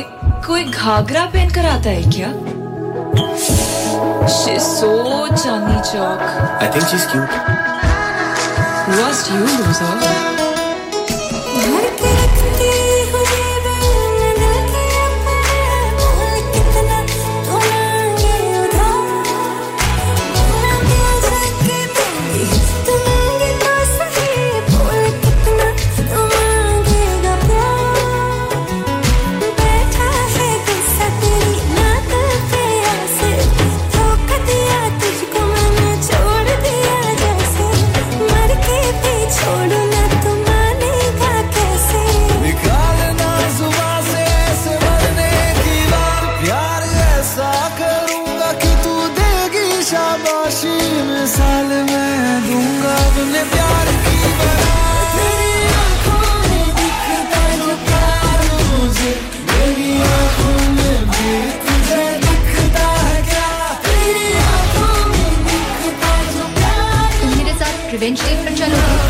[0.45, 2.27] कोई घाघरा पहन कर आता है क्या?
[4.65, 4.91] So
[5.35, 6.21] Chandni Chowk
[6.61, 7.29] I think you is cute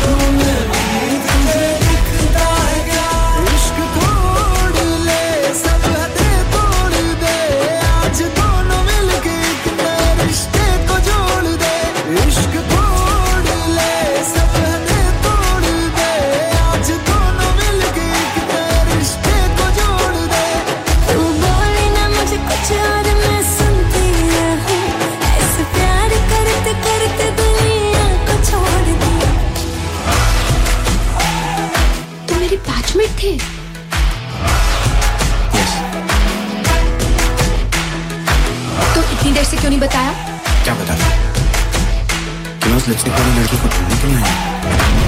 [0.06, 0.75] moment
[39.66, 40.10] क्यों नहीं बताया?
[40.64, 40.94] क्या बता
[42.62, 45.05] कि मैं उस लिपस्टिक वाली लड़की को ढूँढने के लिए आया।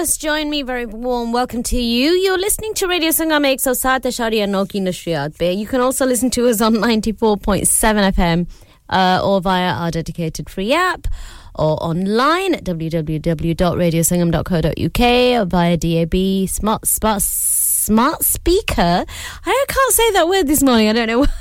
[0.00, 2.12] Just joined me, very warm welcome to you.
[2.12, 5.50] You're listening to Radio Sangam 107 Sharia Noki Nashriyat Be.
[5.50, 8.48] You can also listen to us on 94.7 FM
[8.90, 11.08] uh, or via our dedicated free app
[11.56, 19.04] or online at www.radiosangam.co.uk or via DAB, smart, smart, smart speaker.
[19.46, 20.90] I can't say that word this morning.
[20.90, 21.34] I don't know why.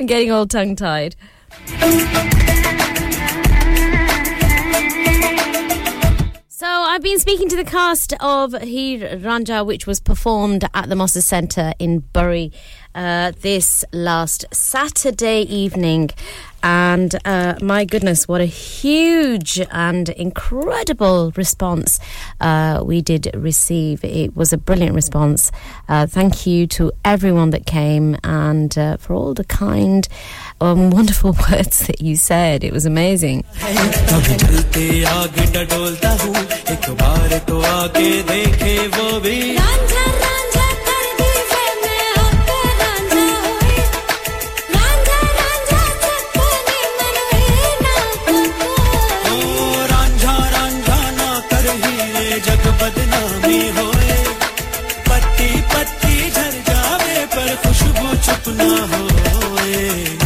[0.00, 1.14] I'm getting all tongue tied.
[6.88, 11.26] I've been speaking to the cast of Heer Ranjha, which was performed at the Mosses
[11.26, 12.52] Centre in Bury
[12.96, 16.10] uh, this last Saturday evening.
[16.62, 22.00] And uh, my goodness, what a huge and incredible response
[22.40, 24.02] uh, we did receive.
[24.02, 25.52] It was a brilliant response.
[25.88, 30.08] Uh, thank you to everyone that came and uh, for all the kind,
[30.60, 32.64] um, wonderful words that you said.
[32.64, 33.44] It was amazing.
[58.26, 60.25] चुप ना होए।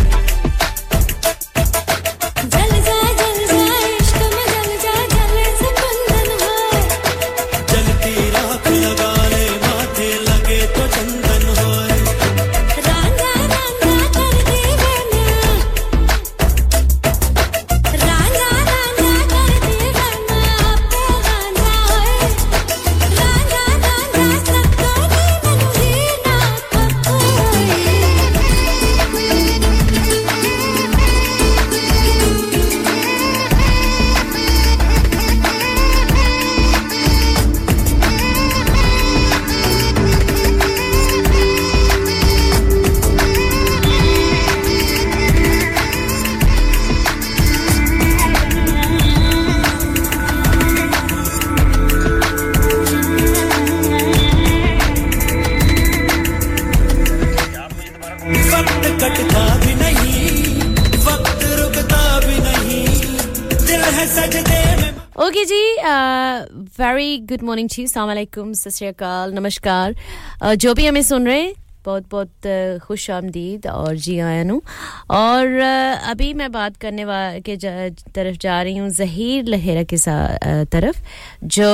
[65.85, 68.91] Very good morning जी सलाम अलैकुम सत श्री
[69.35, 69.95] नमस्कार
[70.43, 74.43] uh, जो भी हमें सुन रहे हैं बहुत बहुत uh, खुश आमदीद और जी आया
[74.45, 74.63] नू
[75.11, 77.57] और uh, अभी मैं बात करने वा के
[77.91, 81.03] तरफ़ जा रही हूँ जहीर लहेरा के सा- uh, तरफ़
[81.45, 81.69] जो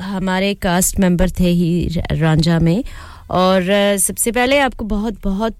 [0.00, 2.84] हमारे कास्ट मेंबर थे ही रांझा में।
[3.30, 5.56] और सबसे पहले आपको बहुत बहुत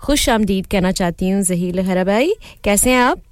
[0.00, 2.34] खुश आमदीद कहना चाहती हूँ जहीर लहेरा भाई।
[2.64, 3.22] कैसे हैं आप?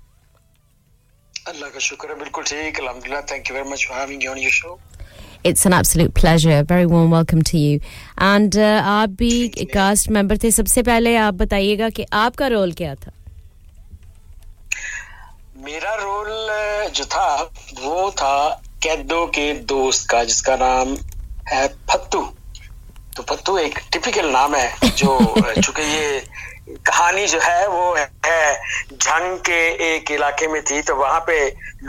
[1.49, 4.39] अल्लाह का शुक्र है बिल्कुल ठीक अल्हम्दुलिल्लाह thank you very much for having you on
[4.39, 4.79] your show
[5.45, 6.57] It's an absolute pleasure.
[6.71, 7.77] Very warm welcome to you.
[8.25, 12.95] And uh, आप भी कास्ट मेंबर थे सबसे पहले आप बताइएगा कि आपका रोल क्या
[12.97, 13.13] था
[15.65, 16.29] मेरा रोल
[16.97, 17.33] जो था
[17.81, 18.37] वो था
[18.83, 20.97] कैदो के दोस्त का जिसका नाम
[21.49, 22.23] है फत्तू
[23.17, 25.17] तो फत्तू एक टिपिकल नाम है जो
[25.61, 26.23] चूँकि ये
[26.87, 27.95] कहानी जो है वो
[28.27, 28.55] है
[28.93, 29.61] झंग के
[29.95, 31.39] एक इलाके में थी तो वहाँ पे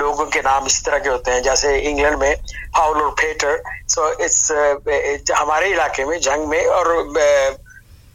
[0.02, 2.34] लोगों के नाम इस तरह के होते हैं जैसे इंग्लैंड में
[2.76, 3.62] हाउल और फेटर
[3.96, 6.94] सो इट्स हमारे इलाके में झंग में और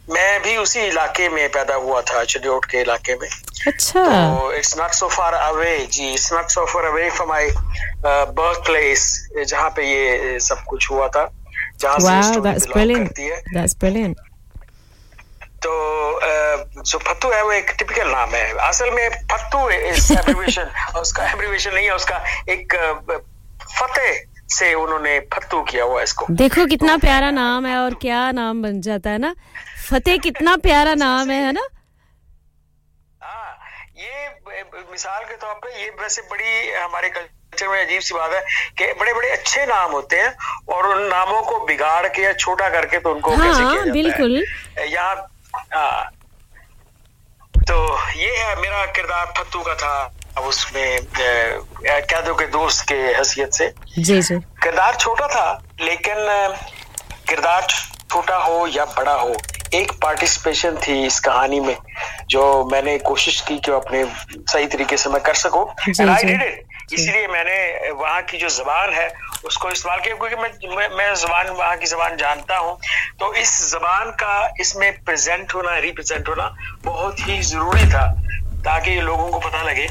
[0.09, 3.27] मैं भी उसी इलाके में पैदा हुआ था चिडियोट के इलाके में
[3.67, 7.49] अच्छा तो it's not so far away ji it's not so far away from my
[8.39, 9.03] birth place
[9.37, 11.29] जहाँ पे ये सब कुछ हुआ था
[11.81, 13.07] जहाँ से Wow, story that's belong brilliant.
[13.07, 14.23] करती है That's brilliant.
[15.65, 15.71] तो
[16.81, 21.73] जो फत्तू है वो एक टिपिकल नाम है। असल में फत्तू इस एब्रिविएशन उसका एब्रिविएशन
[21.73, 22.17] नहीं है उसका
[22.49, 22.75] एक
[23.79, 24.19] फतेह
[24.55, 28.61] से उन्होंने फत्तू किया हुआ इसको। देखो कितना तो प्यारा नाम है और क्या नाम
[28.63, 29.33] बन जाता है ना।
[29.89, 31.67] फतेह कितना प्यारा नाम है है ना?
[33.99, 38.41] ये मिसाल के तौर पे ये वैसे बड़ी हमारे कल्चर में अजीब सी बात है
[38.77, 40.33] कि बड़े बड़े अच्छे नाम होते हैं
[40.75, 43.83] और उन नामों को बिगाड़ के या छोटा करके तो उनको हाँ, कैसे हाँ, किया
[43.83, 44.35] जाता बिल्कुल।
[44.77, 45.27] है यहाँ हाँ,
[47.69, 47.77] तो
[48.17, 49.95] ये है मेरा किरदार फत्तू का था
[50.37, 55.47] अब उसमें कैदों के दोस्त के हैसियत से। जी जी। किरदार छोटा था
[55.81, 56.17] लेकिन
[57.29, 57.67] किरदार
[58.11, 59.35] छोटा हो या बड़ा हो
[59.73, 61.75] एक पार्टिसिपेशन थी इस कहानी में
[62.29, 64.03] जो मैंने कोशिश की कि अपने
[64.51, 68.49] सही तरीके से मैं कर सकूँ। एंड आई डिड इट इसीलिए मैंने वहाँ की जो
[68.49, 69.07] जबान है
[69.45, 72.77] उसको इस्तेमाल किया क्योंकि मैं मैं, जबान वहाँ की जबान जानता हूँ।
[73.19, 78.05] तो इस जबान का इसमें प्रेजेंट होना रिप्रेजेंट होना बहुत ही ज़रूरी था
[78.65, 79.87] ताकि लोगों को पता लगे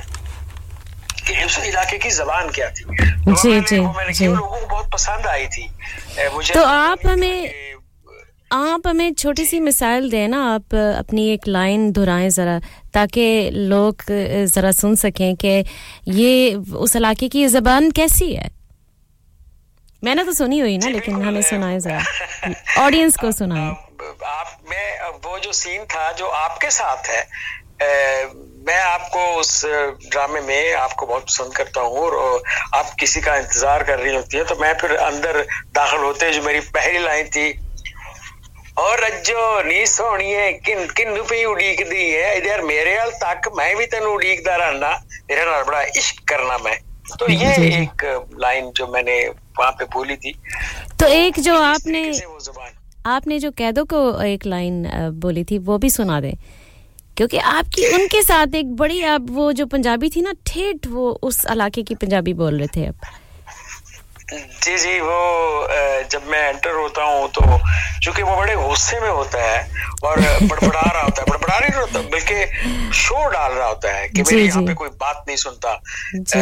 [1.26, 2.84] कि उस इलाके की जबान क्या थी।
[3.26, 5.68] जी जी मैंने जी। वो लोगों को बहुत पसंद आई थी।
[6.34, 7.76] मुझे तो आप हमें
[8.52, 12.58] आप हमें छोटी सी मिसाल दें ना आप अपनी एक लाइन दोहराएँ जरा
[12.94, 14.02] ताकि लोग
[14.55, 15.65] जरा सुन सकें कि
[16.18, 18.50] ये उस इलाके की जबान कैसी है।
[20.05, 22.02] मैंने तो सुनी हुई ना लेकिन हमें सुनाए जरा।
[22.84, 23.68] ऑडियंस को सुनाए।
[24.26, 28.33] आप मैं वो जो सीन था जो आपके साथ है अ,
[28.68, 29.65] मैं आपको उस
[30.10, 32.42] ड्रामे में आपको बहुत पसंद करता हूँ और
[32.75, 35.41] आप किसी का इंतज़ार कर रही होती है तो मैं फिर अंदर
[35.75, 37.52] दाखिल होते जो मेरी पहली लाइन थी
[38.79, 43.77] और रज्जो नी सोनिए किन किन पे उड़ीक दी है इधर मेरे हाल तक मैं
[43.77, 44.93] भी तेन उड़ीकदा रहना
[45.29, 46.77] तेरे नाल बड़ा इश्क करना मैं
[47.19, 48.05] तो ये। एक
[48.41, 49.17] लाइन जो मैंने
[49.59, 50.35] वहाँ पे बोली थी
[51.01, 52.03] तो एक जो आपने
[53.07, 54.85] आपने जो कैदो को एक लाइन
[55.21, 56.37] बोली थी वो भी सुना दे
[57.17, 61.45] क्योंकि आपकी उनके साथ एक बड़ी आप वो जो पंजाबी थी ना ठेठ वो उस
[61.51, 62.95] इलाके की पंजाबी बोल रहे थे आप
[64.29, 65.69] जी जी वो
[66.11, 67.41] जब मैं एंटर होता हूँ तो
[68.03, 69.61] चूँकि वो बड़े गुस्से में होता है
[70.05, 74.23] और बड़बड़ा रहा होता है बड़बड़ा नहीं होता बल्कि शोर डाल रहा होता है कि
[74.23, 75.81] मेरी यहाँ पे कोई बात नहीं सुनता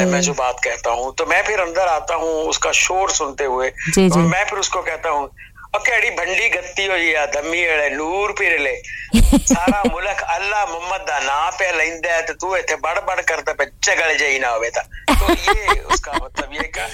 [0.07, 3.69] मैं जो बात कहता हूँ तो मैं फिर अंदर आता हूँ उसका शोर सुनते हुए
[3.71, 5.29] जी, तो जी। मैं फिर उसको कहता हूँ
[5.75, 8.75] और केड़ी भंडी गत्ती हो या दमी अड़े नूर फिर ले।
[9.45, 13.53] सारा मुल्क अल्लाह मोहम्मद दा नाम पे लेंदा है तो तू इथे बड़ बड़ करता
[13.53, 16.87] पे चगल जाई ना होवे ता। तो ये उसका मतलब ये का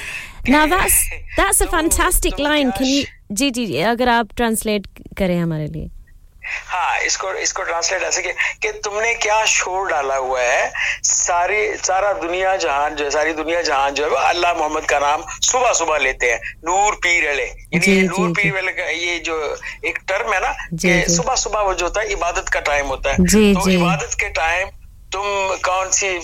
[0.48, 0.98] Now that's
[1.36, 2.72] that's a fantastic line.
[2.72, 4.86] Can you जी जी जी, अगर आप ट्रांसलेट
[5.18, 5.90] करें हमारे लिए।
[6.66, 8.30] हाँ इसको इसको ट्रांसलेट ऐसे कि,
[8.62, 10.72] कि तुमने क्या शोर डाला हुआ है?
[11.04, 14.98] सारी सारा दुनिया जहान जो है सारी दुनिया जहान जो है वो अल्लाह मोहम्मद का
[14.98, 19.18] नाम सुबह सुबह लेते हैं। नूर पीर अले। यानी ये नूर। पीर वाले का ये
[19.18, 19.36] जो
[19.84, 23.12] एक टर्म है ना कि सुबह सुबह वो जो होता है इबादत का टाइम होता
[23.12, 24.68] है। जी, तो जी। इबादत के टाइम
[25.12, 25.24] तुम
[25.68, 26.18] कौन सी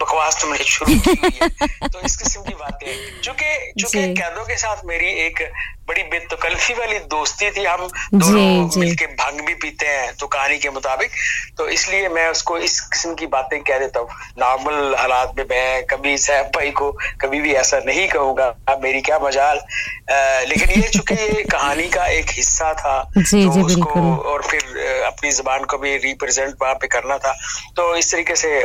[0.00, 2.86] बकवास तुमने शुरू की हुई है। तो इस किस्म की बातें
[3.22, 5.50] चूँकि चूँकि कैदों के साथ मेरी एक
[5.88, 10.70] बड़ी बेतकल्फी वाली दोस्ती थी हम दोनों मिलके भंग भी पीते हैं तो कहानी के
[10.70, 11.10] मुताबिक।
[11.58, 15.84] तो इसलिए मैं उसको इस किस्म की बातें कह देता हूँ। नॉर्मल हालात में मैं
[15.86, 19.60] कभी सैफ भाई को कभी भी ऐसा नहीं कहूँगा मेरी क्या मजाल।
[20.48, 25.02] लेकिन ये चूँकि ये कहानी का एक हिस्सा था जी, तो जी, उसको और फिर
[25.06, 27.32] अपनी जबान को भी रिप्रेजेंट वहाँ पे करना था।
[27.76, 28.56] तो इस तरीके से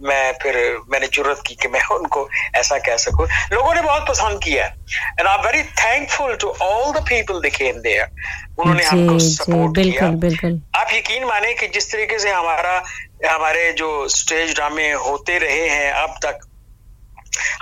[0.00, 0.56] मैं फिर
[0.90, 5.26] मैंने ज़रूरत की कि मैं उनको ऐसा कह सकूँ। लोगों ने बहुत पसंद किया and
[5.26, 8.10] I am very thankful to all the people they came there
[8.58, 12.82] उन्होंने हमको सपोर्ट किया बिल्कुल बिल्कुल। आप यकीन माने कि जिस तरीके से हमारा
[13.26, 16.46] हमारे जो स्टेज ड्रामे होते रहे हैं अब तक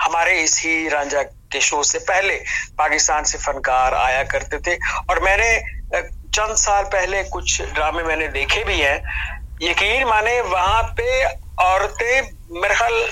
[0.01, 1.21] हमारे इस ही रांझा
[1.53, 2.35] के शो से पहले
[2.77, 4.75] पाकिस्तान से फनकार आया करते थे।
[5.09, 5.49] और मैंने
[6.35, 8.97] चंद साल पहले कुछ ड्रामे मैंने देखे भी हैं।
[9.61, 11.23] यकीन माने वहाँ पे
[11.62, 13.02] औरतें मेरे ख्याल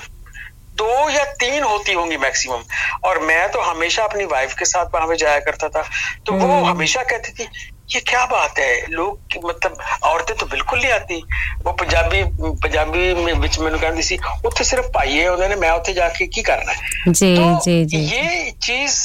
[0.77, 2.63] दो या तीन होती होंगी मैक्सिमम
[3.05, 5.83] और मैं तो हमेशा अपनी वाइफ के साथ वहां पे जाया करता था
[6.27, 7.49] तो वो हम्म। हमेशा कहती थी
[7.93, 11.17] ये क्या बात है लोग कि- मतलब औरतें तो बिल्कुल नहीं आती
[11.65, 12.23] वो पंजाबी
[12.65, 16.27] पंजाबी में ਵਿੱਚ ਮੈਨੂੰ ਕਹਿੰਦੀ ਸੀ ਉੱਥੇ ਸਿਰਫ ਭਾਈਏ ਹੁੰਦੇ ਨੇ ਮੈਂ ਉੱਥੇ ਜਾ ਕੇ
[16.29, 17.31] ਕੀ ਕਰਨਾ है जी
[17.65, 18.25] जी जी ये
[18.61, 18.97] चीज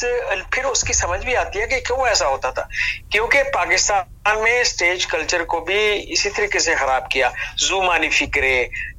[0.53, 2.65] फिर उसकी समझ भी आती है कि क्यों ऐसा होता था
[3.11, 5.79] क्योंकि पाकिस्तान में स्टेज कल्चर को भी
[6.15, 7.31] इसी तरीके से खराब किया
[7.61, 8.53] जुमानी फिक्रे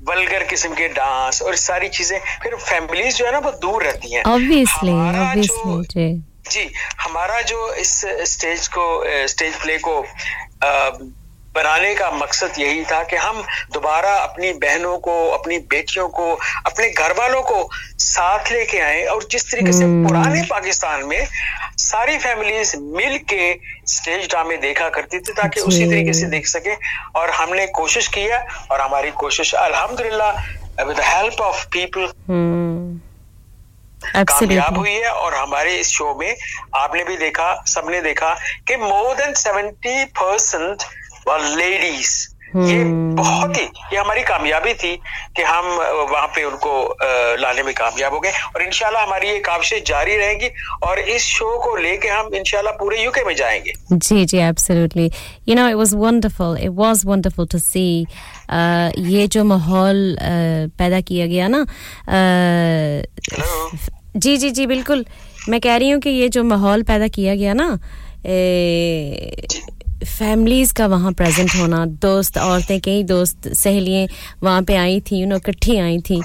[0.10, 4.14] वल्गर किस्म के डांस और सारी चीज़ें फिर फैमिलीज़ जो है ना वो दूर रहती
[4.14, 5.84] हैं। Obviously, हमारा जो,
[7.00, 10.02] हमारा जो इस स्टेज को स्टेज प्ले को
[11.56, 13.42] बनाने का मकसद यही था कि हम
[13.74, 16.34] दोबारा अपनी बहनों को अपनी बेटियों को
[16.66, 17.68] अपने घर वालों को
[18.02, 21.28] साथ लेके आए और जिस तरीके से हम्म। पुराने पाकिस्तान में
[21.82, 23.54] सारी फैमिलीज़ मिल के
[23.90, 26.76] स्टेज ड्रामे देखा करती थी ताकि उसी तरीके से देख सके
[27.20, 32.12] और हमने कोशिश की है और हमारी कोशिश अल्हम्दुलिल्लाह with the help of people.
[34.04, 36.36] कामयाब हुई है और हमारे इस शो में
[36.76, 38.34] आपने भी देखा सबने देखा
[38.68, 40.84] कि more than seventy percent
[41.30, 43.16] ladies ये Hmm.
[43.18, 44.96] बहुत ही ये हमारी कामयाबी थी
[45.36, 45.66] कि हम
[46.12, 46.72] वहाँ पे उनको
[47.42, 50.50] लाने में कामयाब हो गए और इंशाल्लाह हमारी ये काविशें जारी रहेंगी
[50.84, 55.10] और इस शो को लेके हम इंशाल्लाह पूरे यूके में जाएँगे। जी जी
[55.48, 56.52] you know it was wonderful.
[56.56, 58.06] It was wonderful to see
[58.50, 61.66] uh, ये जो माहौल uh, पैदा किया गया ना
[62.20, 63.00] uh,
[64.18, 65.06] जी जी जी बिल्कुल।
[65.50, 67.70] मैं कह रही हूँ कि ये जो माहौल पैदा किया गया ना
[70.06, 74.08] फैमिलीज़ का वहाँ प्रेजेंट होना दोस्त औरतें कई दोस्त सहेलियाँ
[74.44, 76.22] वहाँ पे आई थी यू नो इकट्ठी आई थी।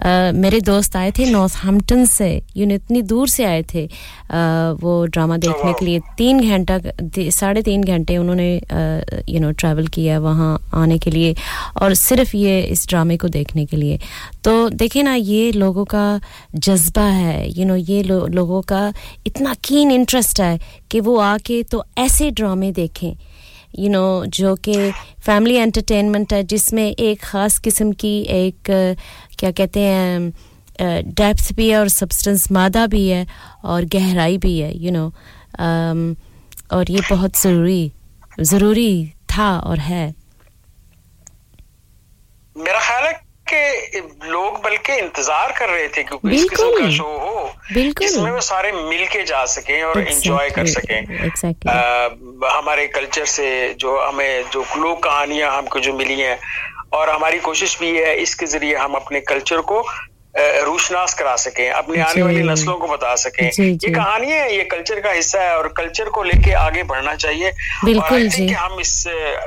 [0.00, 3.86] अ, मेरे दोस्त आए थे नॉर्थ हैम्पटन से। यू नो इतनी दूर से आए थे।
[3.86, 4.38] अ,
[4.80, 6.80] वो ड्रामा देखने के लिए तीन घंटा
[7.30, 8.54] साढ़े तीन घंटे उन्होंने
[9.28, 11.34] यू नो ट्रैवल किया वहाँ आने के लिए।
[11.82, 13.98] और सिर्फ़ ये इस ड्रामे को देखने के लिए।
[14.44, 16.20] तो देखें ना ये लोगों का
[16.54, 18.92] जज्बा है यू नो ये लो, लोगों का
[19.26, 20.58] इतना कीन इंटरेस्ट है
[20.90, 26.32] कि वो आके तो ऐसे ड्रामे देखें यू you नो know, जो कि फैमिली एंटरटेनमेंट
[26.32, 28.70] है जिसमें एक ख़ास किस्म की एक
[29.38, 30.32] क्या कहते हैं
[31.14, 33.26] डेप्थ भी है और सब्सटेंस मादा भी है
[33.64, 36.16] और गहराई भी है यू you नो know,
[36.72, 37.92] और ये बहुत ज़रूरी
[38.40, 40.14] ज़रूरी था और है।
[42.56, 47.04] मेरा ख्याल है कि लोग बल्कि इंतज़ार कर रहे थे क्योंकि इस किस्म का शो
[47.04, 51.00] हो। जिसमें वो सारे मिल के जा सके और एंजॉय कर सकें।
[52.50, 53.48] हमारे कल्चर से
[53.78, 56.38] जो हमें जो लोक कहानियाँ हमको जो मिली हैं
[56.92, 59.82] और हमारी कोशिश भी है इसके ज़रिए हम अपने कल्चर को
[60.36, 64.64] रूशनास करा सकें अपनी आने वाली नस्लों को बता सकें ये जी। कहानियाँ हैं ये
[64.64, 67.50] कल्चर का हिस्सा है और कल्चर को लेके आगे बढ़ना चाहिए
[67.84, 69.04] बिल्कुल और जी। कि हम इस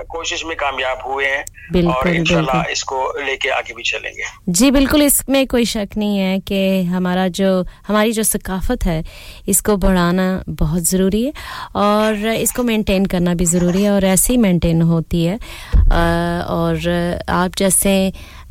[0.10, 5.46] कोशिश में कामयाब हुए हैं और इंशाल्लाह। इसको लेके आगे भी चलेंगे जी बिल्कुल इसमें
[5.48, 7.50] कोई शक नहीं है कि हमारा जो
[7.88, 9.04] हमारी जो सकाफत है
[9.48, 11.34] इसको बढ़ाना बहुत ज़रूरी है
[11.76, 15.36] और इसको मेंटेन करना भी ज़रूरी है और ऐसे ही मेंटेन होती है
[16.52, 16.90] और
[17.30, 17.94] आप जैसे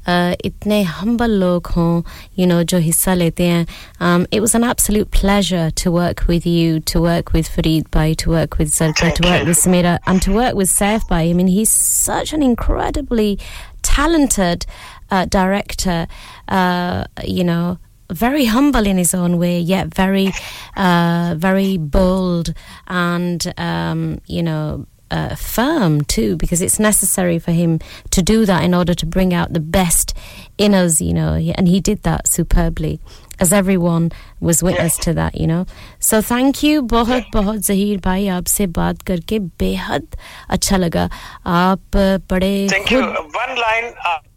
[0.06, 4.26] Uh, itne humble log ho, you know, jo hissa lete hain.
[4.30, 8.30] It was an absolute pleasure to work with you, to work with Farid Bhai, to
[8.30, 11.30] work with Zalka, to work with Samira, and to work with Saif Bhai.
[11.30, 13.38] I mean, he's such an incredibly
[13.82, 14.66] talented
[15.10, 16.06] uh, director,
[16.48, 17.78] uh, you know,
[18.10, 20.32] very humble in his own way, yet very,
[20.76, 22.52] very bold
[22.88, 27.78] and, um, you know, uh, firm too, because it's necessary for him
[28.10, 30.16] to do that in order to bring out the best
[30.56, 32.98] in us, you know, and he did that superbly.
[33.40, 35.66] As everyone was witness to that, you know.
[36.00, 40.16] So thank you, बहुत बहुत जहीर भाई आपसे बात करके बेहद
[40.50, 41.08] अच्छा लगा
[41.46, 41.96] आप
[42.30, 43.92] बड़े thank you one line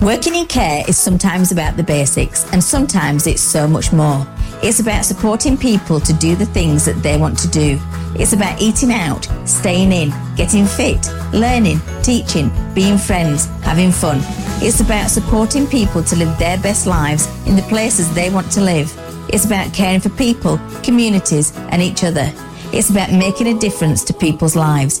[0.00, 4.26] Working in care is sometimes about the basics, and sometimes it's so much more.
[4.62, 7.78] It's about supporting people to do the things that they want to do.
[8.14, 14.20] It's about eating out, staying in, getting fit, learning, teaching, being friends, having fun.
[14.62, 18.60] It's about supporting people to live their best lives in the places they want to
[18.60, 18.92] live.
[19.28, 22.32] It's about caring for people, communities, and each other.
[22.76, 25.00] It's about making a difference to people's lives.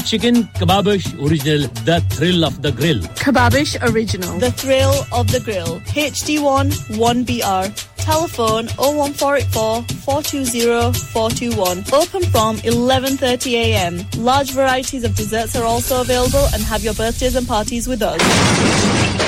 [0.00, 4.38] chicken kababish original the thrill of the grill Kababish Original.
[4.38, 5.80] The thrill of the grill.
[5.80, 7.86] HD1 1BR.
[7.96, 11.84] Telephone 01484 420 421.
[11.92, 14.06] Open from 11:30 a.m.
[14.16, 19.27] Large varieties of desserts are also available and have your birthdays and parties with us.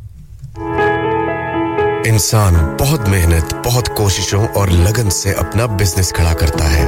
[2.07, 6.87] इंसान बहुत मेहनत बहुत कोशिशों और लगन से अपना business खड़ा करता है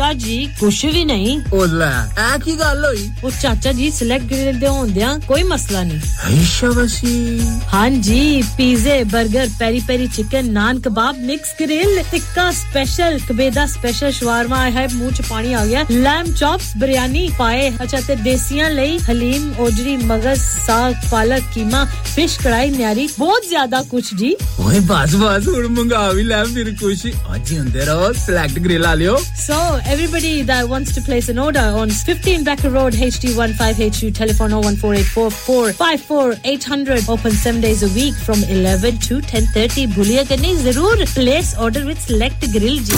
[0.00, 4.24] ਚਾਚਾ ਜੀ ਕੁਛ ਵੀ ਨਹੀਂ ਉਹ ਲੈ ਐ ਕੀ ਗੱਲ ਹੋਈ ਉਹ ਚਾਚਾ ਜੀ ਸਿਲੈਕਟ
[4.26, 7.40] ਗ੍ਰਿਲ ਦੇ ਹੁੰਦਿਆਂ ਕੋਈ ਮਸਲਾ ਨਹੀਂ ਹੈਸ਼ਾ ਵਸੀ
[7.72, 14.62] ਹਾਂਜੀ ਪੀਜ਼ੇ 버ਗਰ peri peri chicken naan kebab mix grill tikka special ਕਬੇਦਾ special ਸ਼ਵਾਰਮਾ
[14.70, 19.48] ਹੈ ਮੂੰਹ ਚ ਪਾਣੀ ਆ ਗਿਆ ਲੈਮ ਚੌਪਸ ਬਿਰਿਆਨੀ ਪਾਏ ਅੱਛਾ ਤੇ ਦੇਸੀਆਂ ਲਈ ਹਲੀਮ
[19.62, 24.30] ओजरी मगज साग पालक कीमा फ़िश कढ़ाई न्यारी बहुत ज़्यादा कुछ जी
[24.66, 27.04] ओए बस बस हुन मंगा भी ले फिर कुछ
[27.34, 29.58] आज ही अंदर आओ सिलेक्ट ग्रिल आ लियो so
[29.90, 36.34] everybody that wants to place an order on 15 Becker Road, HD15HU, telephone 01484 54
[36.44, 39.88] 800, open 7 days a week from 11 to 10.30.
[39.88, 41.04] Bhuliya karni zarur.
[41.14, 42.92] Place order with Select Grill ji.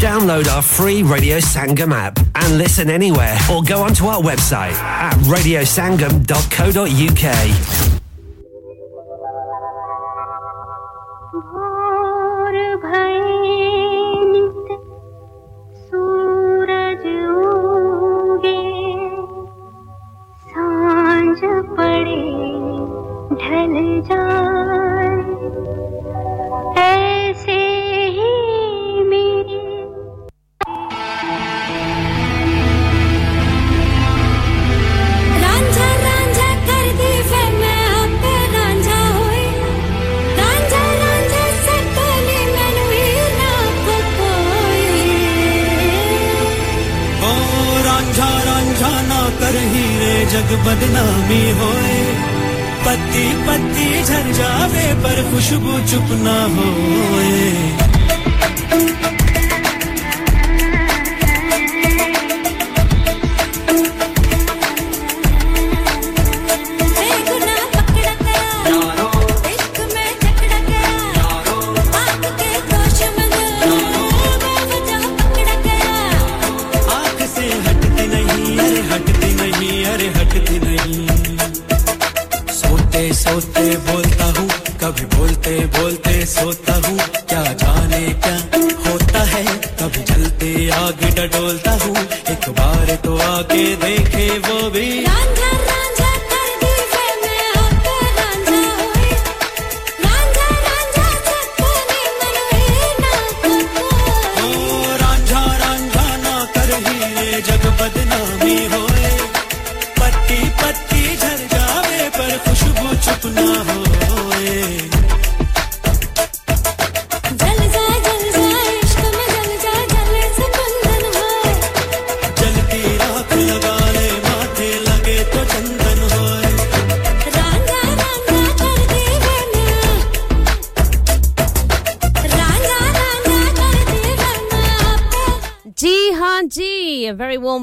[0.00, 5.14] Download our free Radio Sangam app and listen anywhere or go onto our website at
[5.34, 7.91] radiosangam.co.uk.
[50.32, 51.96] जग बदनामी होए।
[52.84, 57.40] पत्ती पत्ती झर जावे पर खुशबू चुप ना होए।
[83.26, 84.48] बोलता हूँ,
[84.82, 88.36] कभी बोलते बोलते सोता हूँ, क्या जाने क्या
[88.86, 89.44] होता है,
[89.80, 91.96] कभी जलते आगे डटोलता हूँ,
[92.32, 94.90] एक बार तो आगे देखे वो भी।
[113.38, 113.91] ना हो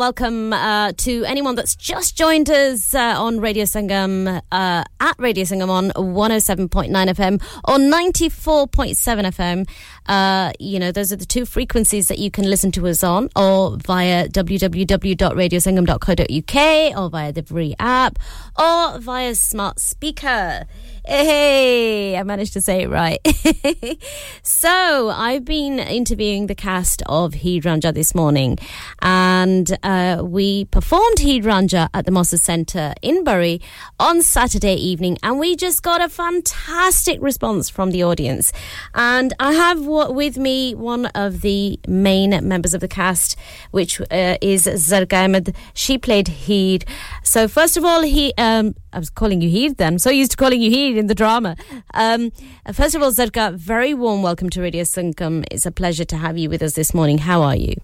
[0.09, 5.43] welcome uh, to anyone that's just joined us uh, on Radio Sangam uh, at Radio
[5.43, 9.69] Sangam on 107.9 FM or 94.7 FM.
[10.07, 13.29] Uh, you know, those are the two frequencies that you can listen to us on,
[13.35, 18.17] or via www.radiosangam.co.uk, or via the free app,
[18.57, 20.65] or via smart speaker.
[21.09, 23.17] Hey, I managed to say it right.
[24.43, 28.59] so, I've been interviewing the cast of Heer Ranjha this morning,
[29.01, 33.59] and uh, we performed Heer Ranjha at the Mosses Centre in Bury
[33.99, 38.53] on Saturday evening, and we just got a fantastic response from the audience.
[38.93, 43.35] And I have with me one of the main members of the cast,
[43.71, 45.55] which uh, is Zarga Ahmed.
[45.73, 46.81] She played Heer.
[47.23, 49.93] So, first of all, he um, I was calling you Heer then.
[49.93, 51.55] I'm so used to calling you Heer in the drama.
[51.93, 52.31] Um,
[52.73, 55.45] first of all, Zarka, very warm welcome to Radio Sangam.
[55.51, 57.19] It's a pleasure to have you with us this morning.
[57.19, 57.75] How are you?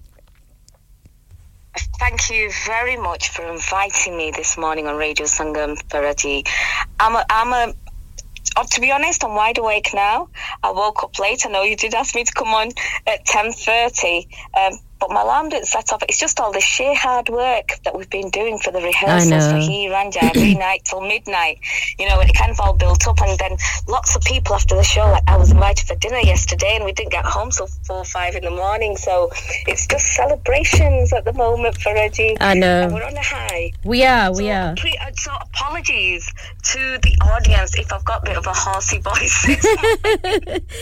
[1.99, 6.47] Thank you very much for inviting me this morning on Radio Sangam, Faraji.
[6.99, 7.73] I'm a, I'm a,
[8.57, 10.29] oh, to be honest, I'm wide awake now.
[10.63, 11.45] I woke up late.
[11.45, 12.69] I know you did ask me to come on
[13.05, 14.27] at 10.30,
[14.57, 16.03] um, but my alarm didn't set off.
[16.07, 19.57] It's just all the sheer hard work that we've been doing for the rehearsals for
[19.57, 21.59] Heer Ranjha every night till midnight.
[21.99, 23.57] You know, and it kind of all built up, and then
[23.87, 25.05] lots of people after the show.
[25.05, 28.05] Like I was invited for dinner yesterday, and we didn't get home till four or
[28.05, 28.97] five in the morning.
[28.97, 29.29] So
[29.67, 32.37] it's just celebrations at the moment for Reggie.
[32.39, 32.83] I know.
[32.83, 33.71] And we're on a high.
[33.83, 34.75] We are, we are.
[34.75, 36.31] Pre- uh, so apologies
[36.63, 39.45] to the audience if I've got a bit of a horsey voice.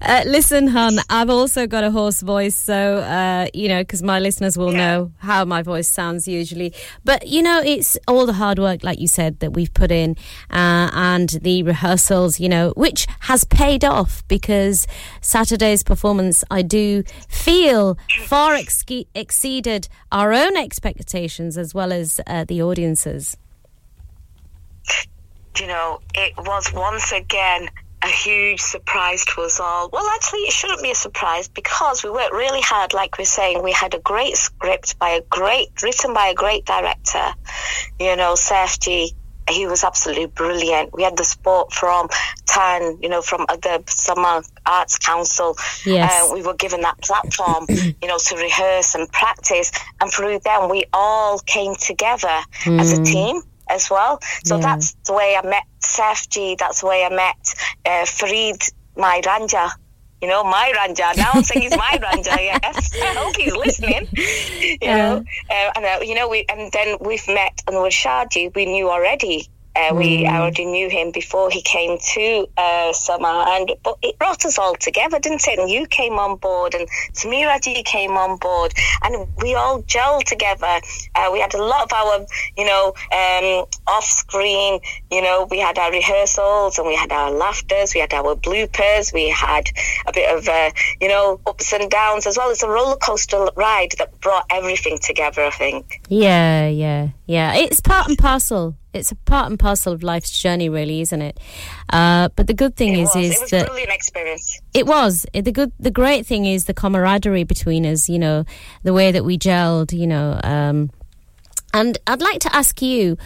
[0.00, 4.18] Uh, listen, hun, I've also got a hoarse voice, so, uh, you know, because my
[4.18, 6.72] listeners will know how my voice sounds usually.
[7.04, 10.16] But, you know, it's all the hard work, like you said, that we've put in
[10.50, 14.86] uh, and the rehearsals, you know, which has paid off because
[15.20, 18.84] Saturday's performance, I do feel, far ex-
[19.14, 23.36] exceeded our own expectations as well as uh, the audience's.
[25.58, 27.68] you know, it was once again
[28.04, 29.88] a huge surprise to us all.
[29.92, 32.92] Well, actually, it shouldn't be a surprise because we worked really hard.
[32.92, 36.64] Like we're saying, we had a great script by a great, written by a great
[36.66, 37.26] director.
[37.98, 39.14] You know, Safety.
[39.50, 40.94] He was absolutely brilliant.
[40.94, 42.08] We had the support from
[42.46, 45.54] TAN, you know, from the Summer Arts Council.
[45.84, 46.30] Yes.
[46.30, 49.70] Uh, we were given that platform, you know, to rehearse and practice.
[50.00, 52.36] And through them, we all came together
[52.80, 53.04] as a Mm.
[53.06, 54.18] team as well.
[54.44, 54.62] So Yeah.
[54.62, 56.56] that's the way I met Safji.
[56.58, 57.54] That's the way I met
[57.84, 58.62] uh, Farid,
[58.96, 59.70] my Ranjha.
[60.20, 61.16] You know, my Ranjha.
[61.16, 62.36] Now I'm saying he's my Ranjha.
[62.36, 64.08] Yes, I hope he's listening.
[64.80, 68.54] You know, uh, and uh, you know, we and then we've met Anwar Shaji.
[68.54, 69.48] We knew already.
[69.76, 70.30] Uh, we Mm.
[70.30, 74.74] I already knew him before he came to uh, and but it brought us all
[74.74, 75.58] together, didn't it?
[75.58, 78.72] And you came on board, and Samiraji came on board,
[79.02, 80.80] and we all gelled together.
[81.14, 84.80] Uh, we had a lot of our, you know, um, off screen.
[85.10, 89.12] You know, we had our rehearsals, and we had our laughters, we had our bloopers,
[89.12, 89.68] we had
[90.06, 90.70] a bit of, uh,
[91.00, 94.98] you know, ups and downs, as well It's a roller coaster ride that brought everything
[94.98, 95.42] together.
[95.44, 96.00] I think.
[96.08, 97.54] Yeah, yeah, yeah.
[97.54, 98.76] It's part and parcel.
[98.94, 101.38] It's a part and parcel of life's journey, really, isn't it?
[101.90, 103.24] Uh, but the good thing It is, was.
[103.24, 104.60] is it was that a brilliant experience.
[104.72, 105.72] it was the good.
[105.80, 108.08] The great thing is the camaraderie between us.
[108.08, 108.44] You know,
[108.84, 109.92] the way that we gelled.
[109.92, 110.90] You know, um,
[111.72, 113.16] and I'd like to ask you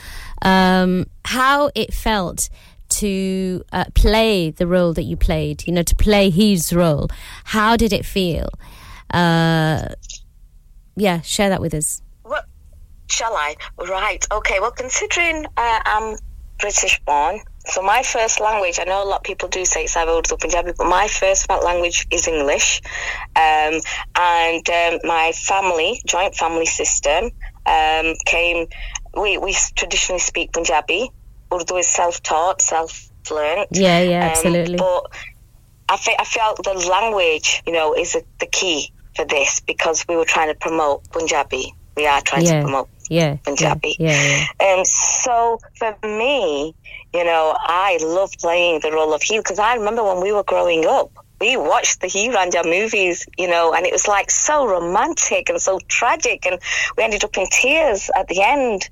[0.42, 2.48] um, how it felt
[2.88, 5.66] to uh, play the role that you played.
[5.66, 7.08] You know, to play his role.
[7.44, 8.48] How did it feel?
[9.12, 9.88] Uh,
[10.96, 12.00] yeah, share that with us.
[13.08, 13.56] Shall I?
[13.78, 14.24] Right.
[14.30, 14.60] Okay.
[14.60, 16.16] Well, considering uh, I'm
[16.58, 19.96] British born, so my first language, I know a lot of people do say it's
[19.96, 22.80] Urdu or Punjabi, but my first language is English.
[23.36, 23.80] Um,
[24.16, 27.30] and um, my family, joint family system,
[27.66, 28.66] um, came,
[29.14, 31.10] we, we traditionally speak Punjabi.
[31.52, 33.68] Urdu is self taught, self learnt.
[33.72, 34.76] Yeah, yeah, Um, absolutely.
[34.76, 35.12] but
[35.90, 40.06] I, fe- I felt the language, you know, is the, the key for this because
[40.08, 41.74] we were trying to promote Punjabi.
[41.96, 42.60] We are trying yeah.
[42.60, 43.36] to promote yeah.
[43.44, 43.96] Punjabi.
[43.98, 44.74] Yeah, yeah.
[44.74, 46.74] Um, so for me,
[47.12, 50.44] you know, I love playing the role of Heer because I remember when we were
[50.44, 54.66] growing up, we watched the Heer Ranjha movies, you know, and it was like so
[54.66, 56.60] romantic and so tragic, and
[56.96, 58.88] we ended up in tears at the end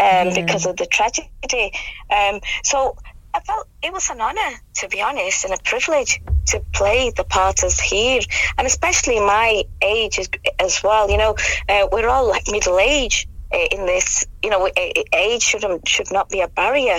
[0.00, 1.72] um, because of the tragedy.
[2.10, 2.96] Um, so
[3.34, 7.24] I felt it was an honour, to be honest, and a privilege to play the
[7.24, 8.20] part as Heer,
[8.58, 10.28] and especially my age as,
[10.58, 11.10] as well.
[11.10, 11.36] You know,
[11.68, 14.26] uh, we're all like middle age Eh, in this.
[14.42, 16.98] You know, a- a- age should um, should not be a barrier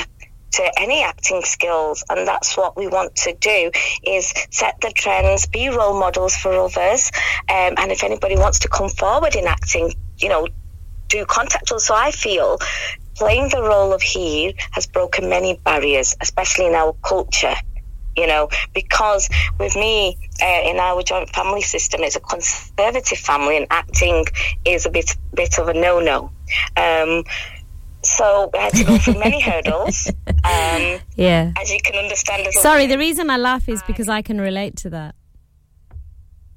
[0.54, 2.04] to any acting skills.
[2.10, 3.72] And that's what we want to do
[4.04, 7.12] is set the trends be role models for others.
[7.50, 10.48] Um, and if anybody wants to come forward in acting you know
[11.08, 11.86] do contact us.
[11.86, 12.60] So i feel
[13.16, 17.56] playing the role of Heer has broken many barriers especially in our culture
[18.18, 19.30] you know because
[19.60, 24.26] with me uh, in our joint family system it's a conservative family and acting
[24.66, 26.32] is a bit bit of a no-no
[26.76, 27.24] um,
[28.04, 31.52] so we had to go through many hurdles um, Yeah.
[31.60, 34.90] as you can understand Sorry, the reason I laugh is because I can relate to
[34.92, 35.16] that.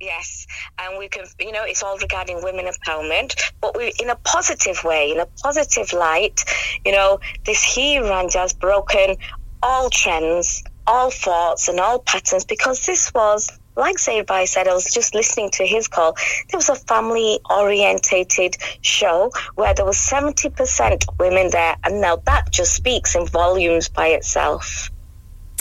[0.00, 0.46] Yes,
[0.78, 4.82] and we can, you know, it's all regarding women empowerment, but we, in a positive
[4.82, 6.42] way, in a positive light,
[6.86, 9.16] you know, this Ranjha has broken
[9.62, 14.92] all trends, all thoughts, and all patterns because this was, like Zaidbai said, I was
[14.92, 16.16] just listening to his call.
[16.50, 22.50] There was a family orientated show where there was 70% women there, and now that
[22.50, 24.90] just speaks in volumes by itself.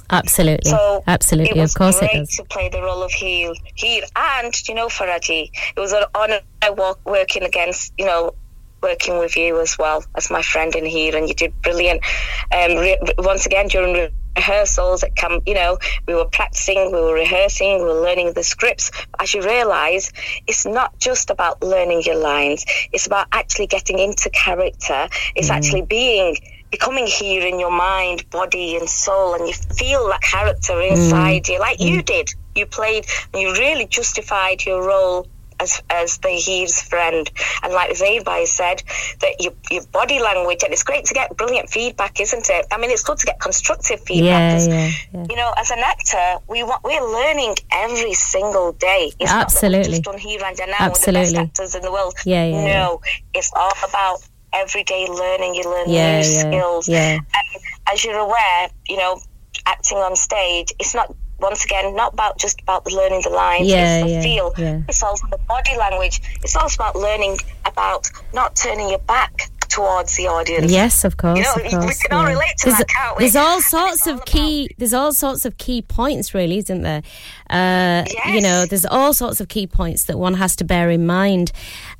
[0.09, 0.71] Absolutely.
[0.71, 1.61] So Absolutely.
[1.61, 2.35] Of course it great does.
[2.37, 6.41] to play the role of Heer, Heer, and you know, Faraji, it was an honour
[6.75, 8.33] work, working against, you know,
[8.81, 12.01] working with you as well as my friend in here, and you did brilliant.
[12.51, 15.77] Um, re- once again during rehearsals at camp, you know,
[16.07, 18.91] we were practicing, we were rehearsing, we were learning the scripts.
[19.19, 20.11] As you realise,
[20.47, 25.07] it's not just about learning your lines; it's about actually getting into character.
[25.35, 25.55] It's Mm.
[25.55, 26.37] actually being
[26.71, 31.59] becoming Heer in your mind, body, and soul, and you feel that character inside you,
[31.59, 32.29] like you did.
[32.53, 35.25] You played, you really justified your role
[35.59, 37.29] as as the Heer's friend.
[37.63, 38.83] And like Zainbai said,
[39.21, 42.65] that your your body language, and it's great to get brilliant feedback, isn't it?
[42.71, 44.61] I mean, it's good to get constructive feedback.
[44.61, 45.25] Yeah, yeah, yeah.
[45.29, 49.11] You know, as an actor, we want we're learning every single day.
[49.19, 49.99] It's Absolutely.
[49.99, 51.21] done here and now with the Absolutely.
[51.21, 52.13] best actors in the world.
[52.25, 52.65] Yeah, yeah.
[52.65, 53.01] No,
[53.33, 54.19] it's all about
[54.53, 55.55] everyday learning.
[55.55, 56.87] You learn new skills.
[56.87, 57.15] yeah.
[57.17, 59.19] And as you're aware, you know,
[59.65, 63.67] acting on stage, it's not once again not about just about learning the lines.
[63.67, 64.53] Yeah, it's the yeah, feel.
[64.57, 64.81] yeah.
[64.87, 66.21] It's also the body language.
[66.43, 70.71] It's also about learning about not turning your back towards the audience.
[70.71, 72.01] Yes, of course, You know, of we course.
[72.01, 72.29] can all yeah.
[72.33, 73.23] relate to there's, that, can't we?
[73.23, 74.69] There's all sorts of key.
[74.79, 77.03] There's all sorts of key points, really, isn't there?
[77.49, 81.05] Uh, You know, there's all sorts of key points that one has to bear in
[81.05, 81.51] mind.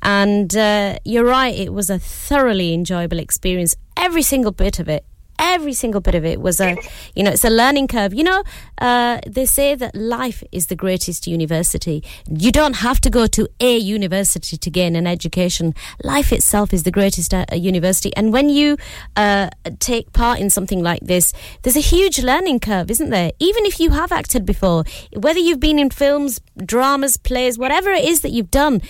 [0.02, 3.76] And uh, you're right; it was a thoroughly enjoyable experience.
[3.96, 5.04] Every single bit of it.
[5.40, 6.76] Every single bit of it was a,
[7.14, 8.12] you know, it's a learning curve.
[8.12, 8.44] You know,
[8.78, 12.04] uh, they say that life is the greatest university.
[12.28, 15.74] You don't have to go to a university to gain an education.
[16.04, 18.14] Life itself is the greatest uh, university.
[18.16, 18.76] And when you
[19.16, 23.32] uh, take part in something like this, there's a huge learning curve, isn't there?
[23.38, 24.84] Even if you have acted before,
[25.16, 28.82] whether you've been in films, dramas, plays, whatever it is that you've done,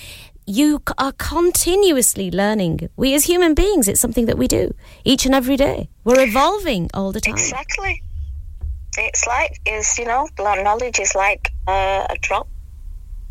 [0.51, 2.89] you are continuously learning.
[2.97, 5.89] We as human beings, it's something that we do each and every day.
[6.05, 7.35] We're evolving all the time.
[7.35, 8.03] Exactly.
[8.99, 12.49] It's like is you know, knowledge is like uh, a drop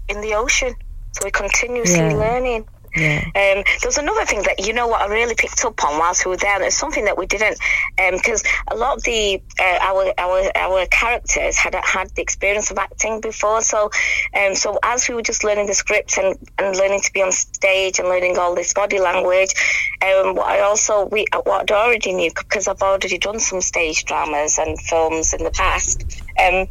[0.07, 0.73] in the ocean.
[1.13, 2.13] So we're continuously Yeah.
[2.25, 2.67] learning.
[2.95, 3.23] Yeah.
[3.25, 6.25] Um, there was another thing that you know what I really picked up on whilst
[6.25, 7.59] we were there, and it's something that we didn't,
[7.97, 12.77] because a lot of the uh, our our our characters had had the experience of
[12.77, 13.61] acting before.
[13.61, 13.91] So,
[14.35, 17.31] um, so as we were just learning the scripts and, and learning to be on
[17.31, 19.53] stage and learning all this body language,
[20.01, 24.05] um, what I also we what I already knew because I've already done some stage
[24.05, 26.03] dramas and films in the past.
[26.39, 26.67] Um,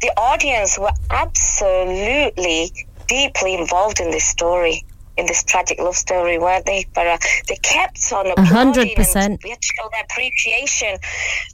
[0.00, 2.72] the audience were absolutely
[3.06, 4.84] deeply involved in this story,
[5.22, 6.84] in this tragic love story, weren't they?
[6.92, 7.18] But uh,
[7.48, 9.32] they kept on applauding percent.
[9.32, 10.98] and we had to show their appreciation.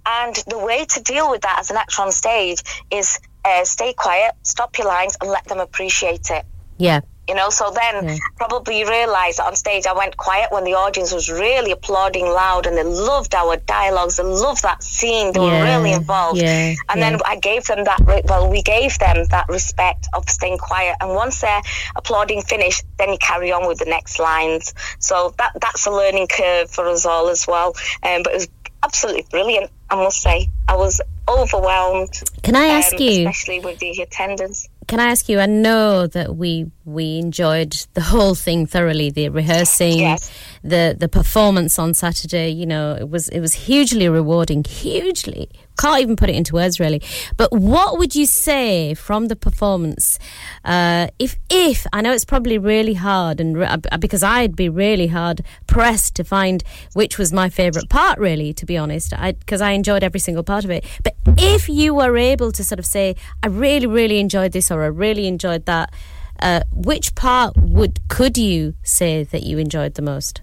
[0.07, 3.93] And the way to deal with that as an actor on stage is uh, stay
[3.93, 6.45] quiet, stop your lines, and let them appreciate it.
[6.79, 7.01] Yeah.
[7.29, 11.13] You know, so then probably realized that on stage I went quiet when the audience
[11.13, 15.59] was really applauding loud and they loved our dialogues, they loved that scene, they Yeah,
[15.59, 16.41] were really involved.
[16.41, 17.11] yeah, and yeah.
[17.11, 20.97] then I gave them that, re- well, we gave them that respect of staying quiet.
[21.01, 21.61] And once they're
[21.97, 24.73] applauding finished, then you carry on with the next lines.
[24.99, 27.75] So that that's a learning curve for us all as well.
[28.03, 28.49] Um, but it was
[28.83, 30.49] absolutely brilliant, I must say.
[30.67, 32.23] I was overwhelmed.
[32.43, 34.67] Can I ask um, you- especially with the attendance?
[34.89, 35.39] Can I ask you?
[35.39, 39.10] I know that we we enjoyed the whole thing thoroughly.
[39.10, 40.31] The rehearsing, Yes.
[40.62, 42.51] The the performance on Saturday.
[42.51, 44.65] You know, it was it was hugely rewarding.
[44.65, 47.01] Hugely, can't even put it into words really.
[47.37, 50.19] But what would you say from the performance?
[50.65, 54.69] Uh, if if I know it's probably really hard, and re- uh, because I'd be
[54.69, 56.62] really hard pressed to find
[56.95, 58.19] which was my favourite part.
[58.19, 60.85] Really, to be honest, I because I enjoyed every single part of it.
[61.03, 64.83] But if you were able to sort of say, I really really enjoyed this, or
[64.83, 65.93] I really enjoyed that.
[66.41, 70.41] Uh, which part would could you say that you enjoyed the most?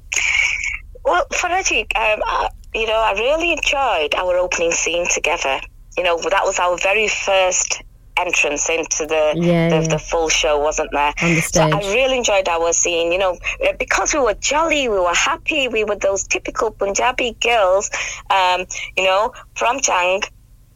[1.03, 5.59] Well, Faraji, um, I, you know, I really enjoyed our opening scene together.
[5.98, 7.82] You know, that was our very first
[8.17, 9.88] entrance into the Yeah, the, yeah.
[9.88, 11.14] the full show, wasn't there?
[11.19, 13.11] The So I really enjoyed our scene.
[13.11, 17.38] You know, uh, because we were jolly, we were happy, we were those typical Punjabi
[17.41, 17.90] girls,
[18.30, 18.65] um,
[18.98, 20.22] you know, from Jang.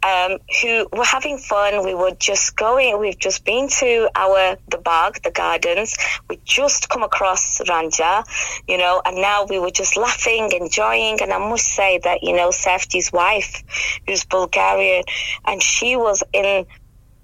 [0.02, 1.84] Um, who were having fun.
[1.84, 2.98] We were just going.
[3.00, 5.98] We've just been to our the bog, the gardens.
[6.30, 8.24] We just come across Ranja,
[8.66, 11.22] you know, and now we were just laughing, enjoying.
[11.22, 13.64] And I must say that you know, Safeti's wife,
[14.08, 15.04] who's Bulgarian,
[15.46, 16.66] and she was in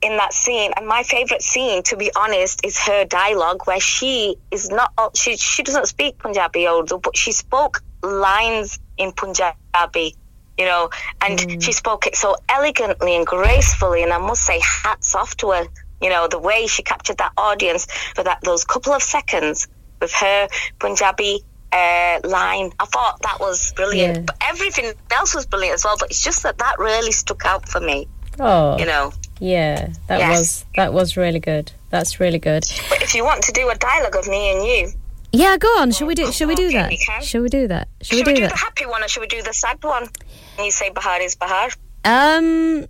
[0.01, 0.71] in that scene.
[0.75, 5.37] And my favorite scene, to be honest, is her dialogue where she is not she
[5.37, 10.15] she doesn't speak Punjabi Urdu, but she spoke lines in Punjabi.
[10.57, 10.89] You know,
[11.21, 15.51] and she spoke it so elegantly and gracefully, and I must say, hats off to
[15.51, 15.65] her.
[16.01, 19.67] You know, the way she captured that audience for that those couple of seconds
[20.01, 20.47] with her
[20.79, 21.43] Punjabi
[21.73, 22.71] uh, line.
[22.79, 24.17] I thought that was brilliant.
[24.17, 24.23] Yeah.
[24.27, 25.95] But everything else was brilliant as well.
[25.99, 28.07] But it's just that that really stuck out for me.
[28.39, 29.13] Oh, You know.
[29.39, 30.37] yeah, that Yes.
[30.39, 31.71] was that was really good.
[31.89, 32.65] That's really good.
[32.89, 34.91] But if you want to do a dialogue of me and you,
[35.31, 35.91] Yeah, go on.
[35.91, 36.31] Should we do?
[36.31, 36.91] Should we do that?
[37.23, 37.87] Should we do that?
[38.01, 39.81] Should should we we do do the happy one or should we do the sad
[39.83, 40.07] one?
[40.55, 41.69] Can you say Bahar is Bahar?
[42.05, 42.87] Um,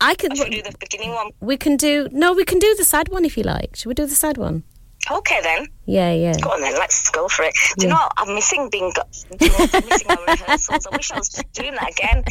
[0.00, 0.34] I can.
[0.34, 1.30] Should we do the beginning one?
[1.40, 2.32] We can do no.
[2.32, 3.76] We can do the sad one if you like.
[3.76, 4.62] Should we do the sad one?
[5.10, 5.66] Okay then.
[5.86, 6.38] Yeah, yeah.
[6.40, 6.74] Go on then.
[6.74, 7.54] Let's go for it.
[7.78, 7.88] Do yeah.
[7.88, 8.12] you know what?
[8.18, 8.92] I'm missing being
[9.40, 10.86] you know, I'm missing our rehearsals.
[10.86, 12.24] I wish I was doing that again.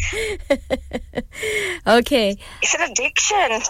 [1.87, 2.37] okay.
[2.61, 3.61] It's an addiction.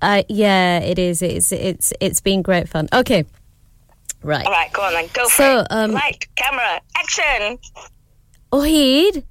[0.00, 1.22] Uh, yeah, it is.
[1.22, 2.88] It's it's it's been great fun.
[2.92, 3.24] Okay.
[4.22, 4.46] Right.
[4.46, 4.72] All right.
[4.72, 5.08] Go on then.
[5.12, 5.66] Go for so, it.
[5.70, 7.58] Um, Light, camera, action.
[8.52, 9.24] Oheed.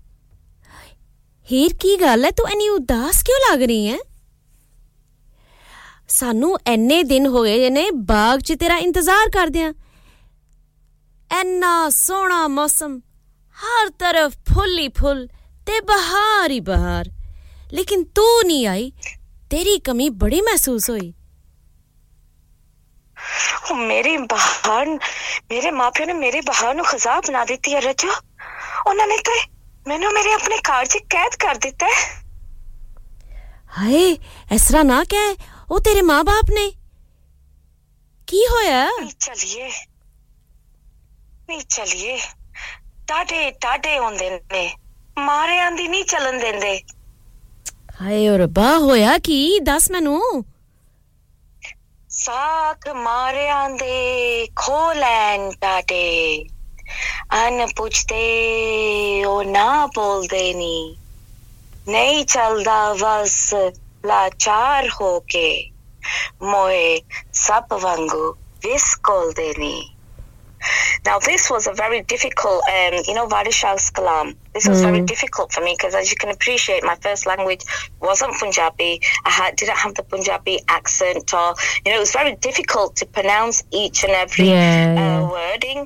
[1.52, 3.98] Heer ਕੀ ਗੱਲ ਹੈ ਤੂੰ ਇੰਨੀ ਉਦਾਸ ਕਿਉਂ ਲੱਗ ਰਹੀ ਹੈ
[6.10, 9.74] ਸਾਨੂੰ ਐਨੇ ਦਿਨ ਹੋਏ ਨੇ ਬਾਗ 'ਚ ਤੇਰਾ ਇੰਤਜ਼ਾਰ ਕਰਦਿਆਂ।
[11.32, 13.00] ਐਨਾ ਸੋਹਣਾ ਮੌਸਮ,
[13.58, 15.28] ਹਰ ਤਰਫ ਫੁੱਲ ਹੀ ਫੁੱਲ
[15.68, 17.10] ਤੇ ਬਹਾਰ ਹੀ ਬਹਾਰ।
[17.74, 18.92] ਲੇਕਿਨ ਤੂੰ ਨਹੀਂ ਆਈ,
[19.50, 21.14] ਤੇਰੀ ਕਮੀ ਬੜੀ ਮਹਿਸੂਸ ਹੋਈ।
[23.72, 24.88] ਉਹ ਮੇਰੀ ਬਹਾਰ,
[25.52, 28.12] ਮੇਰੇ ਮਾਪਿਆਂ ਨੇ ਮੇਰੀ ਬਹਾਰ ਨੂੰ ਖਜ਼ਾ ਬਣਾ ਦਿੱਤੀ ਹੈ, ਰਜੋ।
[28.88, 29.57] ਉਹਨਾਂ ਨੇ ਤੇ
[29.88, 32.24] ਮੈਨੂੰ ਮੇਰੇ ਆਪਣੇ ਘਰ 'ਚ ਕੈਦ ਕਰ ਦਿੱਤਾ ਹੈ।
[33.78, 34.18] ਹਾਏ
[34.52, 35.36] ਇਸ ਤਰ੍ਹਾਂ ਨਾ ਕਹਿ।
[35.72, 36.72] ਉਹ ਤੇਰੇ ਮਾਂ-ਬਾਪ ਨੇ।
[38.28, 38.86] ਕੀ ਹੋਇਆ?
[39.00, 39.70] ਨਹੀਂ ਚਲਿਏ।
[41.50, 42.18] ਨਹੀਂ ਚਲਿਏ।
[43.08, 44.76] ਟਾਡੇ ਟਾਡੇ ਹੁੰਦੇ ਨੇ।
[45.20, 46.82] ਮਾਰਿਆਂ ਦੀ ਨਹੀਂ ਚੱਲਣ ਦਿੰਦੇ।
[48.02, 49.60] ਹਾਏ ਓ ਰੱਬਾ ਹੋਇਆ ਕੀ?
[49.60, 50.46] ਦੱਸ ਮੈਨੂੰ।
[52.10, 55.52] ਸਾਖ ਮਾਰਿਆਂ ਦੇ ਖੋ ਲੈਣ
[57.40, 58.22] अन पूछते
[59.26, 60.98] ओ ना बोल देनी
[61.90, 63.50] नहीं चलदा बस
[64.06, 65.50] लाचार होके
[66.44, 67.02] मोए
[67.34, 67.78] सब
[68.66, 69.78] विस कोल देनी
[71.06, 74.36] Now, this was a very difficult, um, you know, Waris Shah's Kalam.
[74.54, 74.86] This was mm.
[74.86, 77.64] very difficult for me because, as you can appreciate, my first language
[78.02, 79.00] wasn't Punjabi.
[79.26, 81.54] I had, didn't have the Punjabi accent, or,
[81.86, 85.30] you know, it was very difficult to pronounce each and every uh, yeah, yeah.
[85.30, 85.86] Wording.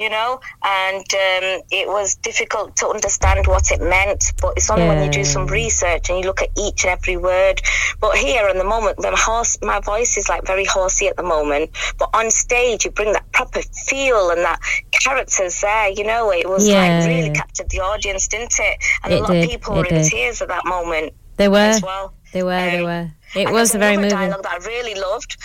[0.00, 4.32] You know, and um, it was difficult to understand what it meant.
[4.40, 7.18] But it's only when you do some research and you look at each and every
[7.18, 7.60] word.
[8.00, 11.22] But here, in the moment, my horse, my voice is like very horsey at the
[11.22, 11.70] moment.
[11.98, 15.90] But on stage, you bring that proper feel and that characters there.
[15.90, 18.78] You know, it was Yeah, like really captured the audience, didn't it?
[19.04, 21.12] And It a lot did, of people it were in tears at that moment.
[21.36, 21.58] They were.
[21.58, 22.14] as well.
[22.32, 22.70] They were.
[22.70, 23.10] They were.
[23.34, 24.10] It was there's very moving.
[24.10, 25.36] dialogue that I really loved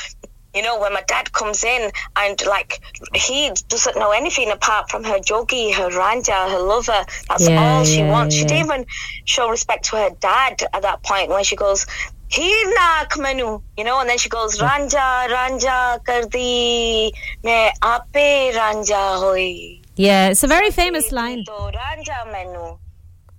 [0.55, 2.79] you know, when my dad comes in and like
[3.13, 7.05] he doesn't know anything apart from her jogi, her Ranjha, her lover.
[7.27, 8.35] That's yeah, all she yeah, wants.
[8.35, 8.41] Yeah.
[8.41, 8.85] She didn't even
[9.25, 11.85] show respect to her dad at that point when she goes,
[12.29, 17.11] Hirnak menu, you know, and then she goes, Ranjha, Ranjha, Kardi,
[17.43, 19.81] me ape Ranjha hoi.
[19.95, 21.45] Yeah, it's a very famous line.
[21.45, 22.77] Ranjha menu.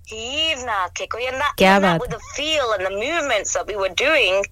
[0.08, 4.44] And that, and that with the feel and the movements that we were doing,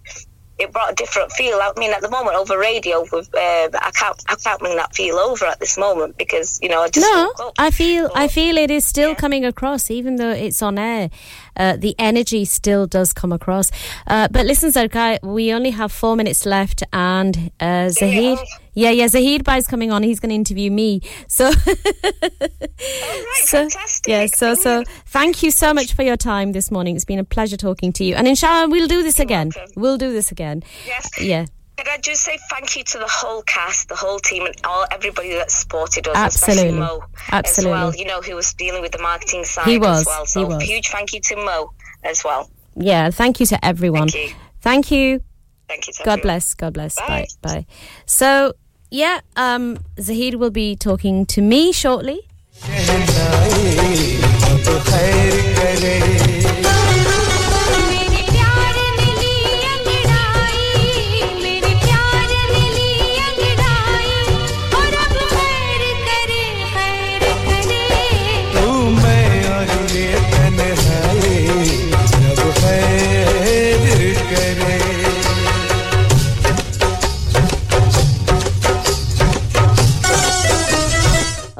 [0.58, 1.58] it brought a different feel.
[1.60, 4.94] I mean, at the moment over radio, with uh, I can't I can't bring that
[4.94, 7.52] feel over at this moment because you know I just No.
[7.58, 11.10] I feel I feel it is still coming across, even though it's on air.
[11.56, 13.70] Uh, the energy still does come across.
[14.06, 18.38] Uh, but listen, Zarkai, we only have four minutes left, and uh, Zahid.
[18.76, 20.02] Yeah, yeah, Zahid Bhai is coming on.
[20.02, 21.00] He's going to interview me.
[21.28, 21.52] So,
[23.44, 23.68] so
[24.06, 26.96] yeah, so so thank you so much for your time this morning.
[26.96, 29.52] It's been a pleasure talking to you, and inshallah we'll do this again.
[29.76, 30.64] We'll do this again.
[30.86, 31.08] Yes.
[31.20, 31.46] Yeah.
[31.76, 34.86] Could I just say thank you to the whole cast, the whole team, and all
[34.92, 36.68] everybody that supported us, Absolutely.
[36.68, 37.72] especially Mo Absolutely.
[37.72, 37.94] as well.
[37.96, 40.24] You know, who was dealing with the marketing side He was, as well.
[40.26, 40.62] he was.
[40.62, 41.72] huge thank you to Mo
[42.04, 42.48] as well.
[42.76, 44.08] Yeah, thank you to everyone.
[44.08, 44.36] Thank you.
[44.60, 45.20] Thank you.
[45.68, 45.92] Thank you.
[45.94, 46.22] To God everyone.
[46.22, 46.54] bless.
[46.54, 46.94] God bless.
[46.96, 47.26] Bye.
[47.42, 47.66] Bye.
[48.06, 48.52] So,
[48.90, 52.20] yeah, um, Zahid will be talking to me shortly.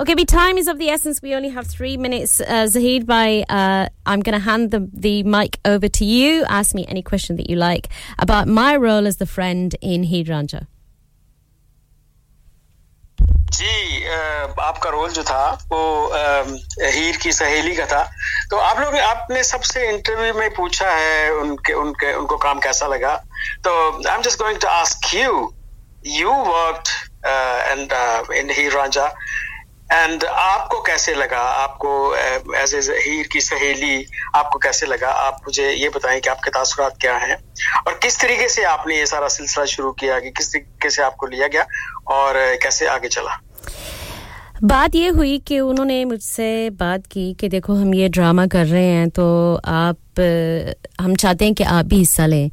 [0.05, 1.23] Okay, but time is of the essence.
[1.23, 2.39] We only have three minutes.
[2.39, 6.45] Uh, Zahid, by uh, I'm going to hand the, the mic over to you.
[6.45, 10.27] Ask me any question that you like about my role as the friend in Heer
[10.27, 10.67] Ranjha.
[13.57, 15.43] जी uh, आपका role जो था
[15.73, 15.81] वो
[16.21, 16.53] um,
[16.95, 18.03] हीर की सहेली का था
[18.51, 23.15] तो आप लोग आपने सबसे इंटरव्यू में पूछा है उनके उनके उनको काम कैसा लगा
[23.65, 23.73] तो
[24.09, 25.53] I am just going to ask you
[26.19, 26.93] you work
[27.27, 27.93] and
[28.43, 29.07] in Heer Ranjha
[29.93, 31.39] and आपको कैसे लगा?
[31.39, 32.15] आपको
[32.57, 35.09] एज ए हीर की सहेली, आपको कैसे लगा?
[35.09, 37.37] आप मुझे ये बताएँ कि आपके तासुरात क्या हैं?
[37.87, 41.27] और किस तरीके से आपने ये सारा सिलसिला शुरू किया कि किस तरीके से आपको
[41.27, 41.67] लिया गया
[42.09, 43.41] और कैसे आगे चला?
[44.63, 48.87] बात ये हुई कि उन्होंने मुझसे बात की कि देखो, हम ये ड्रामा कर रहे
[48.87, 49.25] हैं तो
[49.65, 50.21] आप,
[51.01, 52.51] हम चाहते हैं कि आप भी हिस्सा लें।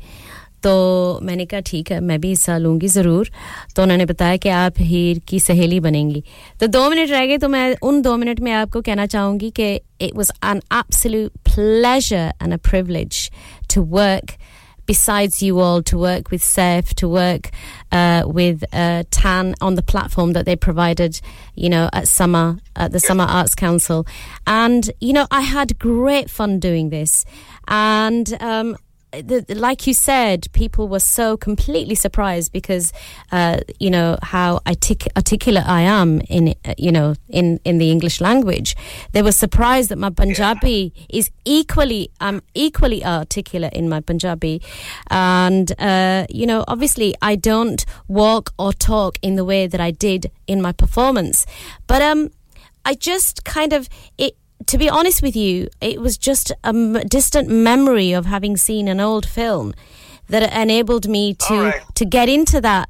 [0.63, 3.31] तो मैंने कहा ठीक है मैं भी हिस्सा लूँगी ज़रूर
[3.77, 6.23] तो उन्होंने बताया कि आप हीर की सहेली बनेंगी
[6.61, 9.75] तो दो मिनट रह गए तो मैं उन दो मिनट में आपको कहना चाहूँगी कि
[9.75, 13.31] it was an absolute pleasure and a privilege
[13.75, 14.37] to work
[14.87, 17.51] besides you all to work with Saif, to work
[17.93, 21.21] uh, with uh, Tan on the platform that they provided,
[21.57, 24.07] you know, at Summer, at the Summer Arts Council.
[24.47, 27.25] And, you know, I had great fun doing this.
[27.67, 28.77] And, um,
[29.12, 32.94] the, like you said, people were so completely surprised because,
[33.32, 37.92] uh, you know, how artic- articulate I am in, uh, you know, in, in the
[37.92, 38.76] English language.
[39.12, 44.62] They were surprised that my Punjabi is equally, I'm equally articulate in my Punjabi.
[45.10, 49.92] And, uh, you know, obviously I don't walk or talk in the way that I
[49.92, 51.46] did in my performance.
[51.88, 52.32] But, um,
[52.84, 54.36] I just kind of, it,
[54.68, 58.88] to be honest with you, it was just a m- distant memory of having seen
[58.88, 59.74] an old film
[60.28, 62.90] that enabled me to to get into that.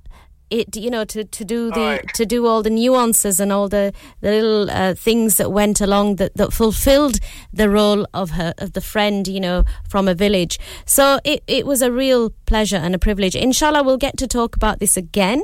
[0.49, 3.93] It you know to, to do the to do all the nuances and all the,
[4.19, 7.19] the little uh, things that went along that, that fulfilled
[7.53, 10.59] the role of her of the friend you know from a village.
[10.85, 13.33] So it, it was a real pleasure and a privilege.
[13.33, 15.43] Inshallah, we'll get to talk about this again,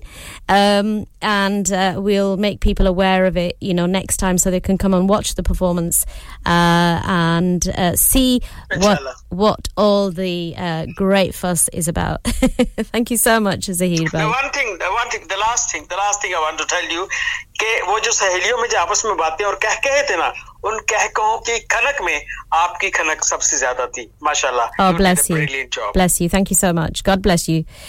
[0.50, 4.61] um, and uh, we'll make people aware of it you know next time so they
[4.69, 5.99] can come and watch the performance
[6.47, 8.41] uh, and uh, see
[8.85, 9.01] what
[9.45, 12.21] what all the uh, great fuss is about.
[12.95, 14.07] Thank you so much, Zahid.
[14.11, 14.27] The Bhai.
[14.41, 16.89] one thing, the one thing, the last thing, the last thing I want to tell
[16.97, 17.09] you
[17.63, 20.29] कि वो जो सहेलियों में जो आपस में बातें और कह कहे थे ना
[20.69, 22.17] उन कह कहों की खनक में
[22.55, 25.37] आपकी खनक सबसे ज्यादा थी माशाल्लाह Oh, You did bless a you.
[25.39, 26.29] brilliant job Bless you.
[26.35, 27.03] Thank you so much.
[27.11, 27.65] God bless you.